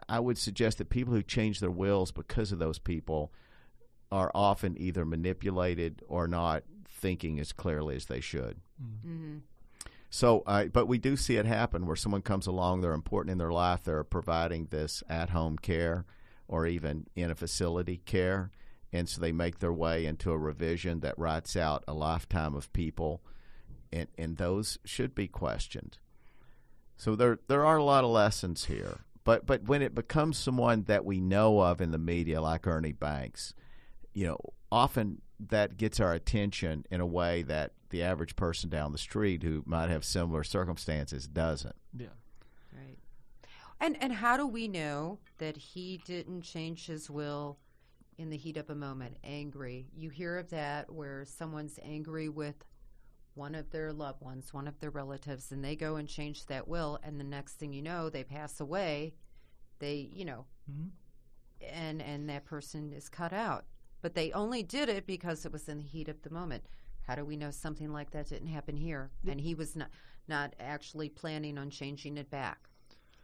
I 0.08 0.20
would 0.20 0.38
suggest 0.38 0.78
that 0.78 0.88
people 0.90 1.14
who 1.14 1.22
change 1.22 1.60
their 1.60 1.70
wills 1.70 2.12
because 2.12 2.52
of 2.52 2.58
those 2.58 2.78
people 2.78 3.32
are 4.10 4.30
often 4.34 4.80
either 4.80 5.04
manipulated 5.04 6.02
or 6.08 6.28
not 6.28 6.62
thinking 6.86 7.40
as 7.40 7.52
clearly 7.52 7.96
as 7.96 8.06
they 8.06 8.20
should. 8.20 8.60
hmm 8.80 9.38
So, 10.10 10.42
uh, 10.46 10.66
but 10.66 10.86
we 10.86 10.98
do 10.98 11.16
see 11.16 11.36
it 11.36 11.46
happen 11.46 11.86
where 11.86 11.96
someone 11.96 12.22
comes 12.22 12.46
along, 12.46 12.80
they're 12.80 12.92
important 12.92 13.32
in 13.32 13.38
their 13.38 13.52
life, 13.52 13.82
they're 13.84 14.04
providing 14.04 14.66
this 14.66 15.02
at 15.08 15.30
home 15.30 15.58
care 15.58 16.04
or 16.46 16.66
even 16.66 17.06
in 17.16 17.30
a 17.30 17.34
facility 17.34 17.98
care. 18.04 18.50
And 18.92 19.08
so 19.08 19.20
they 19.20 19.32
make 19.32 19.58
their 19.58 19.72
way 19.72 20.06
into 20.06 20.30
a 20.30 20.38
revision 20.38 21.00
that 21.00 21.18
writes 21.18 21.56
out 21.56 21.82
a 21.88 21.92
lifetime 21.92 22.54
of 22.54 22.72
people, 22.72 23.22
and, 23.92 24.06
and 24.16 24.36
those 24.36 24.78
should 24.84 25.16
be 25.16 25.26
questioned. 25.26 25.98
So 26.96 27.16
there 27.16 27.40
there 27.48 27.66
are 27.66 27.76
a 27.76 27.84
lot 27.84 28.04
of 28.04 28.10
lessons 28.10 28.66
here. 28.66 29.00
But 29.24 29.46
but 29.46 29.64
when 29.64 29.82
it 29.82 29.94
becomes 29.96 30.38
someone 30.38 30.84
that 30.84 31.04
we 31.04 31.20
know 31.20 31.60
of 31.60 31.80
in 31.80 31.90
the 31.90 31.98
media 31.98 32.40
like 32.40 32.66
Ernie 32.68 32.92
Banks, 32.92 33.52
you 34.14 34.26
know, 34.26 34.38
often 34.72 35.20
that 35.40 35.76
gets 35.76 36.00
our 36.00 36.12
attention 36.14 36.84
in 36.90 37.00
a 37.00 37.06
way 37.06 37.42
that 37.42 37.72
the 37.90 38.02
average 38.02 38.36
person 38.36 38.70
down 38.70 38.92
the 38.92 38.98
street 38.98 39.42
who 39.42 39.62
might 39.66 39.90
have 39.90 40.04
similar 40.04 40.42
circumstances 40.44 41.26
doesn't. 41.26 41.76
Yeah. 41.96 42.06
Right. 42.72 42.98
And 43.80 44.00
and 44.02 44.12
how 44.12 44.36
do 44.36 44.46
we 44.46 44.68
know 44.68 45.18
that 45.38 45.56
he 45.56 46.00
didn't 46.06 46.42
change 46.42 46.86
his 46.86 47.10
will 47.10 47.58
in 48.16 48.30
the 48.30 48.36
heat 48.36 48.56
of 48.56 48.70
a 48.70 48.74
moment, 48.74 49.16
angry? 49.24 49.86
You 49.94 50.10
hear 50.10 50.38
of 50.38 50.50
that 50.50 50.90
where 50.92 51.24
someone's 51.24 51.78
angry 51.82 52.28
with 52.28 52.64
one 53.34 53.56
of 53.56 53.70
their 53.70 53.92
loved 53.92 54.22
ones, 54.22 54.54
one 54.54 54.68
of 54.68 54.78
their 54.78 54.90
relatives, 54.90 55.50
and 55.50 55.64
they 55.64 55.74
go 55.74 55.96
and 55.96 56.08
change 56.08 56.46
that 56.46 56.68
will, 56.68 57.00
and 57.02 57.18
the 57.18 57.24
next 57.24 57.54
thing 57.54 57.72
you 57.72 57.82
know, 57.82 58.08
they 58.08 58.22
pass 58.22 58.60
away. 58.60 59.14
They, 59.80 60.08
you 60.12 60.24
know, 60.24 60.46
Mhm. 60.70 60.90
and 61.60 62.00
and 62.00 62.28
that 62.30 62.44
person 62.44 62.92
is 62.92 63.08
cut 63.08 63.32
out. 63.32 63.66
But 64.04 64.14
they 64.14 64.32
only 64.32 64.62
did 64.62 64.90
it 64.90 65.06
because 65.06 65.46
it 65.46 65.52
was 65.52 65.66
in 65.66 65.78
the 65.78 65.82
heat 65.82 66.10
of 66.10 66.20
the 66.20 66.28
moment. 66.28 66.64
How 67.06 67.14
do 67.14 67.24
we 67.24 67.38
know 67.38 67.50
something 67.50 67.90
like 67.90 68.10
that 68.10 68.28
didn't 68.28 68.48
happen 68.48 68.76
here? 68.76 69.10
And 69.26 69.40
he 69.40 69.54
was 69.54 69.74
not 69.74 69.88
not 70.28 70.52
actually 70.60 71.08
planning 71.08 71.56
on 71.56 71.70
changing 71.70 72.18
it 72.18 72.28
back. 72.28 72.68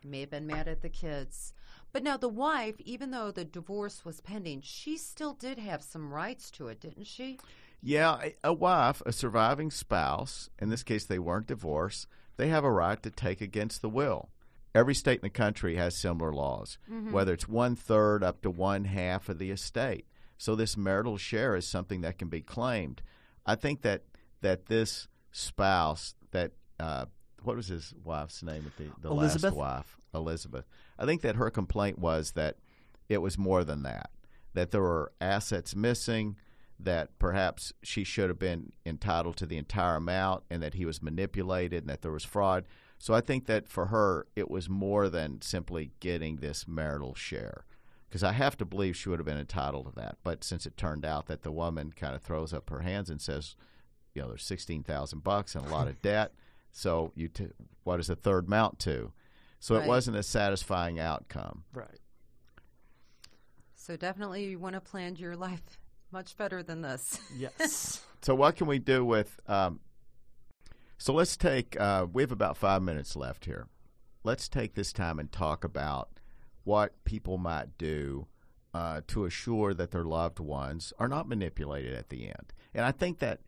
He 0.00 0.08
may 0.08 0.20
have 0.20 0.30
been 0.30 0.46
mad 0.46 0.68
at 0.68 0.80
the 0.80 0.88
kids. 0.88 1.52
But 1.92 2.02
now 2.02 2.16
the 2.16 2.30
wife, 2.30 2.76
even 2.80 3.10
though 3.10 3.30
the 3.30 3.44
divorce 3.44 4.06
was 4.06 4.22
pending, 4.22 4.62
she 4.62 4.96
still 4.96 5.34
did 5.34 5.58
have 5.58 5.82
some 5.82 6.14
rights 6.14 6.50
to 6.52 6.68
it, 6.68 6.80
didn't 6.80 7.06
she? 7.06 7.38
Yeah, 7.82 8.18
a, 8.22 8.36
a 8.44 8.52
wife, 8.54 9.02
a 9.04 9.12
surviving 9.12 9.70
spouse, 9.70 10.48
in 10.58 10.70
this 10.70 10.82
case 10.82 11.04
they 11.04 11.18
weren't 11.18 11.46
divorced, 11.46 12.06
they 12.38 12.48
have 12.48 12.64
a 12.64 12.72
right 12.72 13.02
to 13.02 13.10
take 13.10 13.42
against 13.42 13.82
the 13.82 13.90
will. 13.90 14.30
Every 14.74 14.94
state 14.94 15.18
in 15.18 15.26
the 15.26 15.28
country 15.28 15.76
has 15.76 15.94
similar 15.94 16.32
laws, 16.32 16.78
mm-hmm. 16.90 17.12
whether 17.12 17.34
it's 17.34 17.46
one 17.46 17.76
third 17.76 18.24
up 18.24 18.40
to 18.40 18.50
one 18.50 18.86
half 18.86 19.28
of 19.28 19.38
the 19.38 19.50
estate. 19.50 20.06
So 20.40 20.54
this 20.54 20.74
marital 20.74 21.18
share 21.18 21.54
is 21.54 21.66
something 21.66 22.00
that 22.00 22.16
can 22.16 22.28
be 22.28 22.40
claimed. 22.40 23.02
I 23.44 23.56
think 23.56 23.82
that 23.82 24.04
that 24.40 24.66
this 24.66 25.06
spouse, 25.32 26.14
that 26.30 26.52
uh, 26.78 27.04
what 27.42 27.56
was 27.56 27.68
his 27.68 27.92
wife's 28.02 28.42
name 28.42 28.64
at 28.64 28.74
the, 28.78 28.90
the 29.02 29.10
Elizabeth? 29.10 29.52
last 29.52 29.54
wife, 29.54 29.98
Elizabeth. 30.14 30.64
I 30.98 31.04
think 31.04 31.20
that 31.20 31.36
her 31.36 31.50
complaint 31.50 31.98
was 31.98 32.30
that 32.32 32.56
it 33.10 33.18
was 33.18 33.36
more 33.36 33.64
than 33.64 33.82
that. 33.82 34.12
That 34.54 34.70
there 34.70 34.80
were 34.80 35.12
assets 35.20 35.76
missing, 35.76 36.36
that 36.78 37.18
perhaps 37.18 37.74
she 37.82 38.02
should 38.02 38.30
have 38.30 38.38
been 38.38 38.72
entitled 38.86 39.36
to 39.36 39.46
the 39.46 39.58
entire 39.58 39.96
amount, 39.96 40.44
and 40.50 40.62
that 40.62 40.72
he 40.72 40.86
was 40.86 41.02
manipulated, 41.02 41.82
and 41.82 41.90
that 41.90 42.00
there 42.00 42.12
was 42.12 42.24
fraud. 42.24 42.64
So 42.96 43.12
I 43.12 43.20
think 43.20 43.44
that 43.44 43.68
for 43.68 43.86
her, 43.86 44.26
it 44.34 44.50
was 44.50 44.70
more 44.70 45.10
than 45.10 45.42
simply 45.42 45.90
getting 46.00 46.36
this 46.36 46.66
marital 46.66 47.14
share. 47.14 47.66
Because 48.10 48.22
I 48.24 48.32
have 48.32 48.56
to 48.58 48.64
believe 48.64 48.96
she 48.96 49.08
would 49.08 49.20
have 49.20 49.26
been 49.26 49.38
entitled 49.38 49.86
to 49.86 49.92
that. 50.00 50.18
But 50.24 50.42
since 50.44 50.66
it 50.66 50.76
turned 50.76 51.04
out 51.06 51.26
that 51.28 51.42
the 51.42 51.52
woman 51.52 51.92
kind 51.94 52.14
of 52.14 52.20
throws 52.22 52.52
up 52.52 52.68
her 52.68 52.80
hands 52.80 53.08
and 53.08 53.22
says, 53.22 53.54
you 54.14 54.20
know, 54.20 54.28
there's 54.28 54.42
sixteen 54.42 54.82
thousand 54.82 55.22
bucks 55.22 55.54
and 55.54 55.64
a 55.64 55.70
lot 55.70 55.86
of 55.88 56.02
debt. 56.02 56.32
So 56.72 57.12
you, 57.14 57.28
t- 57.28 57.48
what 57.84 57.96
does 57.98 58.10
a 58.10 58.16
third 58.16 58.48
mount 58.48 58.78
to? 58.80 59.12
So 59.60 59.76
Right. 59.76 59.84
it 59.84 59.88
wasn't 59.88 60.16
a 60.16 60.22
satisfying 60.24 60.98
outcome. 60.98 61.62
Right. 61.72 61.98
So 63.74 63.96
definitely 63.96 64.44
you 64.46 64.58
want 64.58 64.74
to 64.74 64.80
plan 64.80 65.16
your 65.16 65.36
life 65.36 65.62
much 66.12 66.36
better 66.36 66.62
than 66.62 66.80
this. 66.82 67.18
Yes. 67.36 68.04
So 68.22 68.34
what 68.34 68.54
can 68.56 68.66
we 68.66 68.78
do 68.78 69.02
with? 69.02 69.40
Um, 69.48 69.80
so 70.98 71.14
let's 71.14 71.38
take. 71.38 71.80
Uh, 71.80 72.06
we 72.12 72.22
have 72.22 72.32
about 72.32 72.58
five 72.58 72.82
minutes 72.82 73.16
left 73.16 73.46
here. 73.46 73.66
Let's 74.24 74.46
take 74.46 74.74
this 74.74 74.92
time 74.92 75.18
and 75.18 75.32
talk 75.32 75.64
about 75.64 76.10
what 76.64 77.04
people 77.04 77.38
might 77.38 77.76
do 77.78 78.26
uh, 78.72 79.00
to 79.08 79.24
assure 79.24 79.74
that 79.74 79.90
their 79.90 80.04
loved 80.04 80.38
ones 80.38 80.92
are 80.98 81.08
not 81.08 81.28
manipulated 81.28 81.94
at 81.94 82.08
the 82.08 82.26
end. 82.26 82.52
And 82.74 82.84
I 82.84 82.92
think 82.92 83.18
that 83.18 83.40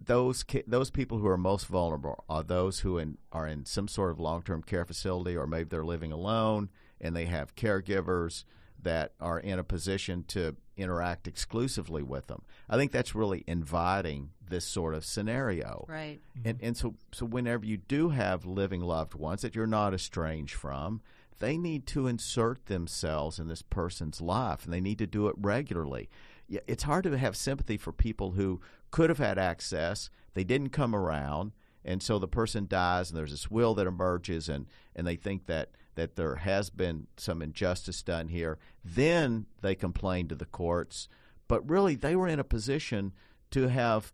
those 0.00 0.42
ki- 0.42 0.64
those 0.66 0.90
people 0.90 1.18
who 1.18 1.26
are 1.26 1.36
most 1.36 1.66
vulnerable 1.66 2.24
are 2.28 2.42
those 2.42 2.80
who 2.80 2.98
in, 2.98 3.18
are 3.30 3.46
in 3.46 3.66
some 3.66 3.88
sort 3.88 4.10
of 4.10 4.18
long 4.18 4.42
term 4.42 4.62
care 4.62 4.84
facility, 4.84 5.36
or 5.36 5.46
maybe 5.46 5.68
they're 5.68 5.84
living 5.84 6.12
alone 6.12 6.70
and 7.00 7.14
they 7.14 7.26
have 7.26 7.54
caregivers 7.54 8.44
that 8.80 9.12
are 9.20 9.38
in 9.38 9.58
a 9.58 9.64
position 9.64 10.24
to 10.24 10.56
interact 10.76 11.28
exclusively 11.28 12.02
with 12.02 12.26
them. 12.26 12.42
I 12.68 12.76
think 12.76 12.90
that's 12.90 13.14
really 13.14 13.44
inviting 13.46 14.30
this 14.48 14.64
sort 14.64 14.94
of 14.94 15.04
scenario. 15.04 15.84
right. 15.88 16.20
And 16.44 16.58
and 16.62 16.76
so 16.76 16.94
so 17.12 17.26
whenever 17.26 17.64
you 17.64 17.76
do 17.76 18.10
have 18.10 18.44
living 18.44 18.80
loved 18.80 19.14
ones 19.14 19.42
that 19.42 19.54
you're 19.54 19.66
not 19.66 19.94
estranged 19.94 20.54
from, 20.54 21.00
they 21.38 21.56
need 21.56 21.86
to 21.88 22.06
insert 22.06 22.66
themselves 22.66 23.38
in 23.38 23.48
this 23.48 23.62
person's 23.62 24.20
life 24.20 24.64
and 24.64 24.72
they 24.72 24.80
need 24.80 24.98
to 24.98 25.06
do 25.06 25.28
it 25.28 25.34
regularly. 25.38 26.08
It's 26.48 26.82
hard 26.82 27.04
to 27.04 27.16
have 27.16 27.36
sympathy 27.36 27.76
for 27.76 27.92
people 27.92 28.32
who 28.32 28.60
could 28.90 29.10
have 29.10 29.18
had 29.18 29.38
access, 29.38 30.10
they 30.34 30.44
didn't 30.44 30.68
come 30.68 30.94
around, 30.94 31.52
and 31.84 32.02
so 32.02 32.18
the 32.18 32.28
person 32.28 32.66
dies 32.68 33.10
and 33.10 33.18
there's 33.18 33.30
this 33.30 33.50
will 33.50 33.74
that 33.74 33.86
emerges 33.86 34.48
and, 34.48 34.66
and 34.94 35.06
they 35.06 35.16
think 35.16 35.46
that 35.46 35.70
that 35.94 36.16
there 36.16 36.36
has 36.36 36.70
been 36.70 37.06
some 37.18 37.42
injustice 37.42 38.02
done 38.02 38.28
here. 38.28 38.58
Then 38.82 39.44
they 39.60 39.74
complain 39.74 40.26
to 40.28 40.34
the 40.34 40.46
courts, 40.46 41.06
but 41.48 41.68
really 41.68 41.94
they 41.94 42.16
were 42.16 42.28
in 42.28 42.38
a 42.38 42.44
position 42.44 43.12
to 43.50 43.68
have 43.68 44.12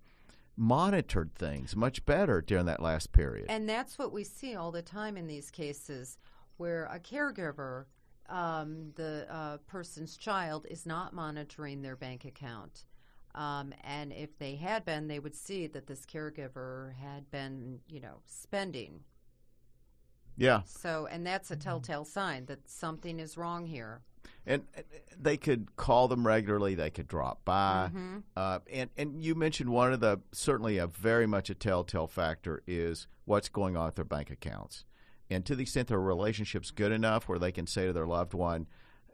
monitored 0.56 1.32
things 1.36 1.76
much 1.76 2.04
better 2.04 2.40
during 2.42 2.66
that 2.66 2.82
last 2.82 3.12
period. 3.12 3.46
And 3.48 3.68
that's 3.68 3.96
what 3.96 4.12
we 4.12 4.24
see 4.24 4.56
all 4.56 4.72
the 4.72 4.82
time 4.82 5.16
in 5.16 5.28
these 5.28 5.50
cases 5.50 6.18
where 6.58 6.84
a 6.86 6.98
caregiver, 7.00 7.86
um, 8.28 8.92
the 8.96 9.26
uh, 9.30 9.56
person's 9.66 10.16
child, 10.16 10.66
is 10.70 10.84
not 10.84 11.14
monitoring 11.14 11.82
their 11.82 11.96
bank 11.96 12.24
account. 12.24 12.84
Um, 13.34 13.72
and 13.84 14.12
if 14.12 14.38
they 14.38 14.56
had 14.56 14.84
been, 14.84 15.08
they 15.08 15.18
would 15.18 15.34
see 15.34 15.66
that 15.68 15.86
this 15.86 16.04
caregiver 16.04 16.94
had 16.96 17.30
been, 17.30 17.80
you 17.88 18.00
know, 18.00 18.20
spending. 18.26 19.00
yeah, 20.36 20.62
So, 20.66 21.06
and 21.10 21.26
that's 21.26 21.50
a 21.50 21.56
telltale 21.56 22.04
sign 22.04 22.46
that 22.46 22.68
something 22.68 23.18
is 23.20 23.36
wrong 23.36 23.66
here. 23.66 24.02
and 24.46 24.62
they 25.20 25.36
could 25.36 25.76
call 25.76 26.08
them 26.08 26.26
regularly. 26.26 26.74
They 26.74 26.90
could 26.90 27.06
drop 27.08 27.44
by. 27.44 27.90
Mm-hmm. 27.92 28.18
Uh, 28.36 28.58
and 28.72 28.90
and 28.96 29.22
you 29.22 29.34
mentioned 29.34 29.70
one 29.70 29.92
of 29.92 30.00
the 30.00 30.20
certainly 30.32 30.78
a 30.78 30.86
very 30.86 31.26
much 31.26 31.50
a 31.50 31.54
telltale 31.54 32.06
factor 32.06 32.62
is 32.66 33.06
what's 33.24 33.48
going 33.48 33.76
on 33.76 33.86
with 33.86 33.96
their 33.96 34.04
bank 34.04 34.30
accounts. 34.30 34.84
And 35.30 35.44
to 35.46 35.54
the 35.54 35.62
extent 35.62 35.88
their 35.88 36.00
relationship's 36.00 36.70
good 36.70 36.92
enough 36.92 37.28
where 37.28 37.38
they 37.38 37.52
can 37.52 37.66
say 37.66 37.86
to 37.86 37.92
their 37.92 38.06
loved 38.06 38.34
one, 38.34 38.66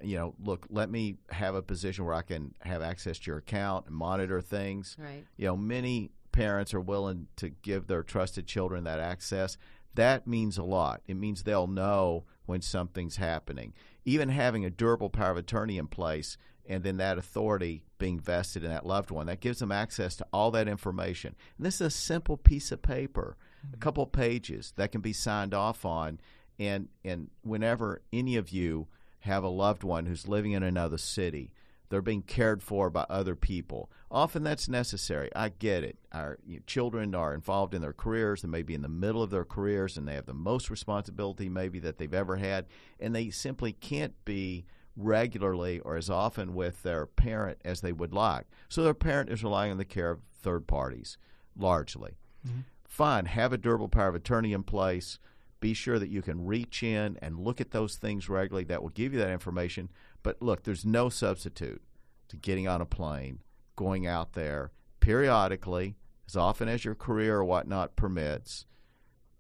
you 0.03 0.17
know, 0.17 0.35
look, 0.43 0.67
let 0.71 0.91
me 0.91 1.17
have 1.31 1.55
a 1.55 1.63
position 1.63 2.05
where 2.05 2.15
I 2.15 2.23
can 2.23 2.55
have 2.61 2.83
access 2.83 3.19
to 3.21 3.31
your 3.31 3.39
account 3.39 3.87
and 3.87 3.95
monitor 3.95 4.41
things. 4.41 4.97
Right. 4.99 5.25
You 5.37 5.47
know, 5.47 5.57
many 5.57 6.11
parents 6.33 6.75
are 6.75 6.81
willing 6.81 7.29
to 7.37 7.49
give 7.49 7.87
their 7.87 8.03
trusted 8.03 8.47
children 8.47 8.85
that 8.85 8.99
access. 8.99 9.57
That 9.95 10.27
means 10.27 10.59
a 10.59 10.65
lot. 10.65 11.03
It 11.07 11.17
means 11.17 11.43
they'll 11.43 11.69
know 11.69 12.25
when 12.47 12.61
something's 12.61 13.17
happening. 13.17 13.73
Even 14.05 14.29
having 14.29 14.65
a 14.65 14.71
durable 14.71 15.11
power 15.11 15.31
of 15.31 15.37
attorney 15.37 15.79
in 15.79 15.87
place 15.87 16.37
and 16.67 16.83
then 16.83 16.97
that 16.97 17.19
authority 17.19 17.85
being 17.99 18.19
vested 18.19 18.65
in 18.65 18.71
that 18.71 18.87
loved 18.87 19.11
one, 19.11 19.27
that 19.27 19.41
gives 19.41 19.59
them 19.61 19.71
access 19.71 20.17
to 20.17 20.27
all 20.33 20.51
that 20.51 20.69
information. 20.69 21.35
And 21.57 21.67
this 21.67 21.77
is 21.77 21.87
a 21.87 21.91
simple 21.91 22.37
piece 22.37 22.73
of 22.73 22.83
paper, 22.83 23.37
a 23.73 23.77
couple 23.77 24.07
pages 24.07 24.73
that 24.77 24.93
can 24.93 25.01
be 25.01 25.13
signed 25.13 25.55
off 25.55 25.85
on. 25.85 26.21
And, 26.59 26.89
and 27.05 27.31
whenever 27.43 28.03
any 28.13 28.37
of 28.37 28.51
you 28.51 28.89
have 29.21 29.43
a 29.43 29.49
loved 29.49 29.83
one 29.83 30.07
who's 30.07 30.29
living 30.29 30.53
in 30.53 30.63
another 30.63 30.99
city, 30.99 31.51
they're 31.89 32.03
being 32.03 32.23
cared 32.23 32.63
for 32.63 32.91
by 32.91 33.07
other 33.09 33.37
people. 33.37 33.91
Often 34.11 34.43
that's 34.43 34.69
necessary. 34.69 35.31
I 35.35 35.51
get 35.51 35.85
it. 35.85 35.97
Our 36.13 36.39
you 36.47 36.57
know, 36.57 36.63
children 36.67 37.15
are 37.15 37.35
involved 37.35 37.75
in 37.75 37.83
their 37.83 37.93
careers. 37.93 38.43
They 38.43 38.49
may 38.49 38.63
be 38.63 38.75
in 38.75 38.83
the 38.83 38.89
middle 38.89 39.23
of 39.23 39.31
their 39.31 39.45
careers 39.45 39.97
and 39.97 40.07
they 40.07 40.15
have 40.15 40.27
the 40.27 40.35
most 40.35 40.71
responsibility 40.71 41.49
maybe 41.49 41.79
that 41.81 41.99
they've 41.99 42.13
ever 42.13 42.37
had, 42.37 42.67
and 42.99 43.15
they 43.15 43.31
simply 43.31 43.73
can't 43.73 44.15
be 44.25 44.65
regularly 44.97 45.81
or 45.81 45.97
as 45.97 46.09
often 46.09 46.55
with 46.55 46.83
their 46.83 47.07
parent 47.07 47.59
as 47.65 47.81
they 47.81 47.93
would 47.93 48.13
like. 48.13 48.47
So 48.69 48.83
their 48.83 48.95
parent 48.95 49.31
is 49.31 49.43
relying 49.43 49.73
on 49.73 49.79
the 49.79 49.85
care 49.85 50.11
of 50.11 50.21
third 50.41 50.67
parties 50.67 51.19
largely. 51.57 52.17
Mm-hmm. 52.47 52.61
Fine, 52.95 53.27
have 53.27 53.53
a 53.53 53.59
durable 53.59 53.89
power 53.89 54.07
of 54.07 54.15
attorney 54.15 54.53
in 54.53 54.63
place. 54.63 55.19
Be 55.59 55.75
sure 55.75 55.99
that 55.99 56.11
you 56.11 56.23
can 56.23 56.47
reach 56.47 56.81
in 56.81 57.19
and 57.21 57.41
look 57.41 57.61
at 57.61 57.73
those 57.73 57.97
things 57.97 58.29
regularly. 58.29 58.63
That 58.63 58.83
will 58.83 58.91
give 58.91 59.13
you 59.13 59.19
that 59.19 59.33
information. 59.33 59.91
But 60.23 60.41
look, 60.41 60.63
there's 60.63 60.85
no 60.85 61.09
substitute 61.09 61.83
to 62.29 62.37
getting 62.37 62.69
on 62.69 62.81
a 62.81 62.87
plane, 62.87 63.41
going 63.75 64.07
out 64.07 64.35
there 64.35 64.71
periodically, 65.01 65.97
as 66.29 66.37
often 66.37 66.69
as 66.69 66.85
your 66.85 66.95
career 66.95 67.39
or 67.39 67.45
whatnot 67.45 67.97
permits, 67.97 68.65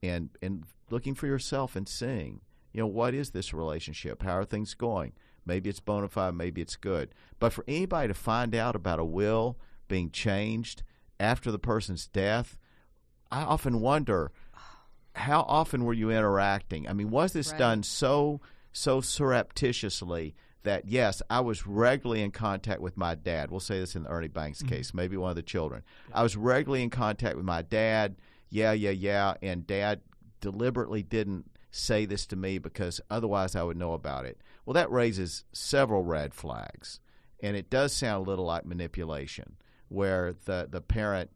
and 0.02 0.30
and 0.42 0.64
looking 0.90 1.14
for 1.14 1.28
yourself 1.28 1.76
and 1.76 1.88
seeing, 1.88 2.40
you 2.72 2.80
know, 2.80 2.88
what 2.88 3.14
is 3.14 3.30
this 3.30 3.55
relationship? 3.55 4.24
How 4.24 4.38
are 4.38 4.44
things 4.44 4.74
going? 4.74 5.12
Maybe 5.46 5.70
it's 5.70 5.78
bona 5.78 6.09
fide, 6.09 6.34
maybe 6.34 6.61
it's 6.61 6.74
good. 6.74 7.14
But 7.38 7.52
for 7.52 7.62
anybody 7.68 8.09
to 8.09 8.14
find 8.14 8.52
out 8.52 8.74
about 8.74 8.98
a 8.98 9.05
will 9.05 9.61
being 9.86 10.11
changed 10.11 10.82
after 11.20 11.52
the 11.52 11.61
person's 11.61 12.09
death, 12.09 12.59
I 13.35 13.43
often 13.43 13.80
wonder 13.80 14.30
how 15.16 15.41
often 15.43 15.85
were 15.85 15.93
you 15.93 16.11
interacting? 16.11 16.89
I 16.89 16.93
mean, 16.93 17.11
was 17.11 17.32
this 17.32 17.51
Right. 17.51 17.59
done 17.59 17.82
so 17.82 18.41
so 18.72 19.01
surreptitiously 19.01 20.35
that 20.62 20.87
yes, 20.87 21.20
I 21.28 21.41
was 21.41 21.66
regularly 21.66 22.22
in 22.22 22.30
contact 22.30 22.80
with 22.80 22.97
my 22.97 23.14
dad. 23.14 23.51
We'll 23.51 23.61
say 23.61 23.80
this 23.80 23.97
in 23.97 24.05
the 24.05 24.09
Ernie 24.09 24.28
Banks 24.28 24.61
mm-hmm. 24.61 24.68
case, 24.68 24.95
maybe 24.95 25.16
one 25.16 25.30
of 25.30 25.37
the 25.37 25.43
children. 25.43 25.82
I 26.12 26.22
was 26.22 26.37
regularly 26.37 26.82
in 26.82 26.91
contact 26.91 27.37
with 27.37 27.45
my 27.45 27.62
dad. 27.62 28.16
Yeah, 28.51 28.72
yeah, 28.72 28.91
yeah, 28.91 29.35
and 29.43 29.66
dad 29.66 30.01
deliberately 30.41 31.03
didn't 31.03 31.51
say 31.72 32.07
this 32.07 32.26
to 32.26 32.37
me 32.37 32.59
because 32.59 33.01
otherwise 33.11 33.57
I 33.57 33.64
would 33.64 33.76
know 33.76 33.95
about 33.95 34.26
it. 34.26 34.41
Well, 34.64 34.74
that 34.74 34.93
raises 34.93 35.45
several 35.53 36.05
red 36.05 36.35
flags. 36.35 37.01
And 37.41 37.57
it 37.57 37.68
does 37.68 37.93
sound 37.93 38.26
a 38.26 38.30
little 38.30 38.45
like 38.45 38.64
manipulation 38.64 39.57
where 39.89 40.35
the 40.45 40.68
the 40.70 40.80
parent 40.80 41.30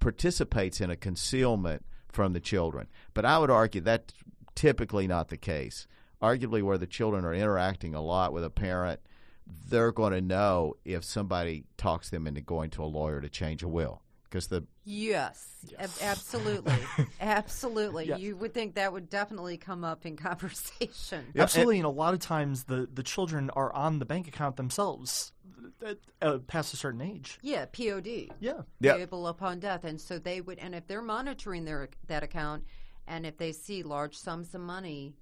participates 0.00 0.80
in 0.80 0.90
a 0.90 0.96
concealment 0.96 1.84
from 2.10 2.32
the 2.32 2.40
children. 2.40 2.88
But 3.14 3.24
I 3.24 3.38
would 3.38 3.50
argue 3.50 3.80
that's 3.80 4.14
typically 4.54 5.06
not 5.06 5.28
the 5.28 5.36
case. 5.36 5.86
Arguably, 6.20 6.62
where 6.62 6.78
the 6.78 6.86
children 6.86 7.24
are 7.24 7.34
interacting 7.34 7.94
a 7.94 8.02
lot 8.02 8.32
with 8.32 8.44
a 8.44 8.50
parent, 8.50 9.00
they're 9.68 9.92
going 9.92 10.12
to 10.12 10.20
know 10.20 10.74
if 10.84 11.04
somebody 11.04 11.64
talks 11.76 12.10
them 12.10 12.26
into 12.26 12.40
going 12.40 12.70
to 12.70 12.84
a 12.84 12.86
lawyer 12.86 13.20
to 13.20 13.28
change 13.28 13.62
a 13.62 13.68
will 13.68 14.02
because 14.32 14.46
the 14.46 14.64
Yes, 14.84 15.46
ab- 15.78 15.90
absolutely, 16.00 16.78
absolutely. 17.20 18.12
You 18.16 18.36
would 18.36 18.54
think 18.54 18.74
that 18.74 18.92
would 18.92 19.10
definitely 19.10 19.58
come 19.58 19.84
up 19.84 20.06
in 20.06 20.16
conversation. 20.16 21.26
Yeah, 21.34 21.42
Absolutely, 21.42 21.76
and 21.78 21.86
a 21.86 21.90
lot 21.90 22.14
of 22.14 22.20
times 22.20 22.64
the, 22.64 22.88
the 22.92 23.02
children 23.02 23.50
are 23.50 23.72
on 23.72 23.98
the 23.98 24.04
bank 24.04 24.26
account 24.26 24.56
themselves 24.56 25.32
uh, 26.20 26.38
past 26.46 26.74
a 26.74 26.76
certain 26.76 27.00
age. 27.00 27.38
Yeah, 27.42 27.66
POD. 27.66 28.30
Yeah. 28.40 28.62
Yeah. 28.80 28.94
Payable 28.94 29.26
upon 29.28 29.60
death, 29.60 29.84
and 29.84 30.00
so 30.00 30.18
they 30.18 30.40
would, 30.40 30.58
and 30.58 30.74
if 30.74 30.86
they're 30.86 31.02
monitoring 31.02 31.64
their 31.64 31.88
that 32.06 32.22
account, 32.22 32.64
and 33.06 33.26
if 33.26 33.36
they 33.36 33.52
see 33.52 33.82
large 33.82 34.16
sums 34.16 34.54
of 34.54 34.60
money 34.60 35.14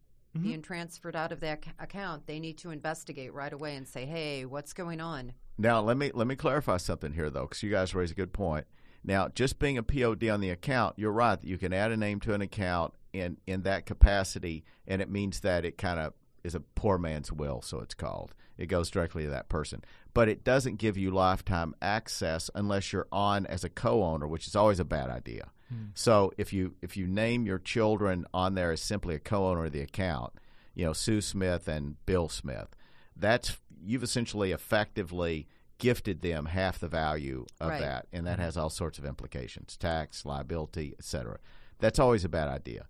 being 0.43 0.63
transferred 0.63 1.17
out 1.17 1.33
of 1.33 1.41
that 1.41 1.59
ac- 1.65 1.75
account, 1.81 2.25
they 2.29 2.39
need 2.39 2.57
to 2.59 2.71
investigate 2.71 3.35
right 3.35 3.53
away 3.53 3.75
and 3.75 3.89
say, 3.89 4.07
"Hey, 4.07 4.45
what's 4.45 4.73
going 4.73 5.01
on?" 5.01 5.33
Now 5.59 5.81
let 5.81 5.97
me 5.97 6.13
let 6.15 6.29
me 6.29 6.37
clarify 6.37 6.77
something 6.77 7.13
here 7.15 7.31
though, 7.31 7.43
because 7.47 7.63
you 7.65 7.71
guys 7.71 7.95
raise 7.97 8.13
a 8.13 8.15
good 8.15 8.33
point. 8.33 8.67
Now, 9.03 9.29
just 9.29 9.59
being 9.59 9.77
a 9.77 9.83
POD 9.83 10.29
on 10.29 10.41
the 10.41 10.51
account, 10.51 10.99
you're 10.99 11.11
right 11.11 11.41
that 11.41 11.49
you 11.49 11.59
can 11.59 11.73
add 11.73 11.91
a 11.91 11.97
name 11.97 12.21
to 12.21 12.35
an 12.35 12.43
account 12.43 12.95
in 13.13 13.39
in 13.47 13.63
that 13.63 13.87
capacity, 13.87 14.63
and 14.87 15.03
it 15.03 15.11
means 15.11 15.41
that 15.41 15.65
it 15.65 15.77
kind 15.79 15.99
of 15.99 16.13
is 16.45 16.55
a 16.55 16.61
poor 16.61 16.99
man's 16.99 17.31
will, 17.33 17.63
so 17.63 17.81
it's 17.81 17.95
called. 17.95 18.35
It 18.59 18.67
goes 18.67 18.91
directly 18.91 19.25
to 19.25 19.31
that 19.31 19.49
person, 19.49 19.83
but 20.13 20.29
it 20.29 20.45
doesn't 20.45 20.77
give 20.77 20.99
you 20.99 21.11
lifetime 21.11 21.75
access 21.81 22.51
unless 22.55 22.93
you're 22.93 23.07
on 23.11 23.47
as 23.47 23.65
a 23.65 23.71
co-owner, 23.71 24.27
which 24.29 24.47
is 24.47 24.55
always 24.55 24.79
a 24.81 24.85
bad 24.85 25.09
idea. 25.11 25.51
So 25.95 26.33
if 26.37 26.53
you 26.53 26.75
if 26.83 26.97
you 26.97 27.07
name 27.07 27.47
your 27.47 27.61
children 27.61 28.27
on 28.35 28.55
there 28.57 28.73
as 28.73 28.81
simply 28.83 29.15
a 29.15 29.21
co-owner 29.21 29.67
of 29.67 29.73
the 29.73 29.83
account, 29.83 30.33
you 30.75 30.85
know 30.85 30.93
Sue 30.93 31.21
Smith 31.21 31.69
and 31.69 31.95
Bill 32.07 32.29
Smith, 32.29 32.75
that's 33.17 33.57
you've 33.81 34.03
essentially 34.03 34.51
effectively 34.51 35.47
gifted 35.79 36.23
them 36.23 36.47
half 36.47 36.81
the 36.81 36.89
value 36.89 37.47
of 37.61 37.71
Right. 37.71 37.81
that, 37.81 38.07
and 38.13 38.27
that 38.27 38.39
has 38.41 38.57
all 38.57 38.69
sorts 38.69 38.99
of 38.99 39.05
implications: 39.05 39.77
tax, 39.77 40.25
liability, 40.27 40.95
etc. 40.99 41.39
That's 41.79 42.01
always 42.01 42.25
a 42.25 42.29
bad 42.29 42.49
idea. 42.49 42.87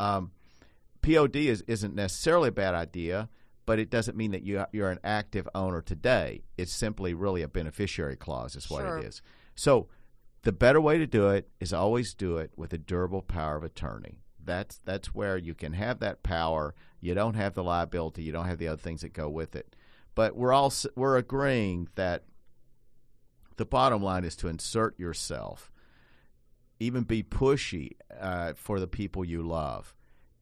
Um, 0.00 0.32
POD 1.04 1.36
is, 1.36 1.62
isn't 1.66 1.94
necessarily 1.94 2.48
a 2.48 2.52
bad 2.52 2.74
idea, 2.74 3.28
but 3.66 3.78
it 3.78 3.90
doesn't 3.90 4.16
mean 4.16 4.30
that 4.30 4.42
you, 4.42 4.64
you're 4.72 4.90
an 4.90 5.00
active 5.04 5.46
owner 5.54 5.82
today. 5.82 6.44
It's 6.56 6.72
simply 6.72 7.12
really 7.12 7.42
a 7.42 7.48
beneficiary 7.48 8.16
clause, 8.16 8.56
is 8.56 8.70
what 8.70 8.82
Sure. 8.82 8.98
it 8.98 9.04
is. 9.04 9.22
So 9.54 9.88
the 10.42 10.52
better 10.52 10.80
way 10.80 10.98
to 10.98 11.06
do 11.06 11.28
it 11.28 11.48
is 11.60 11.72
always 11.72 12.14
do 12.14 12.38
it 12.38 12.52
with 12.56 12.72
a 12.72 12.78
durable 12.78 13.22
power 13.22 13.56
of 13.56 13.64
attorney. 13.64 14.20
That's 14.42 14.78
that's 14.84 15.14
where 15.14 15.38
you 15.38 15.54
can 15.54 15.72
have 15.72 16.00
that 16.00 16.22
power. 16.22 16.74
You 17.00 17.14
don't 17.14 17.34
have 17.34 17.54
the 17.54 17.64
liability. 17.64 18.22
You 18.22 18.32
don't 18.32 18.46
have 18.46 18.58
the 18.58 18.68
other 18.68 18.80
things 18.80 19.00
that 19.00 19.14
go 19.14 19.28
with 19.30 19.56
it. 19.56 19.74
But 20.14 20.36
we're 20.36 20.52
all 20.52 20.72
we're 20.96 21.16
agreeing 21.16 21.88
that 21.94 22.24
the 23.56 23.64
bottom 23.64 24.02
line 24.02 24.24
is 24.24 24.36
to 24.36 24.48
insert 24.48 24.98
yourself, 24.98 25.70
even 26.78 27.04
be 27.04 27.22
pushy 27.22 27.92
uh, 28.20 28.52
for 28.54 28.80
the 28.80 28.86
people 28.86 29.24
you 29.24 29.42
love 29.42 29.94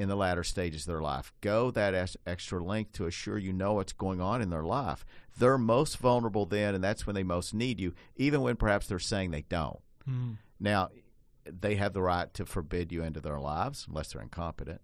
in 0.02 0.08
the 0.08 0.16
latter 0.16 0.44
stages 0.44 0.82
of 0.82 0.88
their 0.88 1.00
life. 1.00 1.32
Go 1.40 1.70
that 1.70 2.16
extra 2.26 2.62
length 2.62 2.92
to 2.94 3.06
assure 3.06 3.38
you 3.38 3.52
know 3.52 3.74
what's 3.74 3.92
going 3.92 4.20
on 4.20 4.42
in 4.42 4.50
their 4.50 4.64
life. 4.64 5.06
They're 5.38 5.56
most 5.56 5.96
vulnerable 5.98 6.44
then, 6.44 6.74
and 6.74 6.84
that's 6.84 7.06
when 7.06 7.14
they 7.14 7.22
most 7.22 7.54
need 7.54 7.80
you, 7.80 7.94
even 8.16 8.42
when 8.42 8.56
perhaps 8.56 8.86
they're 8.86 8.98
saying 8.98 9.30
they 9.30 9.42
don't. 9.48 9.80
Hmm. 10.04 10.32
Now, 10.60 10.90
they 11.46 11.76
have 11.76 11.92
the 11.92 12.02
right 12.02 12.32
to 12.34 12.44
forbid 12.44 12.92
you 12.92 13.02
into 13.02 13.20
their 13.20 13.38
lives 13.40 13.86
unless 13.88 14.12
they're 14.12 14.22
incompetent. 14.22 14.80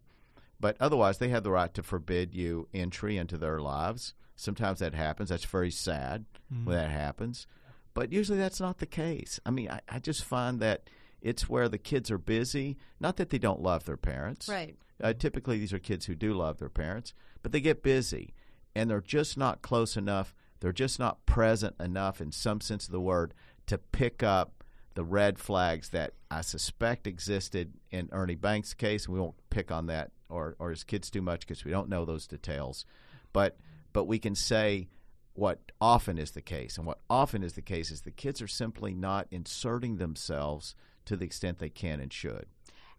But 0.60 0.76
otherwise, 0.80 1.18
they 1.18 1.28
have 1.28 1.44
the 1.44 1.50
right 1.50 1.72
to 1.74 1.82
forbid 1.82 2.34
you 2.34 2.68
entry 2.72 3.16
into 3.16 3.36
their 3.36 3.60
lives. 3.60 4.14
Sometimes 4.36 4.78
that 4.78 4.94
happens. 4.94 5.28
That's 5.28 5.44
very 5.44 5.70
sad 5.70 6.24
hmm. 6.52 6.64
when 6.64 6.76
that 6.76 6.90
happens. 6.90 7.46
But 7.94 8.12
usually 8.12 8.38
that's 8.38 8.60
not 8.60 8.78
the 8.78 8.86
case. 8.86 9.40
I 9.44 9.50
mean, 9.50 9.70
I, 9.70 9.80
I 9.88 9.98
just 9.98 10.24
find 10.24 10.60
that 10.60 10.88
it's 11.20 11.48
where 11.48 11.68
the 11.68 11.78
kids 11.78 12.10
are 12.10 12.18
busy. 12.18 12.76
Not 13.00 13.16
that 13.16 13.30
they 13.30 13.38
don't 13.38 13.60
love 13.60 13.84
their 13.84 13.96
parents. 13.96 14.48
Right. 14.48 14.76
Uh, 15.03 15.12
typically, 15.12 15.59
these 15.59 15.72
are 15.72 15.78
kids 15.78 16.07
who 16.07 16.14
do 16.14 16.34
love 16.34 16.59
their 16.59 16.68
parents, 16.68 17.14
but 17.42 17.53
they 17.53 17.61
get 17.61 17.82
busy 17.82 18.34
and 18.74 18.90
they're 18.90 19.01
just 19.01 19.36
not 19.36 19.62
close 19.62 19.96
enough. 19.96 20.34
They're 20.61 20.72
just 20.72 20.99
not 20.99 21.24
present 21.26 21.76
enough, 21.80 22.20
in 22.20 22.32
some 22.32 22.61
sense 22.61 22.86
of 22.86 22.92
the 22.92 23.01
word, 23.01 23.34
to 23.66 23.78
pick 23.78 24.22
up 24.22 24.64
the 24.94 25.05
red 25.05 25.38
flags 25.38 25.90
that 25.90 26.14
I 26.30 26.40
suspect 26.40 27.07
existed 27.07 27.74
in 27.90 28.09
Ernie 28.11 28.34
Banks' 28.34 28.74
case. 28.74 29.09
We 29.09 29.20
won't 29.20 29.36
pick 29.51 29.70
on 29.70 29.86
that 29.86 30.11
or, 30.28 30.57
or 30.59 30.70
his 30.70 30.84
kids 30.84 31.11
too 31.11 31.22
much 31.22 31.40
because 31.40 31.64
we 31.64 31.70
don't 31.70 31.88
know 31.88 32.05
those 32.05 32.26
details. 32.26 32.84
But 33.32 33.57
but 33.92 34.05
we 34.05 34.18
can 34.18 34.34
say 34.34 34.88
what 35.34 35.61
often 35.80 36.18
is 36.18 36.32
the 36.32 36.42
case, 36.42 36.76
and 36.76 36.86
what 36.86 36.99
often 37.09 37.42
is 37.42 37.53
the 37.53 37.62
case 37.62 37.90
is 37.90 38.01
the 38.01 38.11
kids 38.11 38.42
are 38.42 38.49
simply 38.49 38.92
not 38.92 39.28
inserting 39.30 39.96
themselves 39.96 40.74
to 41.05 41.16
the 41.16 41.24
extent 41.24 41.59
they 41.59 41.70
can 41.70 42.01
and 42.01 42.12
should. 42.12 42.46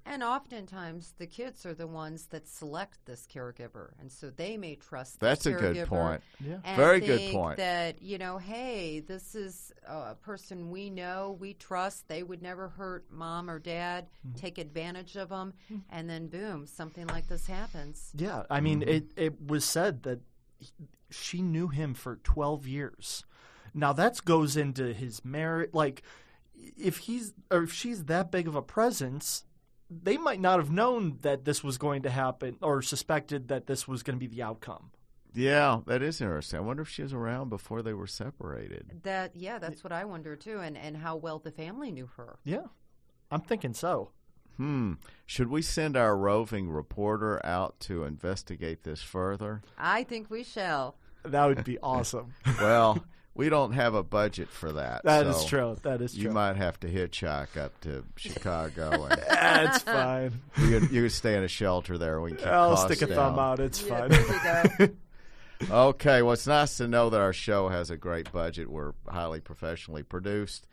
And 0.05 0.23
oftentimes, 0.23 1.13
the 1.19 1.27
kids 1.27 1.65
are 1.67 1.73
the 1.75 1.85
ones 1.85 2.27
that 2.27 2.47
select 2.47 3.05
this 3.05 3.27
caregiver, 3.31 3.91
and 3.99 4.11
so 4.11 4.31
they 4.31 4.57
may 4.57 4.75
trust. 4.75 5.19
That's 5.19 5.43
this 5.43 5.53
a 5.55 5.57
good 5.59 5.87
point. 5.87 6.21
Yeah. 6.43 6.57
and 6.63 6.75
Very 6.77 6.99
good 6.99 7.31
point. 7.31 7.57
That 7.57 8.01
you 8.01 8.17
know, 8.17 8.37
hey, 8.39 9.01
this 9.01 9.35
is 9.35 9.71
a 9.87 10.15
person 10.15 10.71
we 10.71 10.89
know, 10.89 11.37
we 11.39 11.53
trust. 11.53 12.07
They 12.07 12.23
would 12.23 12.41
never 12.41 12.69
hurt 12.69 13.05
mom 13.11 13.49
or 13.49 13.59
dad, 13.59 14.07
Mm-hmm. 14.27 14.37
take 14.39 14.57
advantage 14.57 15.15
of 15.15 15.29
them, 15.29 15.53
and 15.91 16.09
then 16.09 16.27
boom, 16.27 16.65
something 16.65 17.05
like 17.07 17.27
this 17.27 17.45
happens. 17.45 18.11
Yeah, 18.15 18.43
I 18.49 18.61
mean, 18.61 18.79
Mm-hmm. 18.81 18.89
it, 18.89 19.11
it 19.15 19.41
was 19.47 19.63
said 19.63 20.03
that 20.03 20.21
he- 20.57 20.71
she 21.11 21.41
knew 21.41 21.67
him 21.67 21.93
for 21.93 22.15
12 22.17 22.65
years. 22.67 23.23
Now, 23.75 23.93
that 23.93 24.23
goes 24.25 24.57
into 24.57 24.93
his 24.93 25.23
marriage. 25.23 25.69
Like, 25.73 26.01
if 26.77 26.97
he's 26.99 27.33
or 27.51 27.63
if 27.63 27.71
she's 27.71 28.05
that 28.05 28.31
big 28.31 28.47
of 28.47 28.55
a 28.55 28.61
presence, 28.61 29.43
they 29.89 30.17
might 30.17 30.39
not 30.39 30.59
have 30.59 30.71
known 30.71 31.17
that 31.21 31.45
this 31.45 31.63
was 31.63 31.77
going 31.77 32.03
to 32.03 32.09
happen 32.09 32.57
or 32.61 32.81
suspected 32.81 33.47
that 33.47 33.67
this 33.67 33.87
was 33.87 34.03
going 34.03 34.19
to 34.19 34.19
be 34.19 34.33
the 34.33 34.43
outcome. 34.43 34.91
Yeah, 35.33 35.81
that 35.85 36.01
is 36.01 36.21
interesting. 36.21 36.59
I 36.59 36.63
wonder 36.63 36.81
if 36.81 36.89
she 36.89 37.03
was 37.03 37.13
around 37.13 37.49
before 37.49 37.81
they 37.81 37.93
were 37.93 38.07
separated. 38.07 39.01
That 39.03 39.35
yeah, 39.35 39.59
that's 39.59 39.83
what 39.83 39.93
I 39.93 40.05
wonder 40.05 40.35
too, 40.35 40.59
and 40.59 40.77
and 40.77 40.97
how 40.97 41.17
well 41.17 41.39
the 41.39 41.51
family 41.51 41.91
knew 41.91 42.09
her. 42.17 42.39
Yeah, 42.43 42.67
I'm 43.29 43.41
thinking 43.41 43.73
so. 43.73 44.11
Hmm. 44.57 44.93
Should 45.25 45.47
we 45.47 45.61
send 45.61 45.95
our 45.95 46.17
roving 46.17 46.69
reporter 46.69 47.39
out 47.45 47.79
to 47.81 48.03
investigate 48.03 48.83
this 48.83 49.01
further? 49.01 49.61
I 49.77 50.03
think 50.03 50.29
we 50.29 50.43
shall. 50.43 50.97
That 51.23 51.45
would 51.45 51.63
be 51.63 51.77
awesome. 51.79 52.33
Well, 52.59 53.03
we 53.35 53.47
don't 53.49 53.71
have 53.73 53.93
a 53.93 54.03
budget 54.03 54.49
for 54.49 54.73
that. 54.73 55.03
That 55.05 55.27
is 55.27 55.37
so 55.41 55.47
true. 55.47 55.77
That 55.83 56.01
is 56.01 56.13
true. 56.13 56.23
You 56.23 56.31
might 56.31 56.55
have 56.57 56.79
to 56.81 56.87
hitchhike 56.87 57.55
up 57.57 57.79
to 57.81 58.03
Chicago, 58.17 59.05
and 59.09 59.21
That's 59.21 59.83
fine. 59.83 60.41
you 60.57 60.79
can, 60.79 60.93
you 60.93 61.01
can 61.03 61.09
stay 61.09 61.35
in 61.37 61.43
a 61.43 61.47
shelter 61.47 61.97
there. 61.97 62.19
We 62.21 62.31
can 62.31 62.37
keep 62.39 62.47
I'll 62.47 62.75
stick 62.77 63.01
a 63.01 63.07
down. 63.07 63.15
thumb 63.15 63.39
out. 63.39 63.59
It's 63.59 63.81
Yeah, 63.81 63.99
fine. 63.99 64.09
there 64.09 64.77
we 64.79 64.87
go. 64.87 64.93
Okay, 65.69 66.21
well, 66.21 66.31
it's 66.31 66.47
nice 66.47 66.77
to 66.77 66.87
know 66.87 67.09
that 67.09 67.19
our 67.19 67.33
show 67.33 67.67
has 67.67 67.89
a 67.91 67.97
great 67.97 68.31
budget. 68.31 68.69
We're 68.69 68.93
highly 69.09 69.41
professionally 69.41 70.03
produced. 70.03 70.67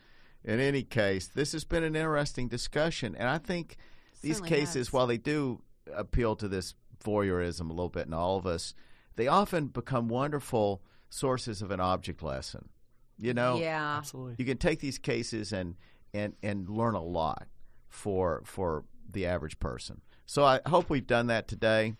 In 0.44 0.60
any 0.60 0.84
case, 0.84 1.26
this 1.26 1.50
has 1.52 1.64
been 1.64 1.82
an 1.82 1.96
interesting 1.96 2.46
discussion, 2.46 3.16
and 3.18 3.28
I 3.28 3.38
think 3.38 3.78
these 4.22 4.36
Certainly 4.36 4.56
cases, 4.56 4.74
has. 4.74 4.92
while 4.92 5.08
they 5.08 5.18
do 5.18 5.60
appeal 5.92 6.36
to 6.36 6.46
this 6.46 6.74
voyeurism 7.04 7.62
a 7.68 7.72
little 7.72 7.88
bit 7.88 8.06
in 8.06 8.14
all 8.14 8.36
of 8.36 8.46
us, 8.46 8.74
they 9.16 9.26
often 9.26 9.66
become 9.66 10.06
wonderful 10.06 10.82
sources 11.08 11.62
of 11.62 11.70
an 11.70 11.80
object 11.80 12.22
lesson. 12.22 12.68
You 13.18 13.34
know, 13.34 13.58
yeah. 13.58 13.96
Absolutely. 13.98 14.34
you 14.38 14.44
can 14.44 14.58
take 14.58 14.80
these 14.80 14.98
cases 14.98 15.52
and 15.52 15.76
and 16.12 16.34
and 16.42 16.68
learn 16.68 16.94
a 16.94 17.02
lot 17.02 17.46
for 17.88 18.42
for 18.44 18.84
the 19.10 19.26
average 19.26 19.58
person. 19.58 20.02
So 20.26 20.44
I 20.44 20.60
hope 20.66 20.90
we've 20.90 21.06
done 21.06 21.28
that 21.28 21.48
today. 21.48 21.94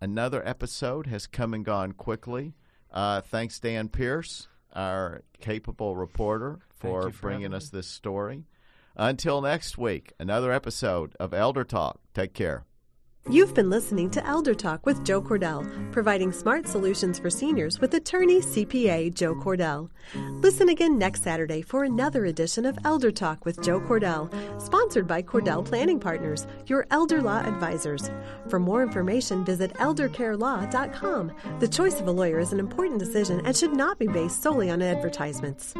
Another 0.00 0.46
episode 0.46 1.06
has 1.06 1.26
come 1.26 1.54
and 1.54 1.64
gone 1.64 1.92
quickly. 1.92 2.54
Uh, 2.90 3.20
thanks, 3.20 3.60
Dan 3.60 3.88
Pierce, 3.88 4.48
our 4.74 5.22
capable 5.40 5.96
reporter, 5.96 6.58
for, 6.74 7.10
for 7.10 7.20
bringing 7.20 7.42
having 7.42 7.56
us 7.56 7.70
this 7.70 7.86
story. 7.86 8.44
Until 8.96 9.40
next 9.40 9.78
week, 9.78 10.12
another 10.18 10.52
episode 10.52 11.14
of 11.18 11.32
Elder 11.32 11.64
Talk. 11.64 12.00
Take 12.12 12.34
care. 12.34 12.64
You've 13.30 13.54
been 13.54 13.70
listening 13.70 14.10
to 14.10 14.26
Elder 14.26 14.52
Talk 14.52 14.84
with 14.84 15.04
Joe 15.04 15.22
Cordell, 15.22 15.64
providing 15.92 16.32
smart 16.32 16.66
solutions 16.66 17.20
for 17.20 17.30
seniors 17.30 17.78
with 17.80 17.94
attorney 17.94 18.40
CPA 18.40 19.14
Joe 19.14 19.36
Cordell. 19.36 19.90
Listen 20.40 20.68
again 20.70 20.98
next 20.98 21.22
Saturday 21.22 21.62
for 21.62 21.84
another 21.84 22.24
edition 22.24 22.66
of 22.66 22.76
Elder 22.84 23.12
Talk 23.12 23.44
with 23.44 23.62
Joe 23.62 23.80
Cordell, 23.80 24.28
sponsored 24.60 25.06
by 25.06 25.22
Cordell 25.22 25.64
Planning 25.64 26.00
Partners, 26.00 26.48
your 26.66 26.86
elder 26.90 27.22
law 27.22 27.38
advisors. 27.38 28.10
For 28.48 28.58
more 28.58 28.82
information, 28.82 29.44
visit 29.44 29.72
eldercarelaw.com. 29.74 31.32
The 31.60 31.68
choice 31.68 32.00
of 32.00 32.08
a 32.08 32.12
lawyer 32.12 32.40
is 32.40 32.52
an 32.52 32.58
important 32.58 32.98
decision 32.98 33.40
and 33.46 33.56
should 33.56 33.72
not 33.72 34.00
be 34.00 34.08
based 34.08 34.42
solely 34.42 34.68
on 34.68 34.82
advertisements. 34.82 35.74